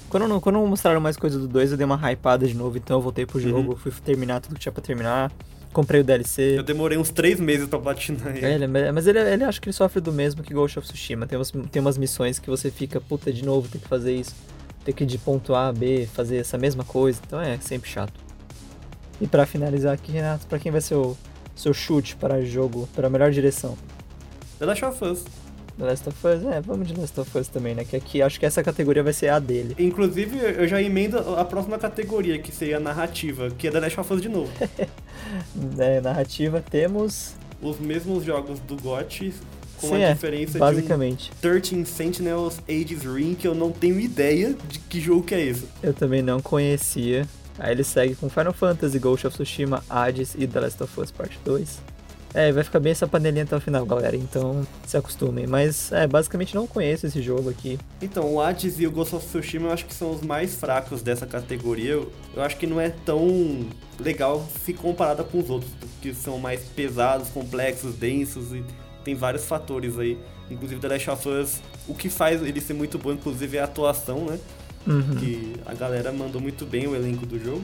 Quando, 0.10 0.28
não, 0.28 0.39
quando 0.39 0.58
mostraram 0.65 1.02
mais 1.02 1.17
coisas 1.17 1.39
do 1.41 1.48
2, 1.50 1.72
eu 1.72 1.78
dei 1.78 1.86
uma 1.86 2.00
hypada 2.12 2.48
de 2.48 2.56
novo, 2.56 2.78
então 2.78 2.98
eu 2.98 3.02
voltei 3.02 3.26
pro 3.26 3.39
jogo, 3.39 3.72
uhum. 3.72 3.78
fui 3.78 3.91
terminar 4.04 4.39
tudo 4.39 4.56
que 4.56 4.62
tinha 4.62 4.72
pra 4.72 4.82
terminar. 4.82 5.32
Comprei 5.71 6.01
o 6.01 6.03
DLC. 6.03 6.58
Eu 6.58 6.63
demorei 6.63 6.97
uns 6.97 7.10
três 7.10 7.39
meses 7.39 7.67
pra 7.67 7.77
platinar 7.77 8.36
ele. 8.36 8.65
É, 8.65 8.91
mas 8.91 9.05
ele, 9.05 9.19
ele 9.19 9.43
acho 9.43 9.62
que 9.62 9.67
ele 9.67 9.73
sofre 9.73 10.01
do 10.01 10.12
mesmo 10.12 10.41
que 10.41 10.53
Ghost 10.53 10.79
of 10.79 10.88
Tsushima. 10.88 11.27
Tem, 11.27 11.38
umas, 11.38 11.51
tem 11.51 11.79
umas 11.79 11.97
missões 11.97 12.39
que 12.39 12.49
você 12.49 12.71
fica, 12.71 12.99
puta, 12.99 13.32
de 13.32 13.45
novo, 13.45 13.67
tem 13.67 13.79
que 13.79 13.88
fazer 13.88 14.15
isso. 14.15 14.36
Tem 14.84 14.93
que 14.93 15.03
ir 15.03 15.08
de 15.08 15.17
ponto 15.17 15.53
A 15.53 15.67
a 15.67 15.73
B, 15.73 16.08
fazer 16.12 16.38
essa 16.38 16.58
mesma 16.58 16.84
coisa. 16.84 17.21
Então 17.25 17.39
é 17.39 17.58
sempre 17.60 17.89
chato. 17.89 18.13
E 19.21 19.27
para 19.27 19.45
finalizar 19.45 19.93
aqui, 19.93 20.12
Renato, 20.12 20.47
pra 20.47 20.58
quem 20.58 20.71
vai 20.71 20.82
ser 20.82 20.95
o 20.95 21.15
seu 21.55 21.73
chute 21.73 22.15
para 22.15 22.39
o 22.39 22.45
jogo, 22.45 22.89
para 22.95 23.10
melhor 23.10 23.32
direção? 23.32 23.77
The 24.58 24.65
Last 24.65 24.86
of 24.86 25.05
Us. 25.05 25.25
The 25.80 25.86
Last 25.86 26.10
of 26.10 26.28
Us, 26.28 26.44
é, 26.44 26.60
vamos 26.60 26.89
de 26.89 27.00
Last 27.00 27.18
of 27.18 27.38
Us 27.38 27.48
também, 27.48 27.74
né? 27.74 27.86
Que 27.86 27.96
aqui 27.96 28.22
acho 28.22 28.38
que 28.38 28.46
essa 28.46 28.62
categoria 28.62 29.02
vai 29.02 29.13
ser 29.13 29.30
a 29.30 29.39
dele. 29.39 29.76
Inclusive, 29.80 30.38
eu 30.38 30.68
já 30.68 30.82
emendo 30.82 31.18
a 31.18 31.46
próxima 31.46 31.80
categoria, 31.80 32.38
que 32.38 32.52
seria 32.52 32.78
a 32.78 32.80
narrativa, 32.82 33.50
que 33.58 33.70
é 33.70 33.72
The 33.72 33.80
Last 33.80 34.00
of 34.00 34.13
Us 34.13 34.22
de 34.22 34.28
novo. 34.28 34.52
é, 35.80 36.02
narrativa 36.02 36.62
temos. 36.70 37.34
Os 37.62 37.80
mesmos 37.80 38.26
jogos 38.26 38.60
do 38.60 38.76
GOT, 38.76 39.34
com 39.80 39.88
Sim, 39.88 39.96
a 39.96 40.10
é, 40.10 40.13
diferença 40.13 40.60
basicamente. 40.60 41.32
de 41.42 41.48
um 41.48 41.60
13 41.60 41.86
Sentinels 41.86 42.60
Ages 42.68 43.04
Ring, 43.04 43.36
que 43.36 43.48
eu 43.48 43.56
não 43.56 43.72
tenho 43.72 44.00
ideia 44.02 44.56
de 44.68 44.80
que 44.80 45.00
jogo 45.00 45.24
que 45.24 45.34
é 45.34 45.46
esse. 45.46 45.65
Eu 45.82 45.94
também 45.94 46.22
não 46.22 46.42
conhecia. 46.42 47.26
Aí 47.58 47.72
ele 47.72 47.86
segue 47.86 48.15
com 48.15 48.30
Final 48.30 48.54
Fantasy, 48.54 49.00
Ghost 49.00 49.28
of 49.28 49.34
Tsushima, 49.34 49.84
Hades 49.89 50.36
e 50.38 50.46
The 50.46 50.60
Last 50.60 50.84
of 50.84 51.00
Us 51.00 51.12
Part 51.12 51.39
2. 51.46 51.99
É, 52.34 52.52
vai 52.52 52.63
ficar 52.63 52.80
bem 52.80 52.92
essa 52.92 53.08
panelinha 53.08 53.44
até 53.44 53.56
o 53.56 53.60
final, 53.60 53.86
galera. 53.86 54.15
Então 54.15 54.65
se 54.86 54.98
acostumem. 54.98 55.48
Mas, 55.48 55.92
é, 55.92 56.08
basicamente 56.08 56.56
não 56.56 56.68
conheço 56.68 57.08
esse 57.08 57.22
jogo 57.22 57.50
aqui. 57.50 57.80
Então, 58.02 58.34
o 58.34 58.42
Hades 58.42 58.80
e 58.80 58.88
o 58.88 58.92
Ghost 58.92 59.15
of 59.15 59.26
Tsushima 59.26 59.68
eu 59.68 59.74
acho 59.74 59.86
que 59.86 59.94
são 59.94 60.12
os 60.12 60.22
mais 60.22 60.56
fracos 60.56 61.02
dessa 61.02 61.26
categoria. 61.26 61.92
Eu, 61.92 62.12
eu 62.36 62.44
acho 62.44 62.58
que 62.58 62.68
não 62.68 62.80
é 62.80 62.89
tão 62.89 63.65
legal 64.00 64.48
se 64.63 64.74
comparada 64.74 65.24
com 65.24 65.39
os 65.39 65.50
outros, 65.50 65.72
que 66.02 66.13
são 66.13 66.38
mais 66.39 66.62
pesados, 66.76 67.30
complexos, 67.30 67.96
densos 67.96 68.54
e 68.54 68.63
tem 69.04 69.15
vários 69.15 69.46
fatores 69.46 69.98
aí. 69.98 70.18
Inclusive, 70.50 70.80
The 70.80 70.88
Last 70.88 71.10
of 71.10 71.30
Us, 71.30 71.62
o 71.88 71.94
que 71.94 72.10
faz 72.10 72.42
ele 72.42 72.60
ser 72.60 72.74
muito 72.74 72.98
bom, 72.98 73.12
inclusive, 73.12 73.58
é 73.58 73.62
a 73.62 73.65
atuação, 73.65 74.26
né? 74.26 74.39
Uhum. 74.88 75.15
Que 75.20 75.54
a 75.65 75.74
galera 75.74 76.12
mandou 76.12 76.42
muito 76.42 76.65
bem 76.65 76.88
o 76.88 76.96
elenco 76.96 77.26
do 77.26 77.38
jogo. 77.38 77.63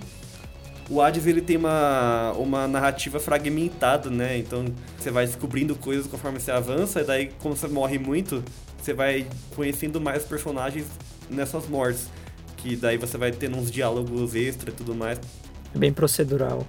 O 0.90 1.02
Hades 1.02 1.26
ele 1.26 1.42
tem 1.42 1.58
uma, 1.58 2.32
uma 2.34 2.68
narrativa 2.68 3.20
fragmentada, 3.20 4.10
né? 4.10 4.38
Então 4.38 4.66
você 4.98 5.10
vai 5.10 5.26
descobrindo 5.26 5.76
coisas 5.76 6.06
conforme 6.06 6.40
você 6.40 6.52
avança, 6.52 7.02
e 7.02 7.04
daí, 7.04 7.32
como 7.40 7.56
você 7.56 7.68
morre 7.68 7.98
muito, 7.98 8.44
você 8.82 8.94
vai 8.94 9.26
conhecendo 9.56 10.00
mais 10.00 10.24
personagens 10.24 10.86
nessas 11.30 11.68
mortes. 11.68 12.08
Que 12.58 12.76
daí 12.76 12.98
você 12.98 13.18
vai 13.18 13.32
tendo 13.32 13.58
uns 13.58 13.72
diálogos 13.72 14.36
extra 14.36 14.70
e 14.70 14.74
tudo 14.74 14.96
mais. 14.96 15.20
É 15.74 15.78
bem 15.78 15.92
procedural. 15.92 16.66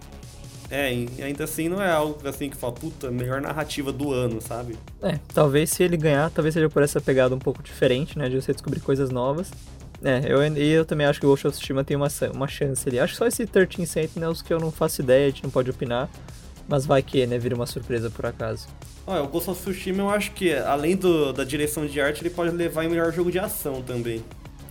É, 0.71 0.93
e 0.93 1.23
ainda 1.23 1.45
assim 1.45 1.69
não 1.69 1.81
é 1.81 1.91
algo 1.91 2.27
assim 2.27 2.51
que 2.51 2.57
fala, 2.57 2.73
puta, 2.73 3.11
melhor 3.11 3.41
narrativa 3.41 3.93
do 3.93 4.13
ano, 4.13 4.41
sabe? 4.41 4.77
É, 5.01 5.19
talvez 5.33 5.71
se 5.71 5.83
ele 5.83 5.97
ganhar, 5.97 6.29
talvez 6.31 6.55
seja 6.55 6.69
por 6.69 6.83
essa 6.83 7.01
pegada 7.01 7.35
um 7.35 7.39
pouco 7.39 7.63
diferente, 7.63 8.19
né? 8.19 8.29
De 8.29 8.41
você 8.41 8.53
descobrir 8.53 8.81
coisas 8.81 9.11
novas. 9.11 9.51
É, 10.03 10.21
eu, 10.29 10.45
e 10.57 10.71
eu 10.73 10.85
também 10.85 11.07
acho 11.07 11.19
que 11.19 11.27
o 11.27 11.29
Ghost 11.31 11.47
of 11.47 11.57
Tsushima 11.57 11.83
tem 11.83 11.97
uma, 11.97 12.09
uma 12.35 12.49
chance 12.49 12.89
ali. 12.89 12.99
Acho 12.99 13.15
que 13.15 13.19
só 13.19 13.27
esse 13.27 13.47
13 13.47 13.87
Sentinels 13.87 14.43
que 14.43 14.53
eu 14.53 14.61
não 14.61 14.71
faço 14.71 15.01
ideia, 15.03 15.27
a 15.27 15.31
gente 15.31 15.43
não 15.43 15.51
pode 15.51 15.71
opinar. 15.71 16.09
Mas 16.69 16.85
vai 16.85 17.03
que, 17.03 17.25
né, 17.27 17.39
vira 17.39 17.55
uma 17.55 17.67
surpresa 17.67 18.11
por 18.11 18.27
acaso. 18.27 18.67
Olha, 19.07 19.23
o 19.23 19.29
Ghost 19.29 19.51
of 19.51 19.61
Tsushima 19.61 20.03
eu 20.03 20.11
acho 20.11 20.33
que, 20.33 20.53
além 20.53 20.97
do, 20.97 21.33
da 21.33 21.45
direção 21.45 21.87
de 21.87 22.01
arte, 22.01 22.23
ele 22.23 22.31
pode 22.31 22.51
levar 22.55 22.85
em 22.85 22.89
melhor 22.89 23.13
jogo 23.13 23.31
de 23.31 23.39
ação 23.39 23.81
também. 23.83 24.23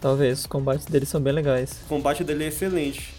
Talvez, 0.01 0.39
os 0.39 0.45
combates 0.45 0.85
dele 0.85 1.05
são 1.05 1.21
bem 1.21 1.31
legais. 1.33 1.79
O 1.85 1.87
combate 1.87 2.23
dele 2.23 2.43
é 2.43 2.47
excelente. 2.47 3.13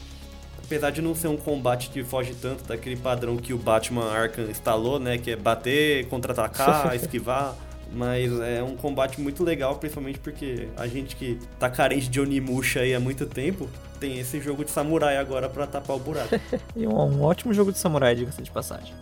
Apesar 0.62 0.90
de 0.90 1.00
não 1.00 1.14
ser 1.14 1.28
um 1.28 1.36
combate 1.36 1.90
que 1.90 2.04
foge 2.04 2.34
tanto 2.34 2.64
daquele 2.64 2.96
padrão 2.96 3.36
que 3.36 3.52
o 3.52 3.58
Batman 3.58 4.10
Arkham 4.10 4.50
instalou, 4.50 4.98
né? 4.98 5.16
Que 5.16 5.30
é 5.30 5.36
bater, 5.36 6.06
contra-atacar, 6.08 6.94
esquivar. 6.96 7.56
Mas 7.92 8.32
é 8.40 8.62
um 8.62 8.76
combate 8.76 9.20
muito 9.20 9.44
legal, 9.44 9.76
principalmente 9.76 10.18
porque 10.18 10.68
a 10.76 10.86
gente 10.86 11.16
que 11.16 11.38
tá 11.58 11.70
carente 11.70 12.08
de 12.08 12.20
Onimusha 12.20 12.80
aí 12.80 12.94
há 12.94 13.00
muito 13.00 13.26
tempo, 13.26 13.68
tem 14.00 14.18
esse 14.18 14.40
jogo 14.40 14.64
de 14.64 14.70
samurai 14.70 15.16
agora 15.16 15.48
para 15.48 15.66
tapar 15.66 15.96
o 15.96 16.00
buraco. 16.00 16.34
e 16.76 16.86
um, 16.86 16.92
um, 16.92 17.22
ótimo 17.22 17.54
jogo 17.54 17.72
de 17.72 17.78
samurai, 17.78 18.14
diga-se 18.14 18.42
de 18.42 18.50
passagem. 18.50 18.92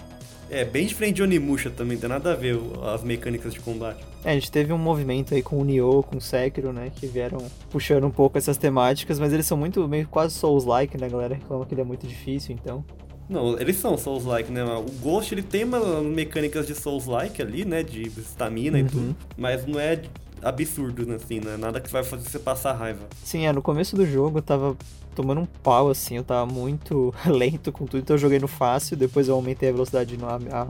É, 0.50 0.64
bem 0.64 0.86
diferente 0.86 1.16
de 1.16 1.22
Onimusha 1.22 1.70
também, 1.70 1.96
tem 1.96 2.08
nada 2.08 2.32
a 2.32 2.36
ver 2.36 2.56
as 2.94 3.02
mecânicas 3.02 3.54
de 3.54 3.60
combate. 3.60 4.04
É, 4.22 4.30
a 4.30 4.34
gente 4.34 4.52
teve 4.52 4.72
um 4.72 4.78
movimento 4.78 5.34
aí 5.34 5.42
com 5.42 5.58
o 5.58 5.64
Nioh, 5.64 6.02
com 6.02 6.18
o 6.18 6.20
Sekiro, 6.20 6.72
né, 6.72 6.92
que 6.94 7.06
vieram 7.06 7.38
puxando 7.70 8.04
um 8.04 8.10
pouco 8.10 8.36
essas 8.36 8.58
temáticas, 8.58 9.18
mas 9.18 9.32
eles 9.32 9.46
são 9.46 9.56
muito, 9.56 9.88
meio 9.88 10.06
quase 10.06 10.34
Souls-like, 10.34 10.98
né, 10.98 11.06
a 11.06 11.10
galera 11.10 11.34
reclama 11.34 11.64
que 11.64 11.74
ele 11.74 11.80
é 11.80 11.84
muito 11.84 12.06
difícil, 12.06 12.54
então... 12.54 12.84
Não, 13.28 13.58
eles 13.58 13.76
são 13.76 13.96
Souls-like, 13.96 14.50
né? 14.52 14.62
O 14.64 14.90
Ghost 15.00 15.32
ele 15.32 15.42
tem 15.42 15.64
uma 15.64 16.02
mecânicas 16.02 16.66
de 16.66 16.74
Souls-like 16.74 17.40
ali, 17.40 17.64
né? 17.64 17.82
De 17.82 18.02
estamina 18.02 18.78
uhum. 18.78 18.84
e 18.84 18.88
tudo. 18.88 19.16
Mas 19.36 19.66
não 19.66 19.80
é 19.80 20.02
absurdo, 20.42 21.06
né, 21.06 21.16
assim, 21.16 21.40
né? 21.40 21.56
Nada 21.56 21.80
que 21.80 21.90
vai 21.90 22.04
fazer 22.04 22.28
você 22.28 22.38
passar 22.38 22.72
raiva. 22.74 23.06
Sim, 23.24 23.46
é, 23.46 23.52
no 23.52 23.62
começo 23.62 23.96
do 23.96 24.04
jogo 24.06 24.38
eu 24.38 24.42
tava 24.42 24.76
tomando 25.14 25.40
um 25.40 25.46
pau, 25.46 25.88
assim, 25.88 26.16
eu 26.16 26.24
tava 26.24 26.44
muito 26.44 27.14
lento 27.26 27.72
com 27.72 27.86
tudo, 27.86 28.00
então 28.00 28.14
eu 28.14 28.18
joguei 28.18 28.38
no 28.38 28.48
fácil, 28.48 28.96
depois 28.96 29.28
eu 29.28 29.34
aumentei 29.34 29.68
a 29.68 29.72
velocidade, 29.72 30.16
no, 30.16 30.26
a, 30.26 30.68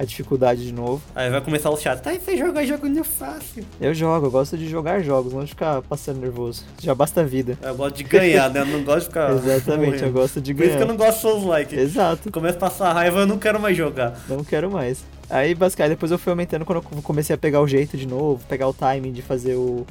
a 0.00 0.04
dificuldade 0.04 0.64
de 0.64 0.72
novo. 0.72 1.02
Aí 1.14 1.28
vai 1.28 1.42
começar 1.42 1.68
o 1.68 1.76
chat. 1.76 2.00
Tá, 2.00 2.10
você 2.10 2.34
joga 2.34 2.64
jogo 2.64 2.88
no 2.88 3.04
fácil. 3.04 3.62
Eu 3.78 3.92
jogo, 3.92 4.26
eu 4.26 4.30
gosto 4.30 4.56
de 4.56 4.66
jogar 4.66 5.02
jogos, 5.02 5.34
não 5.34 5.44
de 5.44 5.50
ficar 5.50 5.82
passando 5.82 6.20
nervoso. 6.20 6.64
Já 6.80 6.94
basta 6.94 7.20
a 7.20 7.24
vida. 7.24 7.58
Eu 7.60 7.74
gosto 7.74 7.96
de 7.96 8.04
ganhar, 8.04 8.48
né? 8.48 8.60
Eu 8.60 8.66
não 8.66 8.82
gosto 8.82 9.00
de 9.00 9.06
ficar. 9.08 9.30
Exatamente, 9.36 9.86
morrendo. 9.86 10.06
eu 10.06 10.12
gosto 10.12 10.40
de 10.40 10.54
ganhar. 10.54 10.64
Por 10.64 10.68
isso 10.70 10.76
que 10.78 10.82
eu 10.82 10.88
não 10.88 10.96
gosto 10.96 11.16
de 11.16 11.20
Souls 11.20 11.44
Like. 11.44 11.76
Exato. 11.76 12.32
Começa 12.32 12.56
a 12.56 12.60
passar 12.60 12.94
raiva, 12.94 13.20
eu 13.20 13.26
não 13.26 13.38
quero 13.38 13.60
mais 13.60 13.76
jogar. 13.76 14.18
Não 14.26 14.42
quero 14.42 14.70
mais. 14.70 15.04
Aí, 15.28 15.54
basicamente, 15.54 15.90
depois 15.90 16.10
eu 16.10 16.18
fui 16.18 16.30
aumentando 16.30 16.64
quando 16.64 16.82
eu 16.96 17.02
comecei 17.02 17.34
a 17.34 17.38
pegar 17.38 17.60
o 17.60 17.68
jeito 17.68 17.94
de 17.98 18.06
novo, 18.08 18.42
pegar 18.48 18.68
o 18.68 18.72
timing 18.72 19.12
de 19.12 19.20
fazer 19.20 19.56
o. 19.56 19.86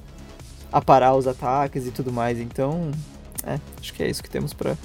aparar 0.71 1.13
os 1.13 1.27
ataques 1.27 1.85
e 1.85 1.91
tudo 1.91 2.11
mais. 2.11 2.39
Então, 2.39 2.89
é, 3.45 3.59
acho 3.79 3.93
que 3.93 4.01
é 4.01 4.09
isso 4.09 4.23
que 4.23 4.29
temos 4.29 4.55
pra 4.55 4.75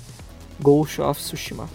Ghost 0.61 1.01
of 1.01 1.19
Tsushima. 1.19 1.67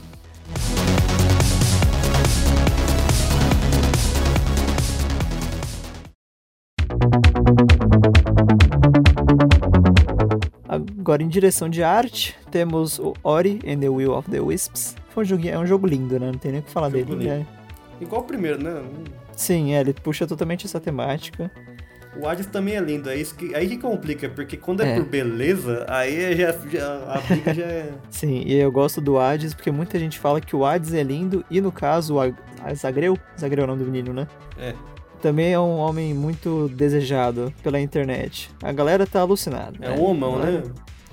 Agora, 10.99 11.23
em 11.23 11.27
direção 11.27 11.69
de 11.69 11.83
arte, 11.83 12.35
temos 12.51 12.99
o 12.99 13.13
Ori 13.23 13.59
and 13.67 13.79
the 13.79 13.89
Will 13.89 14.13
of 14.13 14.29
the 14.29 14.39
Wisps. 14.39 14.95
Foi 15.09 15.23
um 15.23 15.27
joguinho, 15.27 15.53
é 15.53 15.59
um 15.59 15.65
jogo 15.65 15.87
lindo, 15.87 16.19
né? 16.19 16.27
Não 16.27 16.39
tem 16.39 16.51
nem 16.51 16.61
o 16.61 16.63
que 16.63 16.71
falar 16.71 16.89
jogo 16.89 17.15
dele. 17.15 17.29
É. 17.29 17.45
Igual 18.01 18.21
o 18.21 18.23
primeiro, 18.23 18.61
né? 18.61 18.81
Sim, 19.35 19.73
é, 19.73 19.81
ele 19.81 19.93
puxa 19.93 20.25
totalmente 20.27 20.65
essa 20.65 20.79
temática. 20.79 21.51
O 22.19 22.27
Hades 22.27 22.47
também 22.47 22.75
é 22.75 22.79
lindo, 22.79 23.09
é 23.09 23.15
isso 23.15 23.35
que, 23.35 23.53
aí 23.53 23.67
que 23.67 23.77
complica, 23.77 24.27
porque 24.29 24.57
quando 24.57 24.81
é, 24.81 24.91
é. 24.91 24.95
por 24.95 25.05
beleza, 25.05 25.85
aí 25.87 26.35
já, 26.35 26.51
já, 26.67 27.13
a 27.13 27.21
briga 27.21 27.53
já 27.53 27.65
é... 27.65 27.93
Sim, 28.09 28.43
e 28.45 28.55
eu 28.55 28.71
gosto 28.71 28.99
do 28.99 29.19
Hades 29.19 29.53
porque 29.53 29.71
muita 29.71 29.99
gente 29.99 30.17
fala 30.17 30.41
que 30.41 30.55
o 30.55 30.65
Hades 30.65 30.93
é 30.93 31.03
lindo 31.03 31.45
e 31.49 31.61
no 31.61 31.71
caso 31.71 32.15
o 32.15 32.73
Zagreu, 32.73 33.17
Zagreu 33.39 33.61
é 33.61 33.65
o 33.65 33.67
nome 33.67 33.83
do 33.83 33.91
menino, 33.91 34.11
né? 34.11 34.27
É 34.57 34.73
também 35.19 35.53
é 35.53 35.59
um 35.59 35.77
homem 35.77 36.13
muito 36.13 36.69
desejado 36.69 37.53
pela 37.61 37.79
internet. 37.79 38.49
A 38.61 38.71
galera 38.71 39.05
tá 39.05 39.21
alucinada. 39.21 39.77
É 39.81 39.91
um 39.91 40.03
homão, 40.03 40.39
né? 40.39 40.63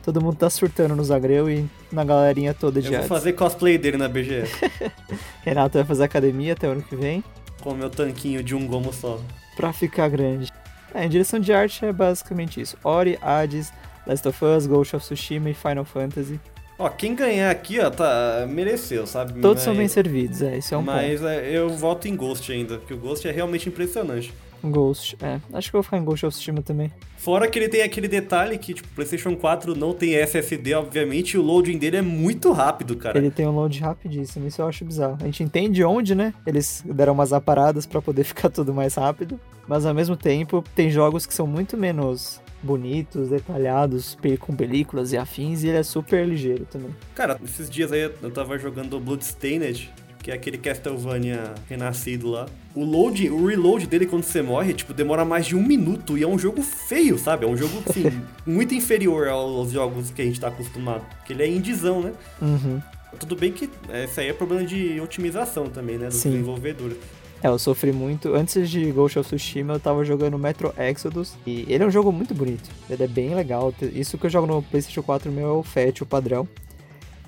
Todo 0.02 0.20
mundo 0.20 0.36
tá 0.36 0.48
surtando 0.48 0.94
no 0.94 1.02
Zagreu 1.02 1.50
e 1.50 1.68
na 1.90 2.04
galerinha 2.04 2.54
toda 2.54 2.80
de 2.80 2.92
Eu 2.92 3.00
vou 3.00 3.08
fazer 3.08 3.32
cosplay 3.32 3.76
dele 3.76 3.96
na 3.96 4.08
BGS. 4.08 4.52
Renato 5.42 5.78
vai 5.78 5.84
fazer 5.84 6.04
academia 6.04 6.52
até 6.52 6.68
o 6.68 6.72
ano 6.72 6.82
que 6.82 6.94
vem. 6.94 7.24
Com 7.60 7.70
o 7.70 7.74
meu 7.74 7.90
tanquinho 7.90 8.42
de 8.42 8.54
um 8.54 8.66
gomo 8.66 8.92
só. 8.92 9.20
Pra 9.56 9.72
ficar 9.72 10.08
grande. 10.08 10.52
É, 10.94 11.04
em 11.04 11.08
direção 11.08 11.40
de 11.40 11.52
arte 11.52 11.84
é 11.84 11.92
basicamente 11.92 12.60
isso. 12.60 12.76
Ori, 12.84 13.18
Hades, 13.20 13.72
Last 14.06 14.28
of 14.28 14.44
Us, 14.44 14.66
Ghost 14.66 14.94
of 14.94 15.04
Tsushima 15.04 15.50
e 15.50 15.54
Final 15.54 15.84
Fantasy. 15.84 16.38
Ó, 16.78 16.88
quem 16.90 17.14
ganhar 17.14 17.50
aqui, 17.50 17.80
ó, 17.80 17.88
tá, 17.90 18.46
mereceu, 18.48 19.06
sabe? 19.06 19.32
Todos 19.40 19.56
Mas- 19.56 19.62
são 19.64 19.74
bem 19.74 19.88
servidos, 19.88 20.42
é, 20.42 20.58
isso 20.58 20.74
é 20.74 20.78
um 20.78 20.82
Mas 20.82 21.22
é, 21.22 21.50
eu 21.56 21.70
voto 21.70 22.06
em 22.06 22.14
Ghost 22.14 22.52
ainda, 22.52 22.76
porque 22.78 22.92
o 22.92 22.98
Ghost 22.98 23.26
é 23.26 23.30
realmente 23.30 23.68
impressionante. 23.68 24.28
ponto. 24.28 24.46
Ghost, 24.72 25.16
é. 25.22 25.38
Acho 25.52 25.70
que 25.70 25.76
eu 25.76 25.78
vou 25.78 25.82
ficar 25.84 25.98
em 25.98 26.04
Ghost 26.04 26.26
of 26.26 26.34
Tsushima 26.34 26.60
também. 26.60 26.90
Fora 27.18 27.46
que 27.48 27.58
ele 27.58 27.68
tem 27.68 27.82
aquele 27.82 28.08
detalhe 28.08 28.58
que, 28.58 28.74
tipo, 28.74 28.88
o 28.88 28.94
PlayStation 28.94 29.36
4 29.36 29.76
não 29.76 29.92
tem 29.94 30.14
SSD, 30.16 30.74
obviamente, 30.74 31.32
e 31.34 31.38
o 31.38 31.42
loading 31.42 31.78
dele 31.78 31.98
é 31.98 32.02
muito 32.02 32.50
rápido, 32.52 32.96
cara. 32.96 33.16
Ele 33.16 33.30
tem 33.30 33.46
um 33.46 33.52
load 33.52 33.78
rapidíssimo, 33.80 34.46
isso 34.48 34.60
eu 34.62 34.66
acho 34.66 34.84
bizarro. 34.84 35.18
A 35.20 35.24
gente 35.24 35.42
entende 35.42 35.84
onde, 35.84 36.14
né? 36.14 36.34
Eles 36.46 36.82
deram 36.84 37.12
umas 37.12 37.32
aparadas 37.32 37.86
pra 37.86 38.02
poder 38.02 38.24
ficar 38.24 38.48
tudo 38.50 38.74
mais 38.74 38.94
rápido, 38.96 39.38
mas 39.68 39.86
ao 39.86 39.94
mesmo 39.94 40.16
tempo 40.16 40.64
tem 40.74 40.90
jogos 40.90 41.26
que 41.26 41.34
são 41.34 41.46
muito 41.46 41.76
menos 41.76 42.40
bonitos, 42.66 43.30
detalhados, 43.30 44.18
com 44.40 44.54
películas 44.54 45.12
e 45.12 45.16
afins, 45.16 45.62
e 45.62 45.68
ele 45.68 45.78
é 45.78 45.82
super 45.82 46.26
ligeiro 46.26 46.66
também. 46.70 46.90
Cara, 47.14 47.40
esses 47.44 47.70
dias 47.70 47.92
aí 47.92 48.10
eu 48.22 48.30
tava 48.30 48.58
jogando 48.58 48.98
Bloodstained, 48.98 49.90
que 50.26 50.32
é 50.32 50.34
aquele 50.34 50.58
Castlevania 50.58 51.54
renascido 51.68 52.28
lá. 52.28 52.46
O 52.74 52.84
load, 52.84 53.30
o 53.30 53.46
reload 53.46 53.86
dele 53.86 54.06
quando 54.06 54.24
você 54.24 54.42
morre, 54.42 54.74
tipo, 54.74 54.92
demora 54.92 55.24
mais 55.24 55.46
de 55.46 55.54
um 55.54 55.62
minuto 55.62 56.18
e 56.18 56.24
é 56.24 56.26
um 56.26 56.36
jogo 56.36 56.62
feio, 56.62 57.16
sabe? 57.16 57.46
É 57.46 57.48
um 57.48 57.56
jogo, 57.56 57.80
assim, 57.88 58.04
muito 58.44 58.74
inferior 58.74 59.28
aos 59.28 59.70
jogos 59.70 60.10
que 60.10 60.20
a 60.20 60.24
gente 60.24 60.40
tá 60.40 60.48
acostumado. 60.48 61.06
Porque 61.18 61.32
ele 61.32 61.44
é 61.44 61.48
indizão, 61.48 62.02
né? 62.02 62.12
Uhum. 62.42 62.82
Tudo 63.20 63.36
bem 63.36 63.52
que 63.52 63.70
isso 64.04 64.20
aí 64.20 64.28
é 64.28 64.32
problema 64.32 64.64
de 64.66 65.00
otimização 65.00 65.68
também, 65.68 65.96
né? 65.96 66.08
Dos 66.08 66.16
Sim. 66.16 66.32
desenvolvedores. 66.32 66.98
É, 67.42 67.48
eu 67.48 67.58
sofri 67.58 67.92
muito. 67.92 68.34
Antes 68.34 68.70
de 68.70 68.90
Ghost 68.90 69.18
of 69.18 69.28
Tsushima, 69.28 69.74
eu 69.74 69.80
tava 69.80 70.04
jogando 70.04 70.38
Metro 70.38 70.72
Exodus. 70.78 71.34
E 71.46 71.66
ele 71.68 71.84
é 71.84 71.86
um 71.86 71.90
jogo 71.90 72.10
muito 72.10 72.34
bonito. 72.34 72.68
Ele 72.88 73.02
é 73.02 73.06
bem 73.06 73.34
legal. 73.34 73.72
Isso 73.92 74.16
que 74.16 74.26
eu 74.26 74.30
jogo 74.30 74.46
no 74.46 74.62
PlayStation 74.62 75.02
4 75.02 75.30
meu 75.30 75.48
é 75.48 75.52
o 75.52 75.62
FAT, 75.62 76.02
o 76.02 76.06
padrão. 76.06 76.48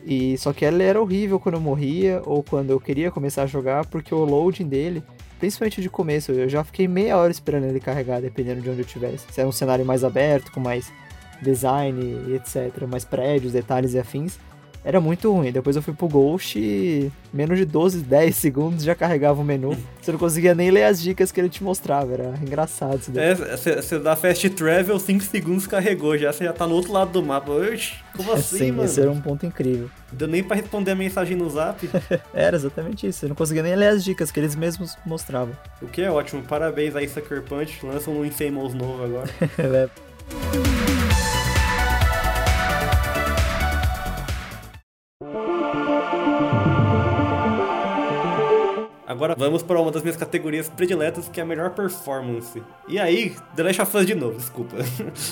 E 0.06 0.38
só 0.38 0.52
que 0.52 0.64
ele 0.64 0.82
era 0.82 1.00
horrível 1.00 1.38
quando 1.38 1.56
eu 1.56 1.60
morria 1.60 2.22
ou 2.24 2.42
quando 2.42 2.70
eu 2.70 2.80
queria 2.80 3.10
começar 3.10 3.42
a 3.42 3.46
jogar, 3.46 3.84
porque 3.86 4.14
o 4.14 4.24
loading 4.24 4.66
dele, 4.66 5.02
principalmente 5.38 5.82
de 5.82 5.90
começo, 5.90 6.32
eu 6.32 6.48
já 6.48 6.64
fiquei 6.64 6.88
meia 6.88 7.18
hora 7.18 7.30
esperando 7.30 7.64
ele 7.64 7.78
carregar, 7.78 8.22
dependendo 8.22 8.62
de 8.62 8.70
onde 8.70 8.80
eu 8.80 8.86
estivesse. 8.86 9.26
Se 9.30 9.40
era 9.40 9.48
um 9.48 9.52
cenário 9.52 9.84
mais 9.84 10.04
aberto, 10.04 10.50
com 10.50 10.60
mais 10.60 10.90
design 11.42 12.34
etc, 12.34 12.86
mais 12.88 13.04
prédios, 13.04 13.52
detalhes 13.52 13.92
e 13.92 13.98
afins, 13.98 14.38
era 14.84 15.00
muito 15.00 15.32
ruim. 15.32 15.52
Depois 15.52 15.76
eu 15.76 15.82
fui 15.82 15.92
pro 15.92 16.08
Ghost 16.08 16.58
e 16.58 17.10
menos 17.32 17.58
de 17.58 17.64
12, 17.64 17.98
10 18.00 18.34
segundos 18.36 18.84
já 18.84 18.94
carregava 18.94 19.40
o 19.40 19.44
menu. 19.44 19.76
Você 20.00 20.12
não 20.12 20.18
conseguia 20.18 20.54
nem 20.54 20.70
ler 20.70 20.84
as 20.84 21.00
dicas 21.02 21.30
que 21.30 21.40
ele 21.40 21.48
te 21.48 21.62
mostrava, 21.62 22.12
era 22.12 22.34
engraçado 22.42 22.98
isso 23.00 23.10
daí. 23.10 23.30
É, 23.30 23.34
você 23.34 23.98
dá 23.98 24.16
fast 24.16 24.48
travel, 24.50 24.98
5 24.98 25.22
segundos 25.24 25.66
carregou 25.66 26.16
já, 26.16 26.32
você 26.32 26.44
já 26.44 26.52
tá 26.52 26.66
no 26.66 26.74
outro 26.74 26.92
lado 26.92 27.10
do 27.12 27.22
mapa. 27.22 27.50
Oxi, 27.52 27.94
como 28.16 28.32
assim, 28.32 28.58
Sim, 28.58 28.70
mano? 28.72 28.84
esse 28.84 29.00
era 29.00 29.10
um 29.10 29.20
ponto 29.20 29.44
incrível. 29.44 29.90
Deu 30.10 30.26
nem 30.26 30.42
pra 30.42 30.56
responder 30.56 30.92
a 30.92 30.94
mensagem 30.96 31.36
no 31.36 31.48
zap, 31.50 31.86
Era 32.32 32.56
exatamente 32.56 33.06
isso, 33.06 33.20
você 33.20 33.28
não 33.28 33.34
conseguia 33.36 33.62
nem 33.62 33.76
ler 33.76 33.88
as 33.88 34.02
dicas 34.02 34.30
que 34.30 34.40
eles 34.40 34.54
mesmos 34.56 34.96
mostravam. 35.04 35.54
o 35.82 35.86
que 35.86 36.00
é 36.00 36.10
ótimo. 36.10 36.42
Parabéns 36.42 36.96
aí, 36.96 37.08
Sucker 37.08 37.42
Punch. 37.42 37.84
Lançam 37.84 38.14
um 38.14 38.24
Infamous 38.24 38.72
novo 38.74 39.04
agora. 39.04 39.28
É, 39.58 40.87
Agora 49.18 49.34
vamos 49.36 49.64
para 49.64 49.80
uma 49.80 49.90
das 49.90 50.00
minhas 50.00 50.16
categorias 50.16 50.68
prediletas, 50.68 51.28
que 51.28 51.40
é 51.40 51.42
a 51.42 51.46
melhor 51.46 51.70
performance. 51.70 52.62
E 52.86 53.00
aí, 53.00 53.34
The 53.56 53.64
Last 53.64 53.82
of 53.82 53.96
Us 53.96 54.06
de 54.06 54.14
novo, 54.14 54.38
desculpa. 54.38 54.76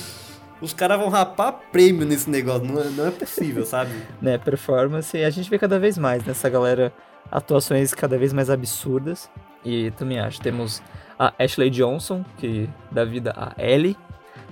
Os 0.61 0.73
caras 0.73 0.99
vão 0.99 1.09
rapar 1.09 1.53
prêmio 1.71 2.05
nesse 2.05 2.29
negócio, 2.29 2.67
não 2.67 2.81
é, 2.81 2.91
não 2.91 3.07
é 3.07 3.13
possível, 3.13 3.65
sabe? 3.65 3.93
né, 4.21 4.39
performance, 4.39 5.17
e 5.17 5.23
a 5.23 5.31
gente 5.31 5.49
vê 5.49 5.57
cada 5.57 5.79
vez 5.79 5.97
mais 5.97 6.25
nessa 6.25 6.49
galera 6.49 6.93
atuações 7.31 7.95
cada 7.95 8.19
vez 8.19 8.33
mais 8.33 8.51
absurdas. 8.51 9.31
E 9.65 9.93
também 9.93 10.19
acho, 10.19 10.41
temos 10.41 10.83
a 11.17 11.33
Ashley 11.39 11.71
Johnson, 11.71 12.25
que 12.39 12.69
dá 12.91 13.05
vida 13.05 13.33
a 13.37 13.55
Ellie, 13.57 13.97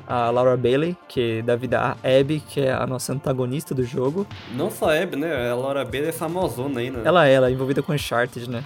a 0.07 0.30
Laura 0.30 0.57
Bailey, 0.57 0.97
que 1.09 1.43
dá 1.43 1.57
vida 1.57 1.80
a 1.80 1.97
Abby, 2.20 2.39
que 2.39 2.61
é 2.61 2.72
a 2.72 2.87
nossa 2.87 3.12
antagonista 3.12 3.74
do 3.74 3.82
jogo. 3.82 4.28
Não 4.55 4.70
só 4.70 4.91
a 4.91 5.03
Abby, 5.03 5.16
né? 5.16 5.51
A 5.51 5.57
Laura 5.57 5.85
Bailey 5.85 6.11
é 6.11 6.12
famosona 6.12 6.78
aí, 6.78 6.91
né? 6.91 7.03
Ela 7.05 7.26
é, 7.26 7.32
ela 7.32 7.49
é 7.49 7.53
envolvida 7.53 7.82
com 7.82 7.93
Uncharted, 7.93 8.49
né? 8.49 8.62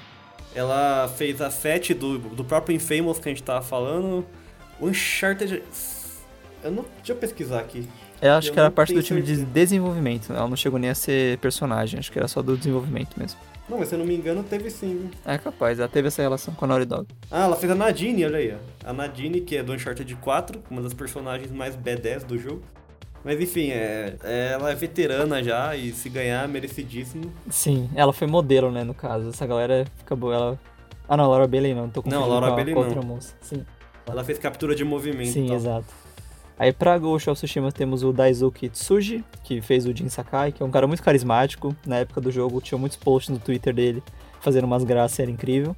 Ela 0.59 1.07
fez 1.07 1.41
a 1.41 1.51
7 1.51 1.95
do, 1.95 2.19
do 2.19 2.45
próprio 2.45 2.75
Infamous 2.75 3.21
que 3.21 3.29
a 3.29 3.33
gente 3.33 3.45
tava 3.45 3.63
falando. 3.63 4.27
O 4.81 4.89
Uncharted... 4.89 5.63
Eu 6.65 6.73
não... 6.73 6.85
Deixa 6.97 7.13
eu 7.13 7.17
pesquisar 7.17 7.61
aqui. 7.61 7.89
Eu 8.21 8.33
acho 8.33 8.49
Eu 8.49 8.55
que 8.55 8.59
era 8.59 8.69
parte 8.69 8.93
do 8.93 9.01
time 9.01 9.23
de 9.23 9.37
certeza. 9.37 9.53
desenvolvimento, 9.55 10.33
ela 10.33 10.49
não 10.49 10.57
chegou 10.57 10.77
nem 10.81 10.91
a 10.91 10.95
ser 10.97 11.39
personagem, 11.39 12.01
acho 12.01 12.11
que 12.11 12.19
era 12.19 12.27
só 12.27 12.43
do 12.43 12.57
desenvolvimento 12.57 13.17
mesmo. 13.17 13.39
Não, 13.69 13.79
mas 13.79 13.89
se 13.89 13.95
eu 13.95 14.01
não 14.01 14.07
me 14.07 14.17
engano, 14.17 14.43
teve 14.43 14.69
sim. 14.69 14.99
viu? 14.99 15.11
É 15.25 15.39
capaz, 15.39 15.79
ela 15.79 15.89
teve 15.89 16.09
essa 16.09 16.23
relação 16.23 16.53
com 16.53 16.65
a 16.65 16.69
Naughty 16.69 16.87
Dog. 16.87 17.07
Ah, 17.31 17.45
ela 17.45 17.55
fez 17.55 17.71
a 17.71 17.77
Nadine, 17.77 18.25
olha 18.25 18.39
aí. 18.39 18.57
A 18.85 18.93
Nadine, 18.93 19.41
que 19.41 19.57
é 19.57 19.63
do 19.63 19.73
Uncharted 19.73 20.13
4, 20.17 20.61
uma 20.69 20.83
das 20.83 20.93
personagens 20.93 21.53
mais 21.53 21.77
B10 21.77 22.25
do 22.25 22.37
jogo. 22.37 22.63
Mas 23.25 23.41
enfim, 23.41 23.71
é, 23.71 24.17
ela 24.53 24.71
é 24.71 24.75
veterana 24.75 25.43
já 25.43 25.77
e 25.77 25.93
se 25.93 26.09
ganhar, 26.09 26.47
merecidíssimo. 26.49 27.33
Sim, 27.51 27.91
ela 27.95 28.13
foi 28.13 28.27
modelo, 28.27 28.71
né, 28.71 28.85
no 28.85 28.95
caso. 28.95 29.31
Essa 29.31 29.47
galera 29.47 29.85
fica 29.97 30.15
boa, 30.17 30.35
ela... 30.35 30.61
Ah 31.09 31.17
não, 31.17 31.29
Laura 31.29 31.47
Bailey 31.47 31.75
não, 31.75 31.89
tô 31.89 32.03
confundindo 32.03 32.29
Laura 32.29 32.49
com, 32.49 32.55
Bailey 32.55 32.75
com 32.75 32.81
não. 32.81 32.89
outra 32.89 33.03
moça. 33.03 33.35
Sim, 33.41 33.65
Ela 34.07 34.23
fez 34.25 34.39
captura 34.39 34.75
de 34.75 34.85
movimento. 34.85 35.31
Sim 35.33 35.55
exato. 35.55 35.87
Aí 36.59 36.73
pra 36.73 36.99
Ghost 36.99 37.31
of 37.31 37.39
Tsushima 37.39 37.71
temos 37.71 38.03
o 38.03 38.13
Daisuke 38.13 38.69
Tsuji, 38.69 39.25
que 39.45 39.63
fez 39.63 39.87
o 39.87 39.97
Jin 39.97 40.09
Sakai, 40.09 40.51
que 40.51 40.63
é 40.63 40.67
um 40.67 40.71
cara 40.71 40.87
muito 40.87 41.03
carismático. 41.03 41.75
Na 41.87 41.99
época 41.99 42.21
do 42.21 42.31
jogo 42.33 42.61
tinha 42.61 42.77
muitos 42.77 42.99
posts 42.99 43.33
no 43.33 43.39
Twitter 43.39 43.73
dele 43.73 44.03
fazendo 44.41 44.65
umas 44.65 44.85
graças, 44.85 45.19
era 45.21 45.31
incrível. 45.31 45.77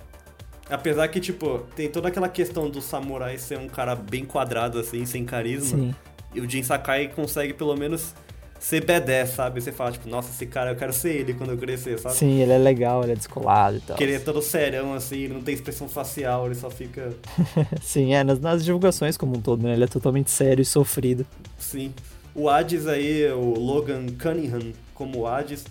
Apesar 0.68 1.08
que, 1.08 1.20
tipo, 1.20 1.58
tem 1.74 1.90
toda 1.90 2.08
aquela 2.08 2.28
questão 2.28 2.70
do 2.70 2.80
samurai 2.80 3.36
ser 3.36 3.58
um 3.58 3.68
cara 3.68 3.94
bem 3.96 4.24
quadrado, 4.24 4.78
assim, 4.78 5.04
sem 5.04 5.24
carisma. 5.24 5.78
Sim, 5.78 5.94
E 6.34 6.40
o 6.40 6.48
Jin 6.48 6.62
Sakai 6.62 7.08
consegue, 7.08 7.52
pelo 7.52 7.76
menos, 7.76 8.14
ser 8.60 8.84
B10, 8.84 9.26
sabe? 9.26 9.60
Você 9.60 9.72
fala, 9.72 9.90
tipo, 9.90 10.08
nossa, 10.08 10.30
esse 10.30 10.46
cara, 10.46 10.70
eu 10.72 10.76
quero 10.76 10.92
ser 10.92 11.16
ele 11.16 11.34
quando 11.34 11.50
eu 11.50 11.58
crescer, 11.58 11.98
sabe? 11.98 12.14
sim, 12.14 12.40
ele 12.40 12.52
é 12.52 12.58
legal, 12.58 13.02
ele 13.02 13.12
é 13.12 13.14
descolado 13.16 13.78
e 13.78 13.80
tal. 13.80 13.96
Que 13.96 14.04
ele 14.04 14.14
é 14.14 14.18
todo 14.18 14.42
serão, 14.42 14.92
assim, 14.94 15.20
ele 15.20 15.34
não 15.34 15.40
tem 15.40 15.54
expressão 15.54 15.88
facial, 15.88 16.46
ele 16.46 16.54
só 16.54 16.70
fica... 16.70 17.10
Sim, 17.82 18.14
é, 18.14 18.22
nas, 18.22 18.38
nas 18.38 18.64
divulgações 18.64 19.16
como 19.16 19.38
um 19.38 19.40
todo, 19.40 19.62
né? 19.62 19.72
Ele 19.72 19.84
é 19.84 19.88
totalmente 19.88 20.30
sério 20.30 20.60
e 20.60 20.64
sofrido. 20.64 21.26
Sim. 21.58 21.92
O 22.34 22.48
Hades 22.48 22.86
aí, 22.86 23.26
o 23.32 23.58
Logan 23.58 24.06
Cunningham 24.20 24.72
como 24.94 25.26
Hades, 25.26 25.64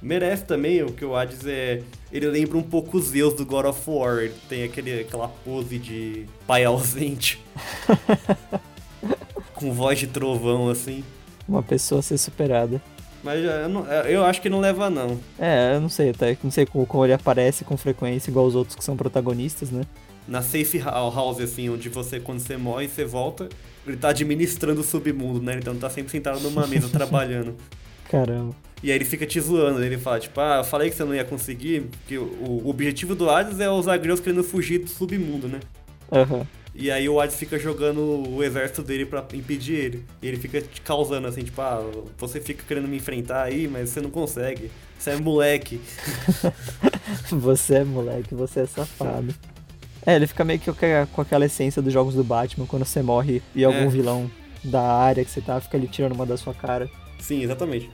merece 0.00 0.44
também, 0.44 0.82
o 0.82 0.92
que 0.92 1.04
o 1.04 1.14
Hades 1.14 1.46
é... 1.46 1.82
Ele 2.10 2.26
lembra 2.26 2.56
um 2.56 2.62
pouco 2.62 2.96
os 2.96 3.08
Zeus 3.08 3.34
do 3.34 3.44
God 3.44 3.66
of 3.66 3.82
War, 3.86 4.20
ele 4.20 4.34
tem 4.48 4.64
aquele, 4.64 5.00
aquela 5.00 5.28
pose 5.28 5.78
de 5.78 6.26
pai 6.46 6.64
ausente. 6.64 7.38
com 9.54 9.72
voz 9.72 9.98
de 9.98 10.06
trovão, 10.06 10.68
assim. 10.68 11.02
Uma 11.48 11.62
pessoa 11.62 11.98
a 12.00 12.02
ser 12.02 12.18
superada. 12.18 12.80
Mas 13.22 13.42
eu, 13.42 13.68
não- 13.68 13.86
eu 13.86 14.24
acho 14.24 14.40
que 14.42 14.50
não 14.50 14.60
leva, 14.60 14.90
não. 14.90 15.18
É, 15.38 15.74
eu 15.76 15.80
não 15.80 15.88
sei, 15.88 16.10
até 16.10 16.36
não 16.42 16.50
sei 16.50 16.66
como, 16.66 16.86
como 16.86 17.04
ele 17.06 17.12
aparece 17.14 17.64
com 17.64 17.76
frequência, 17.76 18.30
igual 18.30 18.44
os 18.46 18.54
outros 18.54 18.76
que 18.76 18.84
são 18.84 18.96
protagonistas, 18.96 19.70
né? 19.70 19.82
Na 20.28 20.40
safe 20.42 20.78
house, 20.78 21.40
assim, 21.40 21.68
onde 21.68 21.88
você, 21.88 22.18
quando 22.20 22.40
você 22.40 22.56
morre, 22.56 22.88
você 22.88 23.04
volta, 23.04 23.48
ele 23.86 23.96
tá 23.96 24.08
administrando 24.08 24.80
o 24.80 24.84
submundo, 24.84 25.40
né? 25.42 25.56
Então 25.58 25.74
tá 25.76 25.88
sempre 25.90 26.10
sentado 26.10 26.40
numa 26.40 26.66
mesa 26.68 26.88
trabalhando. 26.88 27.54
Caramba. 28.10 28.54
E 28.82 28.90
aí 28.90 28.96
ele 28.98 29.04
fica 29.06 29.24
te 29.26 29.40
zoando, 29.40 29.82
ele 29.82 29.96
fala, 29.96 30.20
tipo, 30.20 30.38
ah, 30.40 30.58
eu 30.58 30.64
falei 30.64 30.90
que 30.90 30.96
você 30.96 31.04
não 31.04 31.14
ia 31.14 31.24
conseguir, 31.24 31.82
porque 31.90 32.18
o, 32.18 32.24
o 32.64 32.68
objetivo 32.68 33.14
do 33.14 33.30
Hades 33.30 33.58
é 33.58 33.70
os 33.70 33.88
agreus 33.88 34.20
querendo 34.20 34.44
fugir 34.44 34.78
do 34.80 34.88
submundo, 34.90 35.48
né? 35.48 35.60
Aham. 36.12 36.46
E 36.76 36.90
aí 36.90 37.08
o 37.08 37.20
Hades 37.20 37.36
fica 37.36 37.56
jogando 37.56 38.00
o 38.28 38.42
exército 38.42 38.82
dele 38.82 39.06
pra 39.06 39.24
impedir 39.32 39.74
ele. 39.74 40.04
E 40.20 40.26
ele 40.26 40.36
fica 40.38 40.60
te 40.60 40.80
causando 40.80 41.28
assim, 41.28 41.42
tipo, 41.44 41.60
ah, 41.60 41.80
você 42.18 42.40
fica 42.40 42.64
querendo 42.66 42.88
me 42.88 42.96
enfrentar 42.96 43.44
aí, 43.44 43.68
mas 43.68 43.90
você 43.90 44.00
não 44.00 44.10
consegue. 44.10 44.70
Você 44.98 45.10
é 45.10 45.16
moleque. 45.16 45.80
Você 47.30 47.76
é 47.76 47.84
moleque, 47.84 48.34
você 48.34 48.60
é 48.60 48.66
safado. 48.66 49.34
É, 50.06 50.16
ele 50.16 50.26
fica 50.26 50.44
meio 50.44 50.58
que 50.58 50.70
com 51.12 51.20
aquela 51.20 51.44
essência 51.46 51.80
dos 51.82 51.92
jogos 51.92 52.14
do 52.14 52.24
Batman, 52.24 52.66
quando 52.66 52.84
você 52.84 53.02
morre 53.02 53.42
e 53.54 53.64
algum 53.64 53.84
É. 53.84 53.88
vilão 53.88 54.30
da 54.62 54.80
área 54.80 55.24
que 55.24 55.30
você 55.30 55.40
tá 55.40 55.60
fica 55.60 55.76
ali 55.76 55.86
tirando 55.86 56.12
uma 56.12 56.26
da 56.26 56.36
sua 56.36 56.54
cara. 56.54 56.88
Sim, 57.18 57.42
exatamente. 57.42 57.90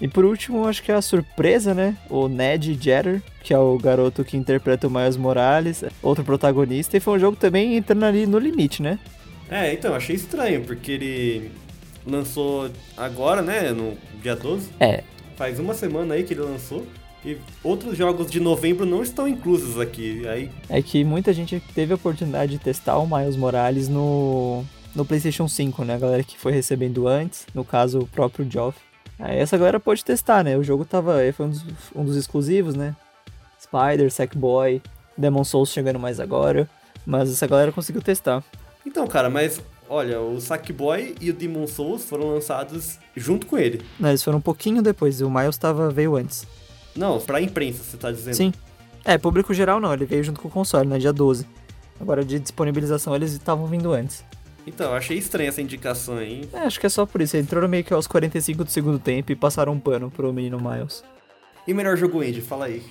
E 0.00 0.06
por 0.06 0.24
último, 0.24 0.66
acho 0.66 0.82
que 0.82 0.92
é 0.92 0.94
a 0.94 1.02
surpresa, 1.02 1.74
né? 1.74 1.96
O 2.08 2.28
Ned 2.28 2.78
Jeter, 2.80 3.20
que 3.42 3.52
é 3.52 3.58
o 3.58 3.76
garoto 3.78 4.24
que 4.24 4.36
interpreta 4.36 4.86
o 4.86 4.90
Miles 4.90 5.16
Morales, 5.16 5.82
outro 6.02 6.24
protagonista, 6.24 6.96
e 6.96 7.00
foi 7.00 7.16
um 7.16 7.18
jogo 7.18 7.36
também 7.36 7.76
entrando 7.76 8.04
ali 8.04 8.26
no 8.26 8.38
limite, 8.38 8.82
né? 8.82 8.98
É, 9.50 9.72
então, 9.72 9.94
achei 9.94 10.14
estranho, 10.14 10.62
porque 10.64 10.92
ele 10.92 11.50
lançou 12.06 12.70
agora, 12.96 13.42
né, 13.42 13.72
no 13.72 13.96
dia 14.22 14.36
12. 14.36 14.68
É, 14.78 15.02
Faz 15.36 15.58
uma 15.58 15.74
semana 15.74 16.14
aí 16.14 16.24
que 16.24 16.34
ele 16.34 16.40
lançou. 16.40 16.86
E 17.24 17.36
outros 17.64 17.96
jogos 17.96 18.30
de 18.30 18.38
novembro 18.38 18.86
não 18.86 19.02
estão 19.02 19.26
inclusos 19.26 19.78
aqui. 19.78 20.26
Aí, 20.28 20.50
é 20.68 20.80
que 20.80 21.04
muita 21.04 21.32
gente 21.32 21.60
teve 21.74 21.92
a 21.92 21.96
oportunidade 21.96 22.52
de 22.52 22.58
testar 22.58 22.98
o 22.98 23.06
Miles 23.06 23.36
Morales 23.36 23.88
no, 23.88 24.64
no 24.94 25.04
PlayStation 25.04 25.48
5, 25.48 25.84
né? 25.84 25.94
A 25.94 25.98
galera 25.98 26.22
que 26.22 26.38
foi 26.38 26.52
recebendo 26.52 27.08
antes, 27.08 27.46
no 27.54 27.64
caso 27.64 28.00
o 28.00 28.06
próprio 28.06 28.48
Geoff. 28.48 28.78
Aí 29.18 29.38
essa 29.38 29.58
galera 29.58 29.80
pode 29.80 30.04
testar, 30.04 30.44
né? 30.44 30.56
O 30.56 30.62
jogo 30.62 30.84
tava. 30.84 31.18
Foi 31.32 31.46
um 31.46 31.50
dos, 31.50 31.64
um 31.94 32.04
dos 32.04 32.16
exclusivos, 32.16 32.74
né? 32.74 32.94
Spider, 33.60 34.10
Sackboy, 34.10 34.80
Demon 35.16 35.44
Souls 35.44 35.70
chegando 35.70 35.98
mais 35.98 36.20
agora. 36.20 36.68
Mas 37.04 37.30
essa 37.30 37.46
galera 37.46 37.72
conseguiu 37.72 38.02
testar. 38.02 38.44
Então, 38.86 39.06
cara, 39.06 39.28
mas 39.28 39.60
olha, 39.88 40.20
o 40.20 40.40
Sackboy 40.40 41.14
e 41.20 41.30
o 41.30 41.32
Demon 41.34 41.66
Souls 41.66 42.04
foram 42.04 42.30
lançados 42.34 42.98
junto 43.16 43.46
com 43.46 43.58
ele. 43.58 43.82
Não, 43.98 44.10
eles 44.10 44.22
foram 44.22 44.38
um 44.38 44.42
pouquinho 44.42 44.82
depois, 44.82 45.20
o 45.20 45.30
Miles 45.30 45.58
tava, 45.58 45.90
veio 45.90 46.16
antes. 46.16 46.46
Não, 46.94 47.20
pra 47.20 47.40
imprensa, 47.40 47.82
você 47.82 47.96
tá 47.96 48.10
dizendo? 48.10 48.34
Sim. 48.34 48.52
É, 49.04 49.16
público 49.16 49.54
geral 49.54 49.80
não, 49.80 49.92
ele 49.92 50.04
veio 50.04 50.22
junto 50.22 50.40
com 50.40 50.48
o 50.48 50.50
console, 50.50 50.88
né? 50.88 50.98
Dia 50.98 51.12
12. 51.12 51.46
Agora 52.00 52.24
de 52.24 52.38
disponibilização 52.38 53.14
eles 53.14 53.32
estavam 53.32 53.66
vindo 53.66 53.92
antes. 53.92 54.24
Então, 54.68 54.92
achei 54.92 55.16
estranha 55.16 55.48
essa 55.48 55.62
indicação 55.62 56.18
aí. 56.18 56.46
É, 56.52 56.58
acho 56.58 56.78
que 56.78 56.86
é 56.86 56.88
só 56.90 57.06
por 57.06 57.22
isso. 57.22 57.36
Entraram 57.36 57.66
meio 57.66 57.82
que 57.82 57.92
aos 57.92 58.06
45 58.06 58.64
do 58.64 58.70
segundo 58.70 58.98
tempo 58.98 59.32
e 59.32 59.36
passaram 59.36 59.72
um 59.72 59.80
pano 59.80 60.10
pro 60.10 60.32
menino 60.32 60.60
Miles. 60.60 61.02
E 61.66 61.72
melhor 61.72 61.96
jogo 61.96 62.22
indie, 62.22 62.42
fala 62.42 62.66
aí. 62.66 62.82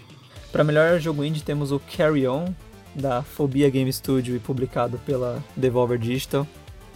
Pra 0.51 0.63
melhor 0.63 0.99
jogo 0.99 1.23
indie 1.23 1.43
temos 1.43 1.71
o 1.71 1.79
Carry 1.79 2.27
On, 2.27 2.45
da 2.95 3.21
Phobia 3.21 3.69
Game 3.69 3.91
Studio 3.93 4.35
e 4.35 4.39
publicado 4.39 4.99
pela 5.05 5.43
Devolver 5.55 5.99
Digital. 5.99 6.47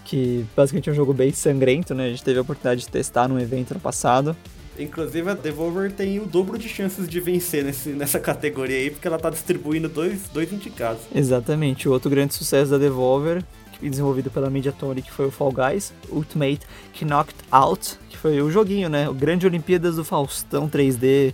Que 0.04 0.44
basicamente 0.56 0.90
é 0.90 0.92
um 0.92 0.96
jogo 0.96 1.14
bem 1.14 1.32
sangrento, 1.32 1.94
né? 1.94 2.08
A 2.08 2.10
gente 2.10 2.24
teve 2.24 2.40
a 2.40 2.42
oportunidade 2.42 2.82
de 2.82 2.88
testar 2.88 3.28
num 3.28 3.40
evento 3.40 3.76
no 3.76 3.80
passado. 3.80 4.36
Inclusive 4.80 5.30
a 5.30 5.34
Devolver 5.36 5.92
tem 5.92 6.20
o 6.20 6.26
dobro 6.26 6.58
de 6.58 6.68
chances 6.68 7.08
de 7.08 7.20
vencer 7.20 7.64
nesse, 7.64 7.90
nessa 7.90 8.20
categoria 8.20 8.78
aí, 8.78 8.90
porque 8.90 9.08
ela 9.08 9.20
tá 9.20 9.30
distribuindo 9.30 9.88
dois, 9.88 10.28
dois 10.34 10.52
indicados. 10.52 11.04
Exatamente. 11.14 11.88
O 11.88 11.92
outro 11.92 12.10
grande 12.10 12.34
sucesso 12.34 12.72
da 12.72 12.80
Devolver, 12.80 13.44
desenvolvido 13.90 14.30
pela 14.30 14.50
Mediatonic, 14.50 15.12
foi 15.12 15.28
o 15.28 15.32
Fall 15.32 15.52
Guys 15.52 15.94
Ultimate 16.10 16.62
Knocked 17.02 17.36
Out, 17.52 17.98
que 18.10 18.18
foi 18.18 18.42
o 18.42 18.52
joguinho, 18.52 18.90
né? 18.90 19.10
O 19.10 19.14
Grande 19.14 19.46
Olimpíadas 19.46 19.96
do 19.96 20.04
Faustão 20.04 20.70
3D, 20.70 21.34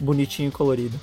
bonitinho 0.00 0.48
e 0.48 0.52
colorido. 0.52 0.98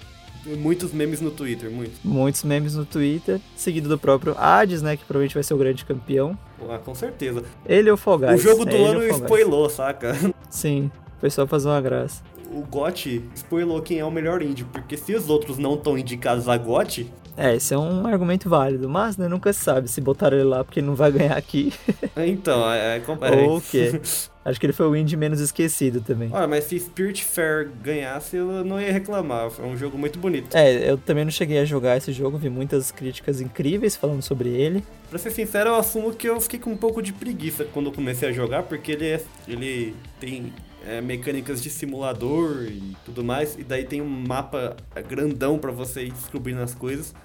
Muitos 0.46 0.94
memes 0.94 1.22
no 1.22 1.32
Twitter, 1.32 1.72
muitos. 1.72 1.98
Muitos 2.04 2.44
memes 2.44 2.76
no 2.76 2.86
Twitter, 2.86 3.42
seguido 3.56 3.90
do 3.90 3.98
próprio 3.98 4.36
Hades, 4.38 4.82
né? 4.82 4.96
Que 4.96 5.04
provavelmente 5.04 5.34
vai 5.34 5.44
ser 5.44 5.56
o 5.56 5.58
grande 5.58 5.84
campeão. 5.84 6.38
Ah, 6.70 6.78
com 6.78 6.94
certeza. 6.94 7.44
Ele 7.66 7.90
é 7.90 7.94
o 7.94 7.98
Fall 7.98 8.20
Guys. 8.20 8.34
O 8.34 8.38
jogo 8.38 8.64
do 8.64 8.76
é 8.76 8.84
ano 8.84 9.08
spoilou, 9.08 9.70
saca? 9.70 10.16
Sim, 10.50 10.92
foi 11.20 11.32
só 11.32 11.48
fazer 11.48 11.68
uma 11.68 11.82
graça. 11.82 12.22
O 12.52 12.62
GOT 12.62 13.24
spoilou 13.36 13.82
quem 13.82 14.00
é 14.00 14.06
o 14.06 14.12
melhor 14.12 14.42
indie, 14.44 14.64
porque 14.66 14.96
se 14.96 15.16
os 15.16 15.30
outros 15.30 15.58
não 15.58 15.74
estão 15.74 15.98
indicados 15.98 16.48
a 16.48 16.56
GOT... 16.58 17.12
É, 17.38 17.56
esse 17.56 17.74
é 17.74 17.78
um 17.78 18.08
argumento 18.08 18.50
válido, 18.50 18.88
mas 18.88 19.18
né, 19.18 19.28
nunca 19.28 19.52
se 19.52 19.64
sabe 19.64 19.90
se 19.90 20.00
botaram 20.00 20.38
ele 20.38 20.48
lá 20.48 20.64
porque 20.64 20.80
ele 20.80 20.88
não 20.88 20.96
vai 20.96 21.12
ganhar 21.12 21.36
aqui. 21.36 21.74
então, 22.18 22.72
é... 22.72 22.98
é... 22.98 23.48
Ou 23.48 23.58
o 23.58 23.62
quê? 23.62 24.00
Acho 24.46 24.60
que 24.60 24.68
ele 24.68 24.74
foi 24.74 24.88
o 24.88 24.96
indie 24.96 25.18
menos 25.18 25.40
esquecido 25.40 26.02
também. 26.02 26.30
Olha, 26.32 26.48
mas 26.48 26.66
se 26.66 26.80
Spirit 26.80 27.26
Fair 27.26 27.68
ganhasse, 27.82 28.38
eu 28.38 28.64
não 28.64 28.80
ia 28.80 28.94
reclamar. 28.94 29.50
Foi 29.50 29.66
um 29.66 29.76
jogo 29.76 29.98
muito 29.98 30.20
bonito. 30.20 30.56
É, 30.56 30.92
eu 30.92 31.00
também 31.00 31.26
não 31.26 31.32
cheguei 31.32 31.58
a 31.58 31.66
jogar 31.66 31.98
esse 31.98 32.14
jogo, 32.14 32.38
vi 32.38 32.48
muitas 32.48 32.92
críticas 32.92 33.42
incríveis 33.42 33.96
falando 33.96 34.22
sobre 34.22 34.50
ele. 34.50 34.84
Pra 35.10 35.18
ser 35.18 35.32
sincero, 35.32 35.72
eu 35.72 35.76
assumo 35.76 36.14
que 36.14 36.30
eu 36.30 36.40
fiquei 36.40 36.60
com 36.60 36.70
um 36.70 36.78
pouco 36.78 37.02
de 37.02 37.12
preguiça 37.12 37.66
quando 37.66 37.88
eu 37.88 37.92
comecei 37.92 38.30
a 38.30 38.32
jogar, 38.32 38.62
porque 38.62 38.92
ele, 38.92 39.08
é, 39.08 39.24
ele 39.48 39.96
tem 40.20 40.54
é, 40.86 41.02
mecânicas 41.02 41.62
de 41.62 41.72
simulador 41.72 42.66
e 42.66 42.96
tudo 43.04 43.24
mais, 43.24 43.58
e 43.58 43.64
daí 43.64 43.84
tem 43.84 44.00
um 44.00 44.06
mapa 44.28 44.78
grandão 45.10 45.58
para 45.58 45.72
você 45.72 46.04
ir 46.04 46.12
descobrindo 46.12 46.62
as 46.62 46.76
coisas. 46.76 47.16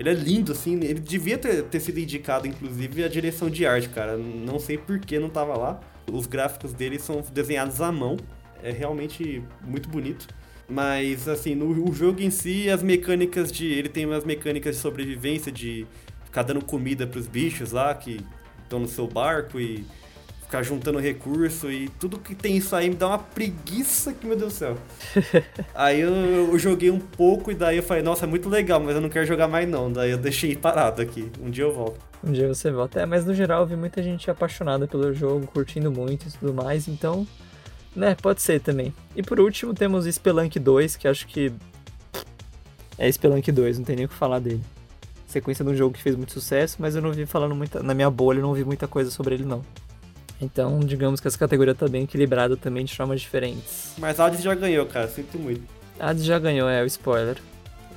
Ele 0.00 0.08
é 0.08 0.14
lindo, 0.14 0.52
assim, 0.52 0.76
ele 0.82 0.98
devia 0.98 1.36
ter, 1.36 1.62
ter 1.64 1.78
sido 1.78 2.00
indicado, 2.00 2.48
inclusive, 2.48 3.04
a 3.04 3.08
direção 3.08 3.50
de 3.50 3.66
arte, 3.66 3.90
cara. 3.90 4.16
Não 4.16 4.58
sei 4.58 4.78
por 4.78 4.98
que 4.98 5.18
não 5.18 5.28
tava 5.28 5.54
lá. 5.58 5.78
Os 6.10 6.26
gráficos 6.26 6.72
dele 6.72 6.98
são 6.98 7.22
desenhados 7.30 7.82
à 7.82 7.92
mão. 7.92 8.16
É 8.62 8.70
realmente 8.70 9.44
muito 9.62 9.90
bonito. 9.90 10.26
Mas, 10.66 11.28
assim, 11.28 11.54
no 11.54 11.86
o 11.86 11.92
jogo 11.92 12.22
em 12.22 12.30
si, 12.30 12.70
as 12.70 12.82
mecânicas 12.82 13.52
de. 13.52 13.66
Ele 13.66 13.90
tem 13.90 14.06
umas 14.06 14.24
mecânicas 14.24 14.76
de 14.76 14.80
sobrevivência, 14.80 15.52
de 15.52 15.86
ficar 16.24 16.44
dando 16.44 16.64
comida 16.64 17.06
pros 17.06 17.26
bichos 17.26 17.72
lá 17.72 17.94
que 17.94 18.24
estão 18.62 18.80
no 18.80 18.88
seu 18.88 19.06
barco 19.06 19.60
e 19.60 19.84
ficar 20.50 20.64
juntando 20.64 20.98
recurso 20.98 21.70
e 21.70 21.88
tudo 21.88 22.18
que 22.18 22.34
tem 22.34 22.56
isso 22.56 22.74
aí 22.74 22.90
me 22.90 22.96
dá 22.96 23.06
uma 23.06 23.18
preguiça 23.18 24.12
que, 24.12 24.26
meu 24.26 24.36
Deus 24.36 24.52
do 24.52 24.58
céu. 24.58 24.76
aí 25.72 26.00
eu, 26.00 26.12
eu, 26.12 26.58
joguei 26.58 26.90
um 26.90 26.98
pouco 26.98 27.52
e 27.52 27.54
daí 27.54 27.76
eu 27.76 27.84
falei, 27.84 28.02
nossa, 28.02 28.26
é 28.26 28.28
muito 28.28 28.48
legal, 28.48 28.80
mas 28.80 28.96
eu 28.96 29.00
não 29.00 29.08
quero 29.08 29.24
jogar 29.24 29.46
mais 29.46 29.68
não. 29.68 29.92
Daí 29.92 30.10
eu 30.10 30.18
deixei 30.18 30.56
parado 30.56 31.00
aqui. 31.00 31.30
Um 31.40 31.48
dia 31.48 31.62
eu 31.62 31.72
volto. 31.72 32.00
Um 32.24 32.32
dia 32.32 32.48
você 32.48 32.68
volta. 32.68 33.00
É, 33.00 33.06
mas 33.06 33.24
no 33.24 33.32
geral 33.32 33.60
eu 33.62 33.66
vi 33.68 33.76
muita 33.76 34.02
gente 34.02 34.28
apaixonada 34.28 34.88
pelo 34.88 35.14
jogo, 35.14 35.46
curtindo 35.46 35.90
muito 35.92 36.26
e 36.26 36.32
tudo 36.32 36.52
mais, 36.52 36.88
então. 36.88 37.24
Né, 37.94 38.16
pode 38.20 38.42
ser 38.42 38.60
também. 38.60 38.92
E 39.14 39.22
por 39.22 39.38
último 39.38 39.72
temos 39.72 40.04
Spelunk 40.04 40.58
2, 40.58 40.96
que 40.96 41.06
acho 41.06 41.28
que. 41.28 41.52
É 42.98 43.10
Spelunk 43.10 43.52
2, 43.52 43.78
não 43.78 43.84
tem 43.84 43.94
nem 43.94 44.06
o 44.06 44.08
que 44.08 44.14
falar 44.14 44.40
dele. 44.40 44.62
Sequência 45.28 45.64
de 45.64 45.70
um 45.70 45.76
jogo 45.76 45.94
que 45.94 46.02
fez 46.02 46.16
muito 46.16 46.32
sucesso, 46.32 46.76
mas 46.80 46.96
eu 46.96 47.02
não 47.02 47.12
vi 47.12 47.24
falando 47.24 47.54
muita. 47.54 47.84
Na 47.84 47.94
minha 47.94 48.10
bolha, 48.10 48.38
eu 48.38 48.42
não 48.42 48.52
vi 48.52 48.64
muita 48.64 48.88
coisa 48.88 49.12
sobre 49.12 49.36
ele, 49.36 49.44
não. 49.44 49.62
Então, 50.40 50.80
digamos 50.80 51.20
que 51.20 51.28
essa 51.28 51.38
categoria 51.38 51.74
tá 51.74 51.86
bem 51.86 52.04
equilibrada 52.04 52.56
também 52.56 52.84
de 52.84 52.96
formas 52.96 53.20
diferentes. 53.20 53.92
Mas 53.98 54.18
Hades 54.18 54.42
já 54.42 54.54
ganhou, 54.54 54.86
cara, 54.86 55.06
sinto 55.08 55.38
muito. 55.38 55.62
Hades 55.98 56.24
já 56.24 56.38
ganhou, 56.38 56.68
é 56.68 56.82
o 56.82 56.86
spoiler. 56.86 57.36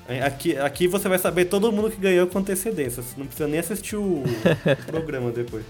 É, 0.07 0.21
aqui, 0.21 0.57
aqui 0.57 0.87
você 0.87 1.07
vai 1.07 1.17
saber 1.17 1.45
todo 1.45 1.71
mundo 1.71 1.89
que 1.89 1.97
ganhou 1.97 2.27
com 2.27 2.39
antecedência. 2.39 3.01
Você 3.01 3.17
não 3.17 3.25
precisa 3.25 3.47
nem 3.47 3.59
assistir 3.59 3.95
o 3.95 4.23
programa 4.85 5.31
depois. 5.31 5.63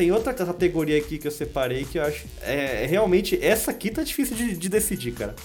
Tem 0.00 0.10
outra 0.10 0.32
categoria 0.32 0.96
aqui 0.96 1.18
que 1.18 1.26
eu 1.26 1.30
separei 1.30 1.84
que 1.84 1.98
eu 1.98 2.02
acho. 2.02 2.24
É, 2.40 2.86
realmente, 2.88 3.38
essa 3.44 3.70
aqui 3.70 3.90
tá 3.90 4.02
difícil 4.02 4.34
de, 4.34 4.56
de 4.56 4.66
decidir, 4.66 5.12
cara. 5.12 5.36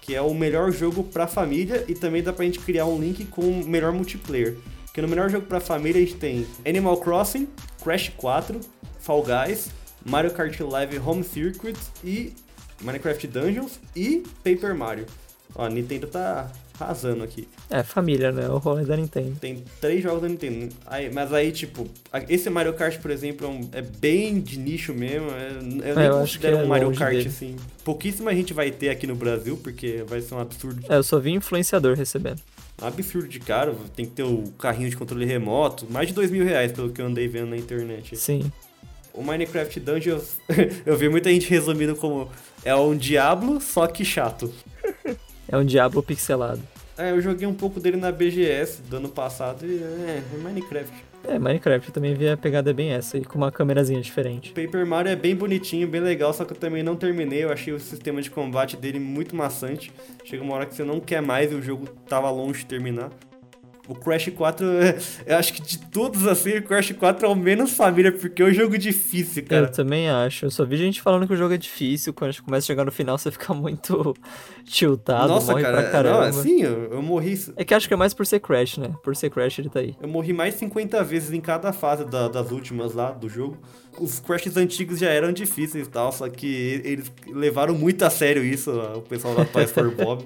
Que 0.00 0.14
é 0.14 0.22
o 0.22 0.32
melhor 0.32 0.72
jogo 0.72 1.04
pra 1.04 1.26
família 1.26 1.84
e 1.86 1.94
também 1.94 2.22
dá 2.22 2.32
pra 2.32 2.46
gente 2.46 2.58
criar 2.58 2.86
um 2.86 2.98
link 2.98 3.26
com 3.26 3.42
o 3.42 3.66
melhor 3.66 3.92
multiplayer. 3.92 4.56
Porque 4.86 5.02
no 5.02 5.08
melhor 5.08 5.28
jogo 5.28 5.44
pra 5.44 5.60
família 5.60 6.00
a 6.00 6.04
gente 6.06 6.16
tem 6.16 6.46
Animal 6.66 6.96
Crossing, 6.96 7.46
Crash 7.84 8.10
4, 8.16 8.58
Fall 8.98 9.22
Guys, 9.22 9.68
Mario 10.06 10.30
Kart 10.30 10.58
Live 10.58 10.98
Home 11.00 11.22
Circuit 11.22 11.76
e 12.02 12.32
Minecraft 12.80 13.26
Dungeons 13.26 13.78
e 13.94 14.22
Paper 14.42 14.74
Mario. 14.74 15.04
Ó, 15.54 15.66
a 15.66 15.68
Nintendo 15.68 16.06
tá 16.06 16.50
arrasando 16.80 17.24
aqui. 17.24 17.48
É, 17.70 17.82
família, 17.82 18.32
né? 18.32 18.48
O 18.48 18.58
rolê 18.58 18.84
da 18.84 18.96
Nintendo. 18.96 19.36
Tem 19.40 19.64
três 19.80 20.02
jogos 20.02 20.22
da 20.22 20.28
Nintendo. 20.28 20.74
Aí, 20.86 21.10
mas 21.12 21.32
aí, 21.32 21.52
tipo, 21.52 21.86
esse 22.28 22.48
Mario 22.48 22.72
Kart, 22.74 22.98
por 22.98 23.10
exemplo, 23.10 23.46
é, 23.46 23.50
um, 23.50 23.68
é 23.72 23.82
bem 23.82 24.40
de 24.40 24.58
nicho 24.58 24.94
mesmo. 24.94 25.30
É, 25.30 25.50
eu 25.58 25.94
nem 25.96 26.04
é, 26.04 26.08
eu 26.08 26.18
considero 26.20 26.56
é 26.58 26.64
um 26.64 26.66
Mario 26.66 26.94
Kart 26.94 27.14
dele. 27.14 27.28
assim. 27.28 27.56
Pouquíssima 27.84 28.34
gente 28.34 28.52
vai 28.52 28.70
ter 28.70 28.90
aqui 28.90 29.06
no 29.06 29.14
Brasil, 29.14 29.56
porque 29.62 30.04
vai 30.06 30.20
ser 30.20 30.34
um 30.34 30.40
absurdo. 30.40 30.84
É, 30.88 30.96
eu 30.96 31.02
só 31.02 31.18
vi 31.18 31.32
influenciador 31.32 31.96
recebendo. 31.96 32.40
Absurdo 32.80 33.28
de 33.28 33.40
caro, 33.40 33.76
tem 33.96 34.06
que 34.06 34.12
ter 34.12 34.22
o 34.22 34.44
carrinho 34.58 34.88
de 34.88 34.96
controle 34.96 35.24
remoto, 35.24 35.86
mais 35.90 36.08
de 36.08 36.14
dois 36.14 36.30
mil 36.30 36.44
reais, 36.44 36.70
pelo 36.70 36.90
que 36.90 37.00
eu 37.00 37.06
andei 37.06 37.26
vendo 37.26 37.50
na 37.50 37.56
internet. 37.56 38.16
Sim. 38.16 38.52
O 39.12 39.22
Minecraft 39.24 39.80
Dungeons, 39.80 40.36
eu 40.86 40.96
vi 40.96 41.08
muita 41.08 41.28
gente 41.28 41.50
resumindo 41.50 41.96
como 41.96 42.28
é 42.64 42.72
um 42.76 42.96
Diablo, 42.96 43.60
só 43.60 43.86
que 43.88 44.04
chato. 44.04 44.52
É 45.48 45.56
um 45.56 45.64
Diablo 45.64 46.02
pixelado. 46.02 46.60
É, 46.96 47.12
eu 47.12 47.20
joguei 47.20 47.46
um 47.46 47.54
pouco 47.54 47.78
dele 47.78 47.96
na 47.96 48.10
BGS 48.10 48.82
do 48.82 48.96
ano 48.96 49.08
passado 49.08 49.64
e 49.64 49.82
é, 49.82 50.22
é 50.34 50.36
Minecraft. 50.42 50.92
É, 51.24 51.38
Minecraft 51.38 51.92
também 51.92 52.14
vi 52.14 52.28
a 52.28 52.36
pegada 52.36 52.72
bem 52.72 52.90
essa, 52.90 53.16
e 53.16 53.24
com 53.24 53.38
uma 53.38 53.52
câmerazinha 53.52 54.00
diferente. 54.00 54.52
Paper 54.52 54.86
Mario 54.86 55.12
é 55.12 55.16
bem 55.16 55.34
bonitinho, 55.34 55.86
bem 55.86 56.00
legal, 56.00 56.32
só 56.32 56.44
que 56.44 56.52
eu 56.52 56.56
também 56.56 56.82
não 56.82 56.96
terminei, 56.96 57.44
eu 57.44 57.52
achei 57.52 57.72
o 57.72 57.78
sistema 57.78 58.20
de 58.20 58.30
combate 58.30 58.76
dele 58.76 58.98
muito 58.98 59.34
maçante. 59.34 59.92
Chega 60.24 60.42
uma 60.42 60.54
hora 60.54 60.66
que 60.66 60.74
você 60.74 60.84
não 60.84 61.00
quer 61.00 61.22
mais 61.22 61.52
e 61.52 61.54
o 61.54 61.62
jogo 61.62 61.86
tava 62.08 62.30
longe 62.30 62.60
de 62.60 62.66
terminar. 62.66 63.10
O 63.88 63.94
Crash 63.94 64.28
4, 64.28 64.66
eu 65.26 65.36
acho 65.36 65.54
que 65.54 65.62
de 65.62 65.78
todos 65.78 66.26
assim, 66.26 66.58
o 66.58 66.62
Crash 66.62 66.92
4 66.92 67.26
é 67.26 67.28
o 67.30 67.34
menos 67.34 67.72
família, 67.72 68.12
porque 68.12 68.42
é 68.42 68.44
um 68.44 68.52
jogo 68.52 68.76
difícil, 68.76 69.42
cara. 69.44 69.66
Eu 69.66 69.72
também 69.72 70.10
acho. 70.10 70.44
Eu 70.44 70.50
só 70.50 70.64
vi 70.64 70.76
gente 70.76 71.00
falando 71.00 71.26
que 71.26 71.32
o 71.32 71.36
jogo 71.36 71.54
é 71.54 71.56
difícil, 71.56 72.12
quando 72.12 72.28
a 72.28 72.32
gente 72.32 72.42
começa 72.42 72.66
a 72.66 72.68
chegar 72.68 72.84
no 72.84 72.92
final, 72.92 73.16
você 73.16 73.30
fica 73.30 73.52
muito 73.54 74.14
tiltado, 74.66 75.28
Nossa, 75.28 75.52
morre 75.52 75.64
cara, 75.64 75.80
pra 75.80 75.90
caramba. 75.90 76.20
Não, 76.20 76.28
assim, 76.28 76.62
eu, 76.62 76.92
eu 76.92 77.02
morri... 77.02 77.38
É 77.56 77.64
que 77.64 77.72
acho 77.72 77.88
que 77.88 77.94
é 77.94 77.96
mais 77.96 78.12
por 78.12 78.26
ser 78.26 78.40
Crash, 78.40 78.76
né? 78.76 78.90
Por 79.02 79.16
ser 79.16 79.30
Crash, 79.30 79.58
ele 79.58 79.70
tá 79.70 79.80
aí. 79.80 79.96
Eu 80.02 80.08
morri 80.08 80.34
mais 80.34 80.54
50 80.56 81.02
vezes 81.02 81.32
em 81.32 81.40
cada 81.40 81.72
fase 81.72 82.04
da, 82.04 82.28
das 82.28 82.50
últimas 82.50 82.92
lá 82.92 83.10
do 83.10 83.28
jogo. 83.28 83.56
Os 83.98 84.20
Crashes 84.20 84.56
antigos 84.56 84.98
já 84.98 85.08
eram 85.08 85.32
difíceis 85.32 85.86
e 85.86 85.90
tal, 85.90 86.12
só 86.12 86.28
que 86.28 86.82
eles 86.84 87.10
levaram 87.26 87.74
muito 87.74 88.04
a 88.04 88.10
sério 88.10 88.44
isso, 88.44 88.70
o 88.70 89.02
pessoal 89.02 89.34
da 89.34 89.44
Toys 89.44 89.72
for 89.72 89.90
Bob. 89.96 90.24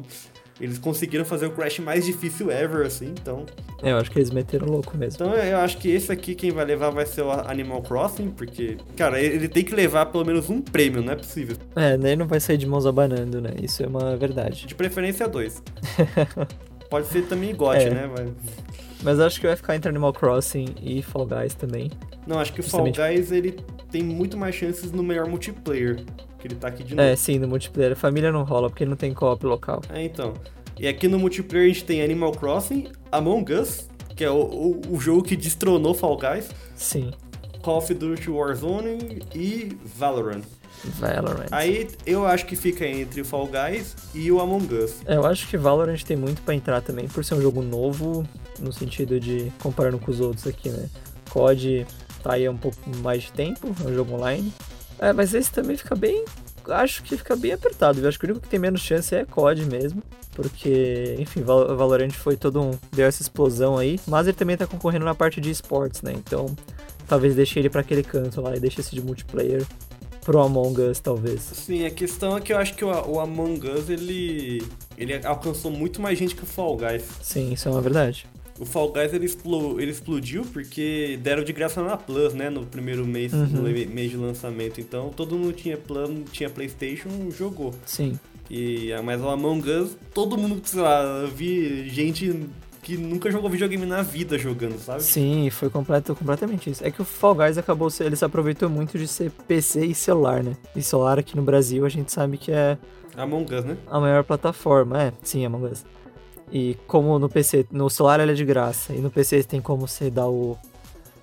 Eles 0.60 0.78
conseguiram 0.78 1.24
fazer 1.24 1.46
o 1.46 1.50
Crash 1.50 1.78
mais 1.80 2.04
difícil 2.04 2.50
ever, 2.50 2.86
assim, 2.86 3.06
então. 3.08 3.44
É, 3.82 3.90
eu 3.92 3.96
acho 3.96 4.10
que 4.10 4.18
eles 4.18 4.30
meteram 4.30 4.66
louco 4.68 4.96
mesmo. 4.96 5.14
Então 5.24 5.34
eu 5.34 5.58
acho 5.58 5.78
que 5.78 5.90
esse 5.90 6.12
aqui 6.12 6.34
quem 6.34 6.50
vai 6.50 6.64
levar 6.64 6.90
vai 6.90 7.04
ser 7.06 7.22
o 7.22 7.30
Animal 7.30 7.82
Crossing, 7.82 8.30
porque, 8.30 8.76
cara, 8.96 9.20
ele 9.20 9.48
tem 9.48 9.64
que 9.64 9.74
levar 9.74 10.06
pelo 10.06 10.24
menos 10.24 10.48
um 10.50 10.60
prêmio, 10.60 11.02
não 11.02 11.12
é 11.12 11.16
possível. 11.16 11.56
É, 11.74 11.96
nem 11.96 12.14
não 12.16 12.26
vai 12.26 12.38
sair 12.38 12.58
de 12.58 12.66
mãos 12.66 12.86
abanando, 12.86 13.40
né? 13.40 13.50
Isso 13.60 13.82
é 13.82 13.86
uma 13.86 14.16
verdade. 14.16 14.66
De 14.66 14.74
preferência 14.74 15.26
dois. 15.26 15.62
Pode 16.88 17.06
ser 17.08 17.22
também 17.22 17.54
GOT, 17.54 17.76
É. 17.78 17.90
né? 17.90 18.10
Mas... 18.16 18.30
Mas 19.02 19.18
acho 19.18 19.40
que 19.40 19.46
vai 19.48 19.56
ficar 19.56 19.74
entre 19.74 19.88
Animal 19.88 20.12
Crossing 20.12 20.66
e 20.80 21.02
Fall 21.02 21.26
Guys 21.26 21.54
também. 21.54 21.90
Não, 22.24 22.38
acho 22.38 22.52
que 22.52 22.60
o 22.60 22.62
Fall 22.62 22.86
Justamente. 22.86 23.16
Guys 23.16 23.32
ele 23.32 23.56
tem 23.90 24.02
muito 24.02 24.36
mais 24.36 24.54
chances 24.54 24.92
no 24.92 25.02
melhor 25.02 25.26
multiplayer. 25.26 26.04
Que 26.42 26.48
ele 26.48 26.56
tá 26.56 26.66
aqui 26.66 26.82
de 26.82 26.96
novo. 26.96 27.08
É, 27.08 27.14
sim, 27.14 27.38
no 27.38 27.46
multiplayer. 27.46 27.94
Família 27.94 28.32
não 28.32 28.42
rola 28.42 28.68
porque 28.68 28.84
não 28.84 28.96
tem 28.96 29.14
co-op 29.14 29.46
local. 29.46 29.80
É, 29.88 30.02
então. 30.02 30.34
E 30.76 30.88
aqui 30.88 31.06
no 31.06 31.16
multiplayer 31.16 31.70
a 31.70 31.72
gente 31.72 31.84
tem 31.84 32.02
Animal 32.02 32.32
Crossing, 32.32 32.88
Among 33.12 33.52
Us, 33.52 33.88
que 34.16 34.24
é 34.24 34.30
o, 34.30 34.40
o, 34.40 34.80
o 34.90 35.00
jogo 35.00 35.22
que 35.22 35.36
destronou 35.36 35.94
Fall 35.94 36.18
Guys, 36.18 36.50
Sim, 36.74 37.12
Call 37.62 37.78
of 37.78 37.94
Duty 37.94 38.28
Warzone 38.28 39.20
e 39.32 39.78
Valorant. 39.84 40.42
Valorant. 40.98 41.46
Aí 41.52 41.86
eu 42.04 42.26
acho 42.26 42.44
que 42.44 42.56
fica 42.56 42.84
entre 42.84 43.20
o 43.20 43.24
Fall 43.24 43.46
Guys 43.46 43.94
e 44.12 44.32
o 44.32 44.40
Among 44.40 44.74
Us. 44.74 44.96
É, 45.06 45.14
eu 45.14 45.24
acho 45.24 45.46
que 45.46 45.56
Valorant 45.56 46.02
tem 46.02 46.16
muito 46.16 46.42
pra 46.42 46.56
entrar 46.56 46.80
também, 46.80 47.06
por 47.06 47.24
ser 47.24 47.34
um 47.34 47.40
jogo 47.40 47.62
novo, 47.62 48.26
no 48.58 48.72
sentido 48.72 49.20
de 49.20 49.52
comparando 49.62 50.00
com 50.00 50.10
os 50.10 50.18
outros 50.18 50.44
aqui, 50.48 50.70
né? 50.70 50.88
COD 51.30 51.86
tá 52.20 52.32
aí 52.32 52.46
há 52.46 52.50
um 52.50 52.56
pouco 52.56 52.76
mais 52.98 53.22
de 53.22 53.32
tempo, 53.32 53.72
é 53.84 53.88
um 53.88 53.94
jogo 53.94 54.14
online. 54.14 54.52
É, 55.02 55.12
mas 55.12 55.34
esse 55.34 55.50
também 55.50 55.76
fica 55.76 55.94
bem. 55.94 56.24
Acho 56.68 57.02
que 57.02 57.16
fica 57.16 57.34
bem 57.34 57.52
apertado. 57.52 58.00
Eu 58.00 58.08
acho 58.08 58.18
que 58.18 58.24
o 58.24 58.28
único 58.28 58.40
que 58.44 58.48
tem 58.48 58.60
menos 58.60 58.80
chance 58.80 59.12
é 59.14 59.24
COD 59.24 59.66
mesmo. 59.66 60.02
Porque, 60.32 61.16
enfim, 61.18 61.42
Val- 61.42 61.76
Valorant 61.76 62.12
foi 62.12 62.36
todo 62.36 62.60
um. 62.62 62.70
deu 62.92 63.06
essa 63.06 63.20
explosão 63.20 63.76
aí. 63.76 63.98
Mas 64.06 64.26
ele 64.26 64.36
também 64.36 64.56
tá 64.56 64.66
concorrendo 64.66 65.04
na 65.04 65.14
parte 65.14 65.40
de 65.40 65.50
esportes, 65.50 66.02
né? 66.02 66.12
Então, 66.16 66.46
talvez 67.08 67.34
deixe 67.34 67.58
ele 67.58 67.68
pra 67.68 67.80
aquele 67.80 68.02
canto 68.02 68.40
lá 68.40 68.56
e 68.56 68.60
deixe 68.60 68.80
esse 68.80 68.94
de 68.94 69.02
multiplayer 69.02 69.66
pro 70.22 70.40
Among 70.40 70.80
Us, 70.82 71.00
talvez. 71.00 71.40
Sim, 71.42 71.84
a 71.84 71.90
questão 71.90 72.36
é 72.36 72.40
que 72.40 72.52
eu 72.52 72.56
acho 72.58 72.74
que 72.74 72.84
o, 72.84 72.88
o 73.10 73.18
Among 73.20 73.68
Us 73.68 73.90
ele, 73.90 74.62
ele 74.96 75.14
alcançou 75.26 75.70
muito 75.70 76.00
mais 76.00 76.16
gente 76.18 76.34
que 76.36 76.44
o 76.44 76.46
Fall 76.46 76.76
Guys. 76.76 77.02
Sim, 77.20 77.52
isso 77.52 77.68
é 77.68 77.72
uma 77.72 77.80
verdade. 77.82 78.26
O 78.62 78.64
Fall 78.64 78.92
Guys 78.92 79.12
ele, 79.12 79.26
explo- 79.26 79.80
ele 79.80 79.90
explodiu 79.90 80.44
porque 80.52 81.18
deram 81.20 81.42
de 81.42 81.52
graça 81.52 81.82
na 81.82 81.96
Plus, 81.96 82.32
né? 82.32 82.48
No 82.48 82.64
primeiro 82.64 83.04
mês, 83.04 83.32
Uhum. 83.32 83.46
no 83.46 83.62
mês 83.62 84.10
de 84.10 84.16
lançamento. 84.16 84.80
Então 84.80 85.10
todo 85.10 85.36
mundo 85.36 85.52
tinha 85.52 85.76
plano, 85.76 86.24
tinha 86.30 86.48
Playstation, 86.48 87.08
jogou. 87.36 87.74
Sim. 87.84 88.18
E, 88.48 88.90
mas 89.04 89.20
o 89.20 89.28
Among 89.28 89.68
Us, 89.68 89.96
todo 90.14 90.38
mundo, 90.38 90.60
sei 90.64 90.80
lá, 90.80 91.02
eu 91.22 91.28
vi 91.28 91.88
gente 91.88 92.46
que 92.82 92.96
nunca 92.96 93.30
jogou 93.30 93.48
videogame 93.50 93.86
na 93.86 94.02
vida 94.02 94.36
jogando, 94.38 94.78
sabe? 94.78 95.02
Sim, 95.02 95.48
foi 95.50 95.68
completo, 95.70 96.14
completamente 96.14 96.68
isso. 96.70 96.84
É 96.84 96.90
que 96.90 97.00
o 97.00 97.04
Fall 97.04 97.34
Guys 97.34 97.56
acabou, 97.58 97.88
ele 98.00 98.14
se 98.16 98.24
aproveitou 98.24 98.68
muito 98.68 98.98
de 98.98 99.06
ser 99.08 99.30
PC 99.48 99.86
e 99.86 99.94
celular, 99.94 100.42
né? 100.42 100.56
E 100.76 100.82
celular 100.82 101.18
aqui 101.18 101.36
no 101.36 101.42
Brasil 101.42 101.84
a 101.84 101.88
gente 101.88 102.12
sabe 102.12 102.36
que 102.38 102.50
é 102.52 102.76
Among 103.16 103.54
Us, 103.54 103.64
né? 103.64 103.76
a 103.88 103.98
maior 104.00 104.22
plataforma, 104.24 105.02
é, 105.02 105.12
sim, 105.22 105.44
Among 105.44 105.66
Us. 105.66 105.84
E 106.52 106.76
como 106.86 107.18
no 107.18 107.30
PC, 107.30 107.66
no 107.70 107.88
celular 107.88 108.20
ele 108.20 108.32
é 108.32 108.34
de 108.34 108.44
graça, 108.44 108.92
e 108.92 108.98
no 108.98 109.10
PC 109.10 109.42
tem 109.44 109.60
como 109.60 109.88
você 109.88 110.10
dar 110.10 110.28
o 110.28 110.58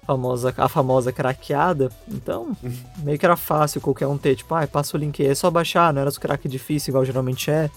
famosa, 0.07 0.51
a 0.57 0.67
famosa 0.67 1.11
craqueada, 1.11 1.91
então 2.07 2.57
meio 3.03 3.19
que 3.19 3.25
era 3.25 3.35
fácil 3.35 3.79
qualquer 3.79 4.07
um 4.07 4.17
ter, 4.17 4.35
tipo, 4.35 4.55
ah, 4.55 4.65
passa 4.65 4.97
o 4.97 4.99
link 4.99 5.21
aí, 5.21 5.29
é 5.29 5.35
só 5.35 5.51
baixar, 5.51 5.93
não 5.93 6.01
era 6.01 6.09
os 6.09 6.17
crack 6.17 6.47
difícil 6.47 6.91
igual 6.91 7.05
geralmente 7.05 7.51
é. 7.51 7.69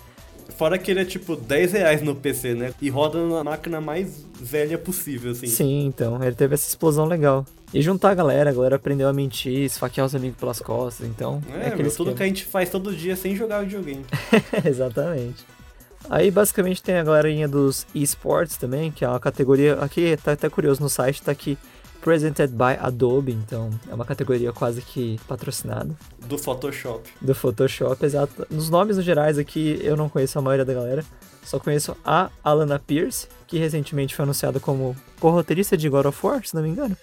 Fora 0.57 0.78
que 0.78 0.90
ele 0.90 1.00
é 1.00 1.05
tipo 1.05 1.36
10 1.36 1.72
reais 1.72 2.03
no 2.03 2.14
PC, 2.14 2.55
né? 2.55 2.74
E 2.80 2.88
roda 2.88 3.24
na 3.26 3.42
máquina 3.42 3.80
mais 3.80 4.24
velha 4.38 4.76
possível, 4.76 5.32
assim. 5.32 5.46
Sim, 5.46 5.86
então, 5.86 6.22
ele 6.22 6.34
teve 6.34 6.55
essa 6.55 6.68
explosão 6.68 7.07
legal. 7.07 7.46
E 7.72 7.80
juntar 7.80 8.11
a 8.11 8.14
galera, 8.14 8.50
a 8.50 8.53
galera 8.53 8.76
aprendeu 8.76 9.09
a 9.09 9.12
mentir, 9.12 9.61
esfaquear 9.61 10.07
os 10.07 10.14
amigos 10.14 10.38
pelas 10.38 10.61
costas, 10.61 11.07
então. 11.07 11.40
É, 11.55 11.68
aquele 11.68 11.84
meu, 11.84 11.96
tudo 11.96 12.14
que 12.14 12.22
a 12.22 12.26
gente 12.26 12.44
faz 12.44 12.68
todo 12.68 12.94
dia 12.94 13.16
sem 13.16 13.34
jogar 13.34 13.62
videogame. 13.62 14.05
Exatamente. 14.64 15.44
Aí 16.11 16.30
basicamente 16.30 16.82
tem 16.82 16.96
a 16.96 17.05
galerinha 17.05 17.48
dos 17.48 17.86
esports 17.94 18.57
também, 18.57 18.90
que 18.90 19.05
é 19.05 19.09
uma 19.09 19.20
categoria. 19.20 19.74
Aqui 19.74 20.16
tá 20.22 20.32
até 20.32 20.48
curioso 20.48 20.82
no 20.82 20.88
site, 20.88 21.22
tá 21.22 21.32
aqui 21.32 21.57
Presented 22.00 22.53
by 22.53 22.76
Adobe, 22.80 23.30
então 23.32 23.70
é 23.88 23.94
uma 23.94 24.05
categoria 24.05 24.53
quase 24.53 24.82
que 24.82 25.20
patrocinada 25.28 25.94
Do 26.26 26.36
Photoshop. 26.36 27.09
do 27.20 27.32
Photoshop, 27.32 28.05
exato. 28.05 28.44
Nos 28.50 28.68
nomes 28.68 28.96
no 28.96 29.03
gerais 29.03 29.38
aqui 29.38 29.78
eu 29.80 29.96
não 29.96 30.09
conheço 30.09 30.36
a 30.36 30.42
maioria 30.42 30.64
da 30.64 30.74
galera, 30.74 31.05
só 31.44 31.61
conheço 31.61 31.96
a 32.05 32.28
Alana 32.42 32.80
Pierce, 32.80 33.28
que 33.46 33.57
recentemente 33.57 34.16
foi 34.16 34.24
anunciada 34.24 34.59
como 34.59 34.96
co-roteirista 35.20 35.76
de 35.76 35.88
God 35.88 36.07
of 36.07 36.26
War, 36.26 36.44
se 36.44 36.55
não 36.57 36.62
me 36.64 36.70
engano, 36.70 36.96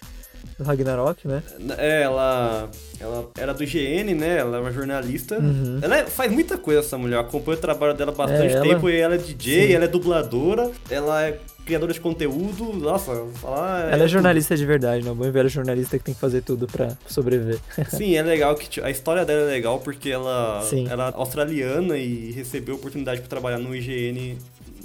do 0.57 0.63
Ragnarok, 0.63 1.27
né? 1.27 1.41
É, 1.77 2.01
ela, 2.03 2.69
ela 2.99 3.29
era 3.37 3.53
do 3.53 3.63
GN, 3.65 4.13
né? 4.15 4.37
Ela 4.37 4.57
é 4.57 4.59
uma 4.61 4.71
jornalista. 4.71 5.37
Uhum. 5.37 5.79
Ela 5.81 5.97
é- 5.99 6.05
faz 6.05 6.31
muita 6.31 6.57
coisa, 6.57 6.79
essa 6.81 6.97
mulher. 6.97 7.15
Eu 7.17 7.21
acompanho 7.21 7.57
o 7.57 7.61
trabalho 7.61 7.93
dela 7.93 8.11
há 8.11 8.15
bastante 8.15 8.53
É, 8.53 8.57
ela- 8.57 8.65
tempo. 8.65 8.89
E 8.89 8.95
ela 8.99 9.15
é 9.15 9.17
DJ, 9.17 9.67
Sim. 9.67 9.73
ela 9.73 9.85
é 9.85 9.87
dubladora, 9.87 10.71
ela 10.89 11.23
é 11.23 11.39
criadora 11.65 11.93
de 11.93 11.99
conteúdo. 12.01 12.73
Nossa, 12.73 13.13
falar. 13.35 13.91
Ela 13.91 14.03
é 14.03 14.07
jornalista 14.07 14.55
de 14.57 14.65
verdade, 14.65 15.03
né? 15.05 15.11
O 15.11 15.15
bom 15.15 15.31
velho 15.31 15.49
jornalista 15.49 15.97
que 15.97 16.03
tem 16.03 16.13
que 16.13 16.19
fazer 16.19 16.41
tudo 16.41 16.67
pra 16.67 16.89
sobreviver. 17.07 17.59
Sim, 17.89 18.15
é 18.15 18.21
legal 18.23 18.55
que 18.55 18.67
tipo, 18.69 18.85
a 18.85 18.89
história 18.89 19.23
dela 19.25 19.41
é 19.41 19.45
legal 19.45 19.79
porque 19.79 20.09
ela 20.09 20.61
Sim. 20.63 20.87
era 20.89 21.09
australiana 21.09 21.95
e 21.97 22.31
recebeu 22.31 22.75
a 22.75 22.77
oportunidade 22.77 23.19
para 23.21 23.29
trabalhar 23.29 23.59
no 23.59 23.75
IGN 23.75 24.37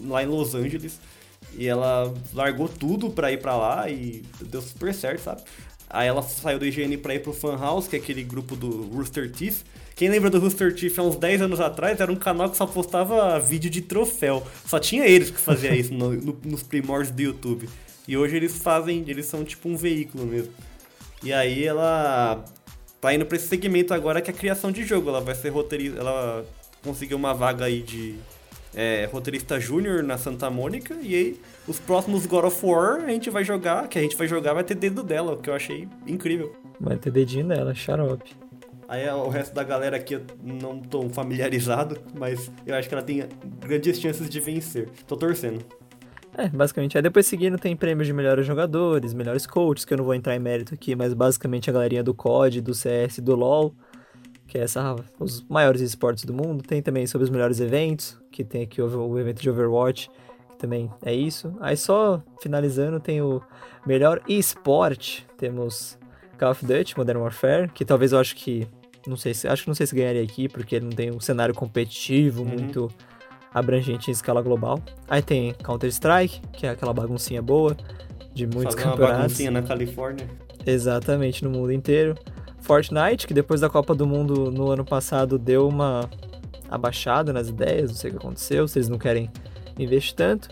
lá 0.06 0.22
em 0.22 0.26
Los 0.26 0.54
Angeles. 0.54 1.00
E 1.56 1.66
ela 1.66 2.12
largou 2.32 2.68
tudo 2.68 3.10
pra 3.10 3.30
ir 3.32 3.38
pra 3.40 3.56
lá 3.56 3.88
e 3.88 4.22
deu 4.40 4.60
super 4.62 4.92
certo, 4.94 5.20
sabe? 5.22 5.42
Aí 5.88 6.08
ela 6.08 6.22
saiu 6.22 6.58
do 6.58 6.66
IGN 6.66 6.96
pra 6.98 7.14
ir 7.14 7.20
pro 7.20 7.32
Fan 7.32 7.56
House, 7.56 7.86
que 7.86 7.94
é 7.94 7.98
aquele 7.98 8.24
grupo 8.24 8.56
do 8.56 8.82
Rooster 8.88 9.30
Teeth. 9.30 9.58
Quem 9.94 10.08
lembra 10.08 10.28
do 10.28 10.40
Rooster 10.40 10.74
Teeth 10.74 10.98
há 10.98 11.02
uns 11.02 11.14
10 11.16 11.42
anos 11.42 11.60
atrás, 11.60 12.00
era 12.00 12.10
um 12.10 12.16
canal 12.16 12.50
que 12.50 12.56
só 12.56 12.66
postava 12.66 13.38
vídeo 13.38 13.70
de 13.70 13.80
troféu. 13.80 14.42
Só 14.66 14.80
tinha 14.80 15.06
eles 15.06 15.30
que 15.30 15.38
faziam 15.38 15.72
isso 15.72 15.94
no- 15.94 16.10
no- 16.12 16.36
nos 16.44 16.64
primórdios 16.64 17.14
do 17.14 17.22
YouTube. 17.22 17.68
E 18.08 18.16
hoje 18.16 18.34
eles 18.36 18.58
fazem, 18.58 19.04
eles 19.06 19.26
são 19.26 19.44
tipo 19.44 19.68
um 19.68 19.76
veículo 19.76 20.26
mesmo. 20.26 20.52
E 21.22 21.32
aí 21.32 21.64
ela 21.64 22.44
tá 23.00 23.14
indo 23.14 23.24
pra 23.24 23.36
esse 23.36 23.46
segmento 23.46 23.94
agora 23.94 24.20
que 24.20 24.30
é 24.30 24.34
a 24.34 24.36
criação 24.36 24.72
de 24.72 24.84
jogo. 24.84 25.08
Ela 25.10 25.20
vai 25.20 25.34
ser 25.36 25.50
roteirista. 25.50 26.00
Ela 26.00 26.44
conseguiu 26.82 27.16
uma 27.16 27.32
vaga 27.32 27.66
aí 27.66 27.80
de 27.80 28.16
é, 28.74 29.08
roteirista 29.12 29.58
júnior 29.60 30.02
na 30.02 30.18
Santa 30.18 30.50
Mônica. 30.50 30.96
E 31.02 31.14
aí, 31.14 31.40
os 31.66 31.78
próximos 31.78 32.26
God 32.26 32.44
of 32.44 32.66
War 32.66 33.04
a 33.04 33.08
gente 33.08 33.30
vai 33.30 33.44
jogar, 33.44 33.88
que 33.88 33.98
a 33.98 34.02
gente 34.02 34.16
vai 34.16 34.26
jogar, 34.26 34.54
vai 34.54 34.64
ter 34.64 34.74
dedo 34.74 35.02
dela, 35.02 35.32
o 35.32 35.36
que 35.36 35.48
eu 35.48 35.54
achei 35.54 35.88
incrível. 36.06 36.54
Vai 36.80 36.96
ter 36.96 37.10
dedinho 37.10 37.46
dela, 37.46 37.74
xarope. 37.74 38.34
Aí 38.88 39.08
o 39.08 39.28
resto 39.28 39.54
da 39.54 39.64
galera 39.64 39.96
aqui 39.96 40.14
eu 40.14 40.22
não 40.42 40.78
tô 40.78 41.08
familiarizado, 41.08 41.98
mas 42.18 42.50
eu 42.66 42.74
acho 42.74 42.88
que 42.88 42.94
ela 42.94 43.02
tem 43.02 43.24
grandes 43.60 43.98
chances 43.98 44.28
de 44.28 44.40
vencer. 44.40 44.90
Tô 45.06 45.16
torcendo. 45.16 45.64
É, 46.36 46.48
basicamente. 46.48 46.96
Aí 46.98 47.02
depois 47.02 47.26
seguindo 47.26 47.56
tem 47.56 47.76
prêmios 47.76 48.06
de 48.06 48.12
melhores 48.12 48.44
jogadores, 48.46 49.14
melhores 49.14 49.46
coaches, 49.46 49.84
que 49.84 49.94
eu 49.94 49.98
não 49.98 50.04
vou 50.04 50.14
entrar 50.14 50.34
em 50.34 50.38
mérito 50.38 50.74
aqui, 50.74 50.94
mas 50.94 51.14
basicamente 51.14 51.70
a 51.70 51.72
galerinha 51.72 52.02
do 52.02 52.12
COD, 52.12 52.60
do 52.60 52.74
CS, 52.74 53.20
do 53.20 53.34
LoL, 53.34 53.74
que 54.46 54.58
é 54.58 54.62
essa, 54.62 54.94
os 55.18 55.44
maiores 55.48 55.80
esportes 55.80 56.24
do 56.24 56.32
mundo. 56.34 56.62
Tem 56.62 56.82
também 56.82 57.06
sobre 57.06 57.24
os 57.24 57.30
melhores 57.30 57.60
eventos, 57.60 58.16
que 58.30 58.44
tem 58.44 58.62
aqui 58.62 58.80
o, 58.82 59.08
o 59.08 59.18
evento 59.18 59.40
de 59.40 59.50
Overwatch, 59.50 60.10
que 60.50 60.56
também 60.58 60.90
é 61.04 61.12
isso. 61.14 61.54
Aí 61.60 61.76
só 61.76 62.22
finalizando 62.40 63.00
tem 63.00 63.20
o 63.22 63.40
melhor 63.86 64.20
eSport, 64.28 65.22
temos 65.36 65.98
Call 66.38 66.50
of 66.50 66.64
Duty, 66.64 66.96
Modern 66.96 67.18
Warfare, 67.20 67.68
que 67.68 67.84
talvez 67.84 68.12
eu 68.12 68.18
acho 68.18 68.34
que 68.36 68.66
não 69.06 69.16
sei 69.16 69.34
se 69.34 69.46
acho 69.46 69.62
que 69.64 69.68
não 69.68 69.74
sei 69.74 69.86
se 69.86 69.94
ganharia 69.94 70.22
aqui 70.22 70.48
porque 70.48 70.74
ele 70.76 70.86
não 70.86 70.92
tem 70.92 71.10
um 71.14 71.20
cenário 71.20 71.54
competitivo 71.54 72.42
Uhum. 72.42 72.48
muito 72.48 72.90
abrangente 73.52 74.10
em 74.10 74.12
escala 74.12 74.42
global. 74.42 74.80
Aí 75.08 75.22
tem 75.22 75.52
Counter 75.62 75.88
Strike, 75.90 76.40
que 76.52 76.66
é 76.66 76.70
aquela 76.70 76.92
baguncinha 76.92 77.40
boa 77.42 77.76
de 78.32 78.46
muitos 78.46 78.74
Fazer 78.74 78.86
uma 78.86 78.92
campeonatos. 78.92 79.18
baguncinha 79.22 79.50
na 79.50 79.62
Califórnia. 79.62 80.28
Exatamente, 80.66 81.44
no 81.44 81.50
mundo 81.50 81.70
inteiro. 81.72 82.16
Fortnite, 82.64 83.26
que 83.26 83.34
depois 83.34 83.60
da 83.60 83.68
Copa 83.68 83.94
do 83.94 84.06
Mundo 84.06 84.50
no 84.50 84.70
ano 84.70 84.84
passado 84.84 85.38
deu 85.38 85.68
uma 85.68 86.08
abaixada 86.70 87.32
nas 87.32 87.48
ideias, 87.48 87.90
não 87.90 87.96
sei 87.96 88.10
o 88.10 88.14
que 88.14 88.18
aconteceu, 88.18 88.66
se 88.66 88.78
eles 88.78 88.88
não 88.88 88.98
querem 88.98 89.30
investir 89.78 90.14
tanto. 90.14 90.48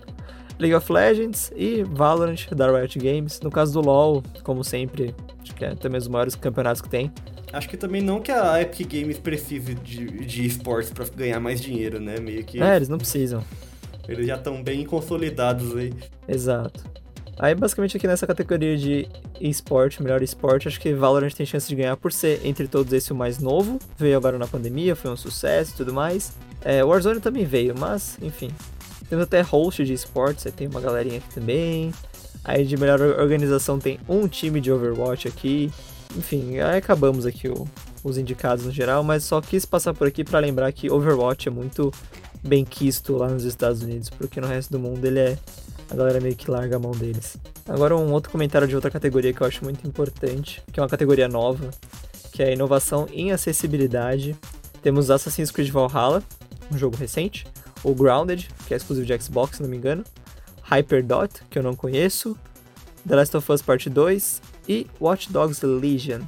League 0.59 0.75
of 0.75 0.93
Legends 0.93 1.51
e 1.57 1.83
Valorant 1.83 2.49
da 2.55 2.71
Riot 2.71 2.99
Games. 2.99 3.41
No 3.41 3.51
caso 3.51 3.73
do 3.73 3.81
LoL, 3.81 4.23
como 4.45 4.63
sempre, 4.63 5.15
acho 5.43 5.55
que 5.55 5.65
é 5.65 5.75
também 5.75 5.99
os 5.99 6.07
maiores 6.07 6.35
campeonatos 6.37 6.81
que 6.83 6.89
tem. 6.89 7.11
Acho 7.53 7.69
que 7.69 7.77
também 7.77 8.01
não 8.01 8.21
que 8.21 8.31
a 8.31 8.61
Epic 8.63 8.93
Games 8.93 9.19
precise 9.19 9.75
de, 9.75 10.07
de 10.25 10.47
esportes 10.47 10.91
pra 10.93 11.05
ganhar 11.17 11.41
mais 11.41 11.61
dinheiro, 11.61 11.99
né? 12.01 12.19
Meio 12.21 12.45
que 12.45 12.63
É, 12.63 12.77
eles 12.77 12.89
não 12.89 12.99
precisam. 12.99 13.43
eles 14.09 14.27
já 14.27 14.37
estão 14.37 14.63
bem 14.63 14.85
consolidados 14.85 15.75
aí. 15.77 15.93
Exato. 16.29 16.85
Aí, 17.39 17.55
basicamente, 17.55 17.97
aqui 17.97 18.07
nessa 18.07 18.27
categoria 18.27 18.77
de 18.77 19.09
esporte, 19.41 20.03
melhor 20.03 20.23
esporte, 20.23 20.69
acho 20.69 20.81
que 20.81 20.93
Valorant 20.93 21.33
tem 21.33 21.47
chance 21.47 21.69
de 21.69 21.75
ganhar 21.75 21.97
por 21.97 22.13
ser, 22.13 22.41
entre 22.45 22.69
todos, 22.69 22.93
esse 22.93 23.13
o 23.13 23.17
mais 23.17 23.39
novo. 23.39 23.79
Veio 23.99 24.17
agora 24.17 24.39
na 24.39 24.47
pandemia, 24.47 24.95
foi 24.95 25.11
um 25.11 25.17
sucesso 25.17 25.73
e 25.73 25.77
tudo 25.77 25.93
mais. 25.93 26.33
É, 26.65 26.85
Warzone 26.85 27.21
também 27.21 27.45
veio, 27.45 27.75
mas, 27.77 28.17
enfim, 28.23 28.51
Temos 29.13 29.25
até 29.25 29.43
host 29.43 29.85
de 29.85 29.93
esportes, 29.93 30.47
aí 30.47 30.53
tem 30.53 30.67
uma 30.67 30.81
galerinha 30.81 31.19
aqui 31.19 31.35
também. 31.35 31.93
Aí 32.43 32.65
de 32.65 32.79
melhor 32.79 32.99
organização 32.99 33.79
tem 33.79 34.01
um 34.09 34.27
time 34.27 34.59
de 34.59 34.73
Overwatch 34.73 35.29
aqui. 35.29 35.71
Enfim, 36.17 36.59
aí 36.61 36.79
acabamos 36.79 37.27
aqui 37.27 37.47
o, 37.47 37.69
os 38.03 38.17
indicados 38.17 38.65
no 38.65 38.73
geral, 38.73 39.05
mas 39.05 39.25
só 39.25 39.39
quis 39.43 39.67
passar 39.67 39.93
por 39.93 40.09
aqui 40.09 40.25
para 40.25 40.39
lembrar 40.39 40.73
que 40.73 40.91
Overwatch 40.91 41.47
é 41.47 41.51
muito 41.51 41.93
bem 42.43 42.65
quisto 42.65 43.15
lá 43.19 43.29
nos 43.29 43.45
Estados 43.45 43.83
Unidos, 43.83 44.09
porque 44.09 44.41
no 44.41 44.47
resto 44.47 44.71
do 44.71 44.79
mundo 44.79 45.05
ele 45.05 45.19
é. 45.19 45.39
A 45.91 45.95
galera 45.95 46.21
meio 46.21 46.35
que 46.35 46.51
larga 46.51 46.77
a 46.77 46.79
mão 46.79 46.93
deles. 46.93 47.37
Agora 47.69 47.97
um 47.97 48.13
outro 48.13 48.31
comentário 48.31 48.67
de 48.67 48.75
outra 48.75 48.91
categoria 48.91 49.33
que 49.33 49.41
eu 49.43 49.47
acho 49.47 49.63
muito 49.63 49.87
importante, 49.87 50.63
que 50.73 50.81
é 50.81 50.83
uma 50.83 50.89
categoria 50.89 51.29
nova, 51.29 51.71
que 52.33 52.43
é 52.43 52.49
a 52.49 52.53
inovação 52.53 53.07
em 53.13 53.31
acessibilidade. 53.31 54.37
Temos 54.83 55.11
Assassin's 55.11 55.51
Creed 55.51 55.71
Valhalla, 55.71 56.23
um 56.73 56.79
jogo 56.79 56.97
recente, 56.97 57.47
o 57.85 57.95
Grounded, 57.95 58.49
que 58.67 58.75
é 58.75 58.77
exclusivo 58.77 59.07
de 59.07 59.23
Xbox, 59.23 59.57
se 59.57 59.63
não 59.63 59.69
me 59.69 59.77
engano, 59.77 60.05
Hyperdot, 60.63 61.43
que 61.51 61.59
eu 61.59 61.63
não 61.63 61.75
conheço, 61.75 62.37
The 63.07 63.17
Last 63.17 63.37
of 63.37 63.53
Us 63.53 63.61
Part 63.63 63.91
2 63.91 64.43
e 64.69 64.87
Watch 65.01 65.31
Dogs 65.31 65.65
Legion. 65.65 66.23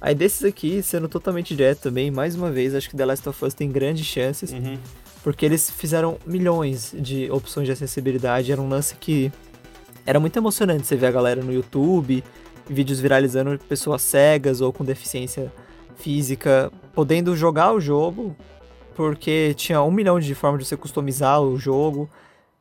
Aí 0.00 0.14
desses 0.14 0.44
aqui, 0.44 0.82
sendo 0.82 1.08
totalmente 1.08 1.56
direto 1.56 1.80
também, 1.80 2.10
mais 2.10 2.34
uma 2.34 2.50
vez, 2.50 2.74
acho 2.74 2.90
que 2.90 2.96
The 2.96 3.06
Last 3.06 3.26
of 3.28 3.42
Us 3.44 3.54
tem 3.54 3.70
grandes 3.70 4.04
chances, 4.04 4.52
Uhum. 4.52 4.78
Porque 5.24 5.46
eles 5.46 5.70
fizeram 5.70 6.18
milhões 6.26 6.94
de 6.94 7.30
opções 7.30 7.66
de 7.66 7.72
acessibilidade, 7.72 8.52
era 8.52 8.60
um 8.60 8.68
lance 8.68 8.94
que 8.94 9.32
era 10.04 10.20
muito 10.20 10.36
emocionante 10.36 10.86
você 10.86 10.96
ver 10.96 11.06
a 11.06 11.10
galera 11.10 11.42
no 11.42 11.50
YouTube, 11.50 12.22
vídeos 12.68 13.00
viralizando 13.00 13.58
pessoas 13.66 14.02
cegas 14.02 14.60
ou 14.60 14.70
com 14.70 14.84
deficiência 14.84 15.50
física, 15.96 16.70
podendo 16.92 17.34
jogar 17.34 17.72
o 17.72 17.80
jogo, 17.80 18.36
porque 18.94 19.54
tinha 19.56 19.82
um 19.82 19.90
milhão 19.90 20.20
de 20.20 20.34
formas 20.34 20.60
de 20.60 20.68
você 20.68 20.76
customizar 20.76 21.40
o 21.40 21.58
jogo, 21.58 22.06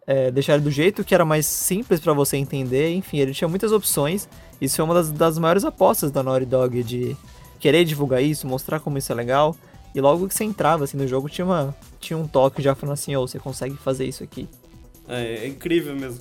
é, 0.07 0.32
deixar 0.32 0.53
ele 0.53 0.64
do 0.64 0.72
jeito 0.72 1.03
que 1.03 1.14
era 1.14 1.26
mais 1.26 1.45
simples 1.45 1.99
para 1.99 2.14
você 2.14 2.38
entender, 2.38 2.93
enfim, 2.93 3.18
ele 3.18 3.34
tinha 3.34 3.47
muitas 3.49 3.74
opções. 3.74 4.30
Isso 4.61 4.80
é 4.80 4.84
uma 4.86 4.93
das, 4.93 5.11
das 5.11 5.38
maiores 5.38 5.66
apostas 5.66 6.11
da 6.11 6.24
Naughty 6.24 6.45
Dog 6.45 6.82
de 6.82 7.18
querer 7.59 7.84
divulgar 7.84 8.24
isso, 8.24 8.47
mostrar 8.47 8.80
como 8.80 8.97
isso 8.97 9.11
é 9.11 9.16
legal. 9.16 9.53
E 9.93 9.99
logo 9.99 10.30
que 10.30 10.34
você 10.34 10.45
entrava 10.45 10.86
assim 10.86 10.97
no 10.97 11.07
jogo 11.07 11.30
tinha, 11.30 11.45
uma, 11.45 11.76
tinha 12.04 12.18
um 12.18 12.28
toque 12.28 12.62
já 12.62 12.76
falando 12.76 12.93
assim, 12.93 13.16
ô, 13.16 13.26
você 13.28 13.39
consegue 13.39 13.76
fazer 13.76 14.06
isso 14.06 14.24
aqui. 14.24 14.47
É, 15.08 15.45
é 15.45 15.47
incrível 15.47 15.95
mesmo. 15.95 16.20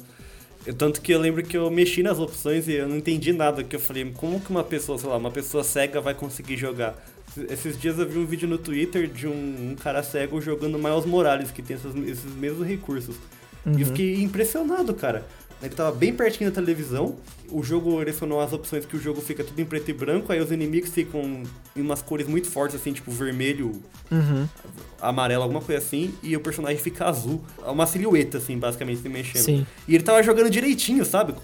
Eu- 0.67 0.75
tanto 0.75 1.01
que 1.01 1.13
eu 1.13 1.19
lembro 1.21 1.43
que 1.43 1.57
eu 1.57 1.71
mexi 1.71 2.03
nas 2.03 2.19
opções 2.19 2.69
e 2.69 2.73
eu 2.75 2.89
não 2.89 2.97
entendi 2.97 3.33
nada, 3.33 3.63
que 3.65 3.75
eu 3.77 3.81
falei, 3.81 4.11
como 4.17 4.41
que 4.41 4.51
uma 4.51 4.63
pessoa, 4.65 4.97
sei 4.99 5.09
lá, 5.09 5.17
uma 5.17 5.31
pessoa 5.31 5.65
cega 5.65 6.01
vai 6.01 6.15
conseguir 6.15 6.57
jogar? 6.57 6.95
Esses 7.51 7.81
dias 7.81 7.99
eu 7.99 8.07
vi 8.09 8.19
um 8.19 8.27
vídeo 8.27 8.47
no 8.49 8.59
Twitter 8.59 9.09
de 9.09 9.27
um, 9.27 9.71
um 9.73 9.75
cara 9.75 10.03
cego 10.03 10.41
jogando 10.41 10.79
Miles 10.79 11.05
Morales, 11.07 11.51
que 11.51 11.63
tem 11.63 11.77
essas- 11.77 11.95
esses 11.97 12.33
mesmos 12.37 12.67
recursos. 12.67 13.17
E 13.65 13.71
eu 13.71 13.79
Uhum. 13.79 13.85
fiquei 13.87 14.21
impressionado, 14.23 14.93
cara. 14.95 15.25
Ele 15.63 15.75
tava 15.75 15.93
bem 15.93 16.13
pertinho 16.13 16.51
da 16.51 16.55
televisão, 16.55 17.17
o 17.49 17.63
jogo 17.63 17.99
direcionou 18.01 18.41
as 18.41 18.53
opções 18.53 18.85
que 18.85 18.97
o 18.97 19.01
jogo 19.01 19.21
fica 19.21 19.45
tudo 19.45 19.61
em 19.61 19.65
preto 19.65 19.89
e 19.91 19.93
branco, 19.93 20.33
aí 20.33 20.41
os 20.41 20.51
inimigos 20.51 20.91
ficam 20.91 21.45
em 21.77 21.81
umas 21.81 22.03
cores 22.03 22.27
muito 22.27 22.51
fortes, 22.51 22.75
assim, 22.77 22.93
tipo 22.93 23.11
vermelho, 23.13 23.81
Uhum. 24.11 24.49
amarelo, 25.01 25.43
alguma 25.45 25.61
coisa 25.61 25.81
assim, 25.81 26.13
e 26.23 26.37
o 26.37 26.41
personagem 26.41 26.79
fica 26.79 27.07
azul. 27.07 27.41
É 27.65 27.71
uma 27.71 27.87
silhueta, 27.87 28.39
assim, 28.39 28.59
basicamente, 28.59 29.03
se 29.03 29.09
mexendo. 29.09 29.45
Sim. 29.45 29.67
E 29.87 29.95
ele 29.95 30.03
tava 30.03 30.21
jogando 30.23 30.51
direitinho, 30.51 31.05
sabe? 31.05 31.35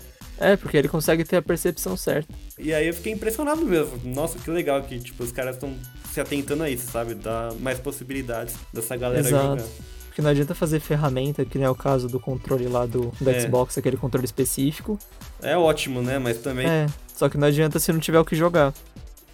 É, 0.40 0.56
porque 0.56 0.76
ele 0.76 0.88
consegue 0.88 1.24
ter 1.24 1.36
a 1.36 1.42
percepção 1.42 1.96
certa. 1.96 2.32
E 2.58 2.72
aí 2.72 2.86
eu 2.86 2.94
fiquei 2.94 3.12
impressionado 3.12 3.64
mesmo. 3.64 4.00
Nossa, 4.04 4.38
que 4.38 4.50
legal 4.50 4.82
que, 4.82 4.98
tipo, 4.98 5.22
os 5.22 5.32
caras 5.32 5.56
estão 5.56 5.74
se 6.12 6.20
atentando 6.20 6.62
a 6.62 6.70
isso, 6.70 6.90
sabe? 6.90 7.14
Dá 7.14 7.52
mais 7.60 7.78
possibilidades 7.78 8.54
dessa 8.72 8.96
galera 8.96 9.26
Exato. 9.26 9.60
jogar. 9.60 9.64
Porque 10.18 10.22
não 10.24 10.30
adianta 10.32 10.52
fazer 10.52 10.80
ferramenta, 10.80 11.44
que 11.44 11.58
nem 11.58 11.64
é 11.64 11.70
o 11.70 11.76
caso 11.76 12.08
do 12.08 12.18
controle 12.18 12.66
lá 12.66 12.84
do, 12.86 13.12
do 13.20 13.30
É. 13.30 13.38
Xbox, 13.40 13.78
aquele 13.78 13.96
controle 13.96 14.24
específico. 14.24 14.98
É 15.40 15.56
ótimo, 15.56 16.02
né? 16.02 16.18
Mas 16.18 16.38
também 16.38 16.66
É, 16.66 16.86
só 17.14 17.28
que 17.28 17.38
não 17.38 17.46
adianta 17.46 17.78
se 17.78 17.92
não 17.92 18.00
tiver 18.00 18.18
o 18.18 18.24
que 18.24 18.34
jogar. 18.34 18.74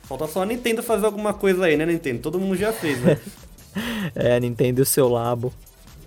falta 0.02 0.26
só 0.26 0.42
a 0.42 0.46
Nintendo 0.46 0.82
fazer 0.82 1.06
alguma 1.06 1.32
coisa 1.32 1.64
aí, 1.64 1.74
né, 1.74 1.86
Nintendo? 1.86 2.18
Todo 2.20 2.38
mundo 2.38 2.54
já 2.54 2.70
fez, 2.70 3.00
né? 3.00 3.18
É, 4.14 4.38
Nintendo 4.38 4.80
e 4.80 4.82
o 4.82 4.86
seu 4.86 5.08
labo. 5.08 5.52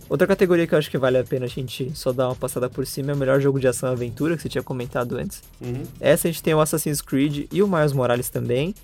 Outra 0.07 0.27
categoria 0.27 0.67
que 0.67 0.75
eu 0.75 0.77
acho 0.79 0.91
que 0.91 0.97
vale 0.99 1.17
a 1.17 1.23
pena 1.23 1.47
a 1.47 1.49
gente 1.49 1.91
só 1.95 2.13
dar 2.13 2.27
uma 2.29 2.35
passada 2.35 2.69
por 2.69 2.85
cima 2.85 3.11
é 3.11 3.15
o 3.15 3.17
melhor 3.17 3.41
jogo 3.41 3.59
de 3.59 3.67
ação 3.67 3.89
e 3.89 3.93
aventura, 3.93 4.35
que 4.37 4.43
você 4.43 4.47
tinha 4.47 4.63
comentado 4.63 5.17
antes. 5.17 5.41
Uhum. 5.59 5.83
Essa 5.99 6.27
a 6.27 6.31
gente 6.31 6.43
tem 6.43 6.53
o 6.53 6.61
Assassin's 6.61 7.01
Creed 7.01 7.47
e 7.51 7.63
o 7.63 7.67
Miles 7.67 7.93
Morales 7.93 8.29
também. 8.29 8.75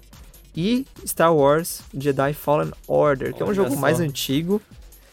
E 0.58 0.86
Star 1.06 1.34
Wars 1.36 1.82
Jedi 1.96 2.34
Fallen 2.34 2.72
Order, 2.88 3.34
que 3.36 3.44
é 3.44 3.46
um 3.46 3.50
Olha 3.50 3.56
jogo 3.56 3.76
só. 3.76 3.80
mais 3.80 4.00
antigo. 4.00 4.60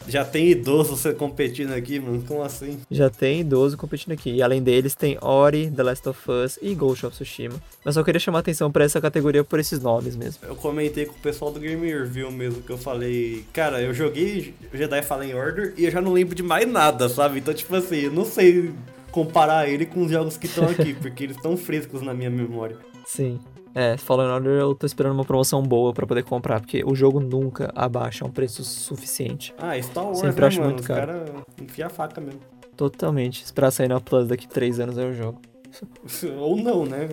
Já 0.07 0.25
tem 0.25 0.49
idoso 0.49 0.95
você 0.95 1.13
competindo 1.13 1.71
aqui, 1.71 1.99
mano. 1.99 2.23
Como 2.27 2.41
assim? 2.43 2.79
Já 2.89 3.09
tem 3.09 3.43
12 3.43 3.77
competindo 3.77 4.13
aqui. 4.13 4.31
E 4.31 4.41
além 4.41 4.61
deles, 4.61 4.95
tem 4.95 5.17
Ori, 5.21 5.71
The 5.71 5.83
Last 5.83 6.09
of 6.09 6.19
Us 6.31 6.59
e 6.61 6.73
Ghost 6.73 7.05
of 7.05 7.15
Tsushima. 7.15 7.61
Mas 7.83 7.95
só 7.95 8.03
queria 8.03 8.19
chamar 8.19 8.39
a 8.39 8.41
atenção 8.41 8.71
pra 8.71 8.83
essa 8.83 8.99
categoria 8.99 9.43
por 9.43 9.59
esses 9.59 9.79
nomes 9.79 10.15
mesmo. 10.15 10.39
Eu 10.47 10.55
comentei 10.55 11.05
com 11.05 11.13
o 11.13 11.19
pessoal 11.19 11.51
do 11.51 11.59
Game 11.59 11.85
Review 11.85 12.31
mesmo, 12.31 12.61
que 12.61 12.71
eu 12.71 12.77
falei, 12.77 13.45
cara, 13.53 13.81
eu 13.81 13.93
joguei 13.93 14.53
Jedi 14.73 15.01
Fallen 15.01 15.33
Order 15.33 15.73
e 15.77 15.85
eu 15.85 15.91
já 15.91 16.01
não 16.01 16.13
lembro 16.13 16.35
de 16.35 16.43
mais 16.43 16.67
nada, 16.67 17.07
sabe? 17.09 17.39
Então, 17.39 17.53
tipo 17.53 17.75
assim, 17.75 17.97
eu 18.01 18.11
não 18.11 18.25
sei 18.25 18.71
comparar 19.11 19.67
ele 19.67 19.85
com 19.85 20.03
os 20.05 20.11
jogos 20.11 20.37
que 20.37 20.47
estão 20.47 20.67
aqui, 20.67 20.93
porque 20.99 21.25
eles 21.25 21.35
estão 21.35 21.55
frescos 21.57 22.01
na 22.01 22.13
minha 22.13 22.29
memória. 22.29 22.77
Sim. 23.05 23.39
É, 23.73 23.95
Fallen 23.97 24.27
Order 24.27 24.59
eu 24.59 24.75
tô 24.75 24.85
esperando 24.85 25.13
uma 25.13 25.23
promoção 25.23 25.63
boa 25.63 25.93
pra 25.93 26.05
poder 26.05 26.23
comprar, 26.23 26.59
porque 26.59 26.83
o 26.85 26.93
jogo 26.93 27.19
nunca 27.21 27.71
abaixa 27.73 28.25
um 28.25 28.29
preço 28.31 28.63
suficiente. 28.63 29.53
Ah, 29.57 29.81
Star 29.81 30.03
Wars, 30.05 30.19
Sempre 30.19 30.41
né, 30.41 30.47
acho 30.47 30.57
mano? 30.59 30.69
muito 30.71 30.81
Os 30.81 30.87
caro. 30.87 31.07
caras 31.07 31.29
enfiam 31.61 31.87
a 31.87 31.89
faca 31.89 32.19
mesmo. 32.19 32.39
Totalmente. 32.75 33.43
Esperar 33.43 33.71
sair 33.71 33.87
na 33.87 34.01
Plus 34.01 34.27
daqui 34.27 34.47
3 34.47 34.79
anos 34.79 34.97
é 34.97 35.05
o 35.05 35.13
jogo. 35.13 35.39
Ou 36.39 36.57
não, 36.57 36.85
né? 36.85 37.07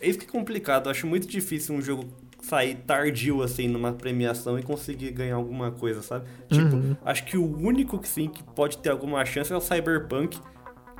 É 0.00 0.08
isso 0.08 0.18
que 0.18 0.26
é 0.26 0.28
complicado. 0.28 0.86
Eu 0.86 0.90
acho 0.90 1.06
muito 1.06 1.26
difícil 1.26 1.74
um 1.74 1.80
jogo 1.80 2.04
sair 2.40 2.76
tardio, 2.86 3.42
assim, 3.42 3.66
numa 3.66 3.92
premiação 3.92 4.58
e 4.58 4.62
conseguir 4.62 5.10
ganhar 5.10 5.36
alguma 5.36 5.70
coisa, 5.70 6.02
sabe? 6.02 6.26
Tipo, 6.48 6.76
Uhum. 6.76 6.96
acho 7.04 7.24
que 7.24 7.36
o 7.36 7.44
único 7.58 7.98
que 7.98 8.08
sim 8.08 8.28
que 8.28 8.42
pode 8.42 8.78
ter 8.78 8.90
alguma 8.90 9.24
chance 9.24 9.52
é 9.52 9.56
o 9.56 9.60
Cyberpunk, 9.60 10.38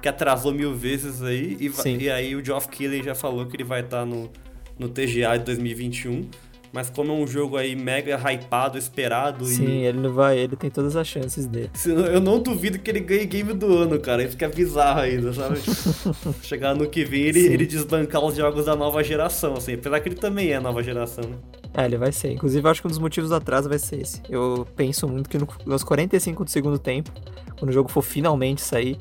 que 0.01 0.09
atrasou 0.09 0.53
mil 0.53 0.75
vezes 0.75 1.23
aí. 1.23 1.57
E, 1.61 1.71
Sim. 1.71 1.99
e 1.99 2.11
aí 2.11 2.35
o 2.35 2.45
Geoff 2.45 2.69
Keighley 2.69 3.03
já 3.03 3.15
falou 3.15 3.47
que 3.47 3.57
ele 3.57 3.65
vai 3.65 3.81
estar 3.81 4.05
no, 4.05 4.31
no 4.79 4.89
TGA 4.89 5.37
de 5.39 5.45
2021. 5.45 6.29
Mas 6.71 6.91
como 6.91 7.11
é 7.13 7.15
um 7.15 7.27
jogo 7.27 7.57
aí 7.57 7.75
mega 7.75 8.15
hypado, 8.31 8.77
esperado 8.77 9.43
Sim, 9.47 9.65
e... 9.65 9.85
ele 9.87 10.01
não 10.01 10.13
vai, 10.13 10.39
ele 10.39 10.55
tem 10.55 10.69
todas 10.69 10.97
as 10.97 11.09
chances 11.09 11.47
dele. 11.47 11.71
Eu 12.13 12.21
não 12.21 12.41
duvido 12.43 12.79
que 12.79 12.91
ele 12.91 13.01
ganhe 13.01 13.25
game 13.25 13.55
do 13.55 13.75
ano, 13.75 13.99
cara. 13.99 14.23
Isso 14.23 14.37
que 14.37 14.45
é 14.45 14.49
bizarro 14.49 15.01
ainda, 15.01 15.33
sabe? 15.33 15.59
Chegar 16.43 16.75
no 16.75 16.87
que 16.87 17.07
vem, 17.07 17.23
ele, 17.23 17.41
Sim. 17.41 17.53
ele 17.55 17.65
desbancar 17.67 18.23
os 18.23 18.37
jogos 18.37 18.67
da 18.67 18.77
nova 18.77 19.03
geração, 19.03 19.55
assim. 19.55 19.75
Apesar 19.75 19.99
que 20.01 20.11
ele 20.11 20.17
também 20.17 20.53
é 20.53 20.61
nova 20.61 20.83
geração, 20.83 21.25
né? 21.25 21.37
É, 21.73 21.87
ele 21.87 21.97
vai 21.97 22.13
ser. 22.13 22.33
Inclusive, 22.33 22.69
acho 22.69 22.83
que 22.83 22.87
um 22.87 22.91
dos 22.91 22.99
motivos 22.99 23.31
do 23.31 23.37
atraso 23.37 23.67
vai 23.67 23.79
ser 23.79 24.03
esse. 24.03 24.21
Eu 24.29 24.67
penso 24.77 25.09
muito 25.09 25.31
que 25.31 25.39
no- 25.39 25.49
nos 25.65 25.83
45 25.83 26.45
do 26.45 26.51
segundo 26.51 26.79
tempo, 26.79 27.11
quando 27.59 27.71
o 27.71 27.73
jogo 27.73 27.91
for 27.91 28.03
finalmente 28.03 28.61
sair, 28.61 28.99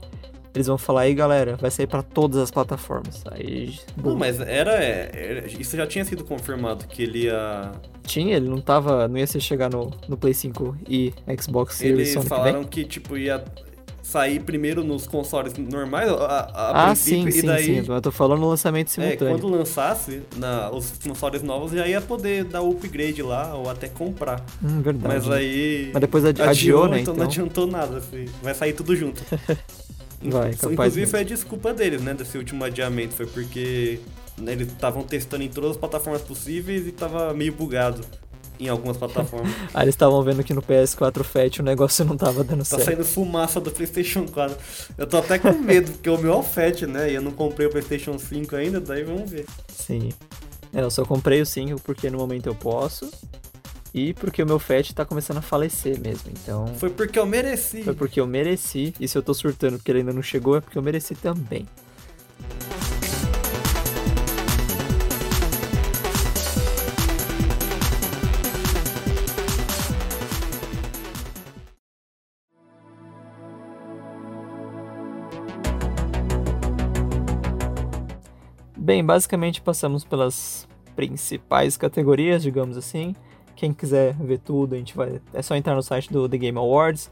eles 0.58 0.68
vão 0.68 0.78
falar 0.78 1.02
aí, 1.02 1.14
galera, 1.14 1.56
vai 1.56 1.72
sair 1.72 1.88
pra 1.88 2.02
todas 2.02 2.38
as 2.42 2.52
plataformas. 2.52 3.24
Aí. 3.32 3.76
Não, 3.96 4.04
bom, 4.04 4.16
mas 4.16 4.40
era, 4.40 4.72
é, 4.84 5.10
era- 5.14 5.48
Isso 5.48 5.78
já 5.78 5.86
tinha 5.88 6.04
sido 6.04 6.24
confirmado, 6.24 6.86
que 6.88 7.04
ele 7.04 7.24
ia. 7.26 7.72
Tinha, 8.04 8.36
ele 8.38 8.50
não 8.50 8.60
tava. 8.62 9.08
Não 9.08 9.18
ia 9.18 9.28
ser 9.28 9.40
chegar 9.40 9.70
no, 9.70 9.92
no 10.08 10.18
Play 10.18 10.34
5 10.34 10.78
e 10.90 11.14
Xbox 11.42 11.76
Series 11.76 12.16
Eles 12.16 12.28
falaram 12.28 12.64
que, 12.64 12.84
tipo, 12.86 13.18
ia 13.18 13.44
sair 14.02 14.40
primeiro 14.40 14.86
nos 14.86 15.06
consoles 15.06 15.54
normais, 15.58 16.10
a, 16.10 16.16
a 16.16 16.84
Ah, 16.84 16.86
princípio, 16.86 17.24
sim, 17.24 17.28
e 17.28 17.42
sim, 17.42 17.46
daí. 17.48 17.64
sim. 17.66 17.76
Mas 17.80 17.90
eu 17.90 18.02
tô 18.02 18.10
falando 18.12 18.40
no 18.40 18.48
lançamento 18.48 18.88
É, 18.88 18.90
simultâneo. 18.92 19.38
quando 19.38 19.50
lançasse 19.54 20.22
na, 20.38 20.72
os 20.72 20.94
consoles 21.06 21.44
novos, 21.44 21.74
já 21.74 21.86
ia 21.86 22.00
poder 22.00 22.46
dar 22.46 22.62
o 22.62 22.72
upgrade 22.72 23.22
lá, 23.22 23.54
ou 23.54 23.70
até 23.70 23.90
comprar. 23.90 24.40
Hum, 24.64 24.82
verdade. 24.82 25.14
Mas 25.14 25.30
aí. 25.30 25.90
Mas 25.94 26.00
depois 26.00 26.24
adi- 26.24 26.42
adiou, 26.42 26.88
né? 26.88 27.02
então, 27.02 27.14
Então. 27.14 27.16
não 27.16 27.24
adiantou 27.30 27.68
nada, 27.68 27.98
assim. 27.98 28.24
Vai 28.42 28.54
sair 28.56 28.72
tudo 28.72 28.96
junto. 28.96 29.22
Vai, 30.22 30.54
capaz 30.54 30.74
Inclusive 30.74 31.00
mesmo. 31.02 31.12
foi 31.12 31.20
a 31.20 31.24
desculpa 31.24 31.74
deles, 31.74 32.02
né, 32.02 32.14
desse 32.14 32.38
último 32.38 32.64
adiamento. 32.64 33.14
Foi 33.14 33.26
porque 33.26 34.00
né, 34.38 34.54
eles 34.54 34.68
estavam 34.68 35.04
testando 35.04 35.44
em 35.44 35.50
todas 35.50 35.72
as 35.72 35.78
plataformas 35.78 36.22
possíveis 36.22 36.88
e 36.88 36.92
tava 36.92 37.34
meio 37.34 37.54
bugado 37.54 38.02
em 38.60 38.68
algumas 38.68 38.98
plataformas. 38.98 39.54
Aí 39.74 39.84
eles 39.86 39.96
estavam 39.96 40.22
vendo 40.24 40.44
que 40.44 40.54
no 40.54 40.62
PS4 40.62 41.24
Fat 41.24 41.60
o 41.60 41.64
negócio 41.64 42.04
não 42.04 42.18
tava 42.18 42.44
dando 42.44 42.60
tá 42.60 42.66
certo. 42.66 42.86
saindo 42.86 43.06
fumaça 43.06 43.60
do 43.60 43.72
PlayStation 43.72 44.26
4. 44.26 44.58
Eu 44.98 45.08
tô 45.08 45.18
até 45.18 45.38
com 45.38 45.52
medo, 45.58 45.92
porque 45.92 46.10
o 46.10 46.18
meu 46.18 46.34
é 46.34 46.38
o 46.38 46.44
Fat, 46.44 46.84
né? 46.84 47.12
E 47.12 47.16
eu 47.16 47.22
não 47.22 47.32
comprei 47.32 47.68
o 47.68 47.70
PlayStation 47.70 48.18
5 48.18 48.56
ainda, 48.56 48.80
daí 48.80 49.04
vamos 49.04 49.30
ver. 49.30 49.46
Sim. 49.68 50.10
É, 50.74 50.82
eu 50.82 50.92
só 50.92 51.06
comprei 51.06 51.42
o 51.42 51.46
5 51.46 51.82
porque 51.82 52.10
no 52.10 52.18
momento 52.18 52.48
eu 52.48 52.56
posso 52.56 53.10
e 53.98 54.14
porque 54.14 54.44
o 54.44 54.46
meu 54.46 54.60
fat 54.60 54.94
tá 54.94 55.04
começando 55.04 55.38
a 55.38 55.42
falecer 55.42 56.00
mesmo. 56.00 56.30
Então. 56.32 56.68
Foi 56.76 56.92
porque 56.92 57.18
eu 57.18 57.26
mereci. 57.26 57.82
Foi 57.82 57.96
porque 57.96 58.20
eu 58.22 58.28
mereci. 58.28 58.94
E 59.00 59.08
se 59.08 59.18
eu 59.18 59.24
tô 59.24 59.34
surtando 59.34 59.78
porque 59.78 59.92
ele 59.92 60.00
ainda 60.00 60.14
não 60.14 60.22
chegou, 60.22 60.56
é 60.56 60.62
porque 60.62 60.78
eu 60.78 60.84
mereci 60.84 61.16
também. 61.16 61.66
Bem, 78.78 79.04
basicamente 79.04 79.60
passamos 79.60 80.06
pelas 80.06 80.68
principais 80.96 81.76
categorias, 81.76 82.44
digamos 82.44 82.78
assim. 82.78 83.16
Quem 83.58 83.74
quiser 83.74 84.14
ver 84.14 84.38
tudo, 84.38 84.76
a 84.76 84.78
gente 84.78 84.96
vai. 84.96 85.20
É 85.34 85.42
só 85.42 85.56
entrar 85.56 85.74
no 85.74 85.82
site 85.82 86.14
do 86.14 86.30
The 86.30 86.38
Game 86.38 86.58
Awards 86.58 87.12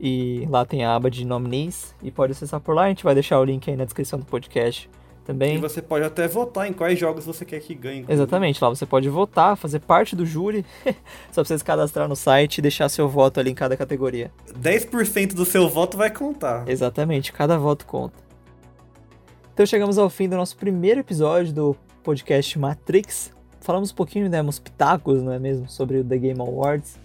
e 0.00 0.46
lá 0.48 0.64
tem 0.64 0.84
a 0.84 0.94
aba 0.94 1.10
de 1.10 1.26
nominees 1.26 1.94
e 2.00 2.12
pode 2.12 2.30
acessar 2.30 2.60
por 2.60 2.76
lá. 2.76 2.84
A 2.84 2.88
gente 2.88 3.02
vai 3.02 3.12
deixar 3.12 3.40
o 3.40 3.44
link 3.44 3.68
aí 3.68 3.76
na 3.76 3.84
descrição 3.84 4.16
do 4.16 4.24
podcast 4.24 4.88
também. 5.24 5.56
E 5.56 5.58
você 5.58 5.82
pode 5.82 6.04
até 6.04 6.28
votar 6.28 6.68
em 6.68 6.72
quais 6.72 6.96
jogos 6.96 7.26
você 7.26 7.44
quer 7.44 7.58
que 7.58 7.74
ganhe. 7.74 8.04
Exatamente, 8.08 8.62
lá 8.62 8.70
você 8.70 8.86
pode 8.86 9.08
votar, 9.08 9.56
fazer 9.56 9.80
parte 9.80 10.14
do 10.14 10.24
júri. 10.24 10.64
Só 11.32 11.42
você 11.42 11.58
se 11.58 11.64
cadastrar 11.64 12.08
no 12.08 12.14
site 12.14 12.58
e 12.58 12.62
deixar 12.62 12.88
seu 12.88 13.08
voto 13.08 13.40
ali 13.40 13.50
em 13.50 13.54
cada 13.54 13.76
categoria. 13.76 14.30
10% 14.56 15.34
do 15.34 15.44
seu 15.44 15.68
voto 15.68 15.96
vai 15.96 16.10
contar. 16.10 16.68
Exatamente, 16.68 17.32
cada 17.32 17.58
voto 17.58 17.84
conta. 17.84 18.14
Então 19.52 19.66
chegamos 19.66 19.98
ao 19.98 20.08
fim 20.08 20.28
do 20.28 20.36
nosso 20.36 20.56
primeiro 20.56 21.00
episódio 21.00 21.52
do 21.52 21.76
podcast 22.04 22.56
Matrix. 22.56 23.32
Falamos 23.60 23.90
um 23.90 23.94
pouquinho, 23.94 24.28
demos 24.28 24.58
né, 24.58 24.64
pitacos, 24.64 25.22
não 25.22 25.32
é 25.32 25.38
mesmo, 25.38 25.68
sobre 25.68 25.98
o 25.98 26.04
The 26.04 26.16
Game 26.16 26.40
Awards. 26.40 26.98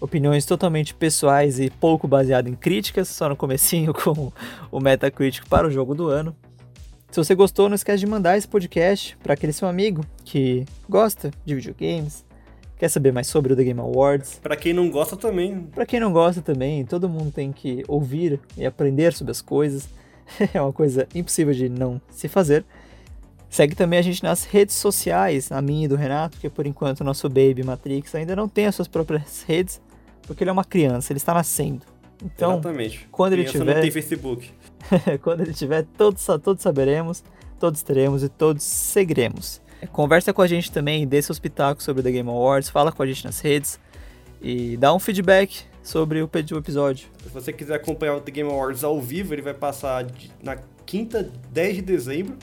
Opiniões 0.00 0.46
totalmente 0.46 0.94
pessoais 0.94 1.58
e 1.58 1.70
pouco 1.70 2.06
baseadas 2.06 2.50
em 2.50 2.54
críticas, 2.54 3.08
só 3.08 3.28
no 3.28 3.36
comecinho 3.36 3.92
com 3.94 4.32
o 4.70 4.80
Metacritic 4.80 5.46
para 5.48 5.66
o 5.66 5.70
jogo 5.70 5.94
do 5.94 6.08
ano. 6.08 6.34
Se 7.10 7.16
você 7.16 7.34
gostou, 7.34 7.68
não 7.68 7.74
esquece 7.74 8.00
de 8.00 8.06
mandar 8.06 8.36
esse 8.36 8.46
podcast 8.46 9.16
para 9.22 9.34
aquele 9.34 9.52
seu 9.52 9.66
amigo 9.66 10.04
que 10.24 10.64
gosta 10.88 11.30
de 11.44 11.54
videogames, 11.54 12.24
quer 12.76 12.88
saber 12.88 13.12
mais 13.12 13.26
sobre 13.26 13.52
o 13.52 13.56
The 13.56 13.64
Game 13.64 13.80
Awards. 13.80 14.38
Para 14.42 14.56
quem 14.56 14.72
não 14.72 14.90
gosta 14.90 15.16
também. 15.16 15.62
Para 15.74 15.86
quem 15.86 15.98
não 15.98 16.12
gosta 16.12 16.40
também, 16.40 16.84
todo 16.84 17.08
mundo 17.08 17.32
tem 17.32 17.50
que 17.50 17.82
ouvir 17.88 18.40
e 18.56 18.64
aprender 18.64 19.12
sobre 19.14 19.30
as 19.30 19.40
coisas. 19.40 19.88
é 20.52 20.60
uma 20.60 20.72
coisa 20.72 21.08
impossível 21.14 21.54
de 21.54 21.68
não 21.68 22.00
se 22.10 22.28
fazer. 22.28 22.64
Segue 23.50 23.74
também 23.74 23.98
a 23.98 24.02
gente 24.02 24.22
nas 24.22 24.44
redes 24.44 24.76
sociais, 24.76 25.50
a 25.50 25.62
minha 25.62 25.86
e 25.86 25.88
do 25.88 25.96
Renato, 25.96 26.36
porque 26.36 26.50
por 26.50 26.66
enquanto 26.66 27.00
o 27.00 27.04
nosso 27.04 27.28
Baby 27.28 27.62
Matrix 27.64 28.14
ainda 28.14 28.36
não 28.36 28.48
tem 28.48 28.66
as 28.66 28.74
suas 28.74 28.88
próprias 28.88 29.42
redes, 29.42 29.80
porque 30.22 30.44
ele 30.44 30.50
é 30.50 30.52
uma 30.52 30.64
criança, 30.64 31.12
ele 31.12 31.18
está 31.18 31.32
nascendo. 31.32 31.82
Então, 32.22 32.54
Exatamente. 32.54 33.08
quando 33.10 33.32
ele 33.32 33.42
Criança 33.42 33.58
tiver. 33.60 33.74
não 33.74 33.80
tem 33.80 33.90
Facebook. 33.90 34.50
Quando 35.22 35.42
ele 35.42 35.52
tiver, 35.52 35.84
todos, 35.96 36.24
todos 36.42 36.62
saberemos, 36.62 37.22
todos 37.60 37.82
teremos 37.82 38.22
e 38.22 38.28
todos 38.28 38.62
seguiremos. 38.62 39.60
Conversa 39.92 40.32
com 40.32 40.42
a 40.42 40.46
gente 40.46 40.72
também, 40.72 41.06
dê 41.06 41.22
seus 41.22 41.38
pitacos 41.38 41.84
sobre 41.84 42.02
The 42.02 42.10
Game 42.10 42.28
Awards, 42.28 42.68
fala 42.68 42.90
com 42.90 43.02
a 43.02 43.06
gente 43.06 43.24
nas 43.24 43.40
redes 43.40 43.78
e 44.42 44.76
dá 44.76 44.92
um 44.92 44.98
feedback 44.98 45.64
sobre 45.82 46.20
o 46.20 46.28
episódio. 46.56 47.08
Se 47.22 47.28
você 47.28 47.52
quiser 47.52 47.76
acompanhar 47.76 48.16
o 48.16 48.20
The 48.20 48.30
Game 48.30 48.50
Awards 48.50 48.82
ao 48.82 49.00
vivo, 49.00 49.34
ele 49.34 49.42
vai 49.42 49.54
passar 49.54 50.06
na 50.42 50.56
quinta, 50.84 51.30
10 51.52 51.76
de 51.76 51.82
dezembro. 51.82 52.36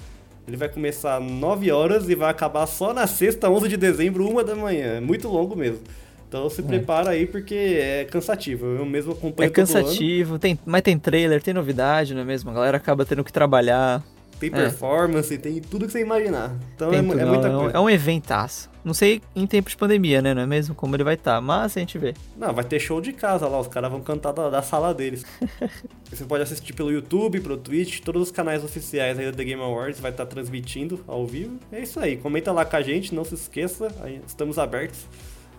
Ele 0.47 0.57
vai 0.57 0.69
começar 0.69 1.19
9 1.19 1.71
horas 1.71 2.07
e 2.07 2.15
vai 2.15 2.29
acabar 2.29 2.67
só 2.67 2.93
na 2.93 3.07
sexta, 3.07 3.49
11 3.49 3.67
de 3.67 3.77
dezembro, 3.77 4.29
1 4.29 4.43
da 4.43 4.55
manhã. 4.55 4.97
É 4.97 4.99
muito 4.99 5.27
longo 5.27 5.55
mesmo. 5.55 5.81
Então 6.27 6.49
se 6.49 6.61
é. 6.61 6.63
prepara 6.63 7.11
aí 7.11 7.25
porque 7.25 7.55
é 7.55 8.05
cansativo. 8.05 8.65
Eu 8.65 8.85
mesmo 8.85 9.13
acompanho 9.13 9.47
É 9.47 9.49
cansativo, 9.49 10.37
tem, 10.37 10.59
mas 10.65 10.81
tem 10.81 10.99
trailer, 10.99 11.41
tem 11.41 11.53
novidade, 11.53 12.13
não 12.13 12.21
é 12.21 12.25
mesmo? 12.25 12.49
A 12.51 12.53
galera 12.53 12.77
acaba 12.77 13.05
tendo 13.05 13.23
que 13.23 13.33
trabalhar. 13.33 14.03
Tem 14.39 14.51
performance, 14.51 15.33
é. 15.33 15.37
tem 15.37 15.61
tudo 15.61 15.85
que 15.85 15.91
você 15.91 16.01
imaginar. 16.01 16.53
Então 16.75 16.93
é, 16.93 17.01
tudo, 17.01 17.19
é, 17.19 17.25
muita 17.25 17.49
não, 17.49 17.59
coisa. 17.61 17.77
É 17.77 17.79
um 17.79 17.89
eventaço. 17.89 18.69
Não 18.83 18.93
sei 18.93 19.21
em 19.35 19.47
tempos 19.47 19.71
de 19.71 19.77
pandemia, 19.77 20.21
né? 20.21 20.33
Não 20.33 20.41
é 20.41 20.45
mesmo? 20.45 20.75
Como 20.75 20.95
ele 20.95 21.03
vai 21.03 21.15
estar, 21.15 21.35
tá, 21.35 21.41
mas 21.41 21.75
a 21.75 21.79
gente 21.79 21.97
vê. 21.97 22.13
Não, 22.37 22.53
vai 22.53 22.63
ter 22.63 22.79
show 22.79 23.01
de 23.01 23.13
casa 23.13 23.47
lá, 23.47 23.59
os 23.59 23.67
caras 23.67 23.89
vão 23.89 24.01
cantar 24.01 24.31
da, 24.31 24.49
da 24.49 24.61
sala 24.61 24.93
deles. 24.93 25.25
você 26.09 26.23
pode 26.25 26.43
assistir 26.43 26.73
pelo 26.73 26.91
YouTube, 26.91 27.39
pelo 27.39 27.57
Twitch, 27.57 28.01
todos 28.01 28.21
os 28.21 28.31
canais 28.31 28.63
oficiais 28.63 29.17
aí 29.17 29.31
do 29.31 29.35
The 29.35 29.43
Game 29.43 29.61
Awards 29.61 29.99
vai 29.99 30.11
estar 30.11 30.25
tá 30.25 30.31
transmitindo 30.31 31.03
ao 31.07 31.25
vivo. 31.25 31.57
É 31.71 31.81
isso 31.81 31.99
aí, 31.99 32.17
comenta 32.17 32.51
lá 32.51 32.63
com 32.63 32.75
a 32.75 32.81
gente, 32.81 33.15
não 33.15 33.23
se 33.23 33.33
esqueça, 33.33 33.87
estamos 34.27 34.59
abertos 34.59 35.07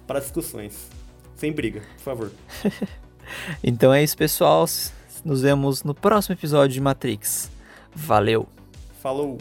para 0.06 0.20
discussões. 0.20 0.88
Sem 1.34 1.52
briga, 1.52 1.82
por 1.96 2.02
favor. 2.02 2.30
então 3.62 3.92
é 3.92 4.02
isso, 4.02 4.16
pessoal. 4.16 4.64
Nos 5.24 5.42
vemos 5.42 5.82
no 5.82 5.94
próximo 5.94 6.34
episódio 6.34 6.74
de 6.74 6.80
Matrix. 6.80 7.50
Valeu! 7.92 8.55
Falou! 9.06 9.38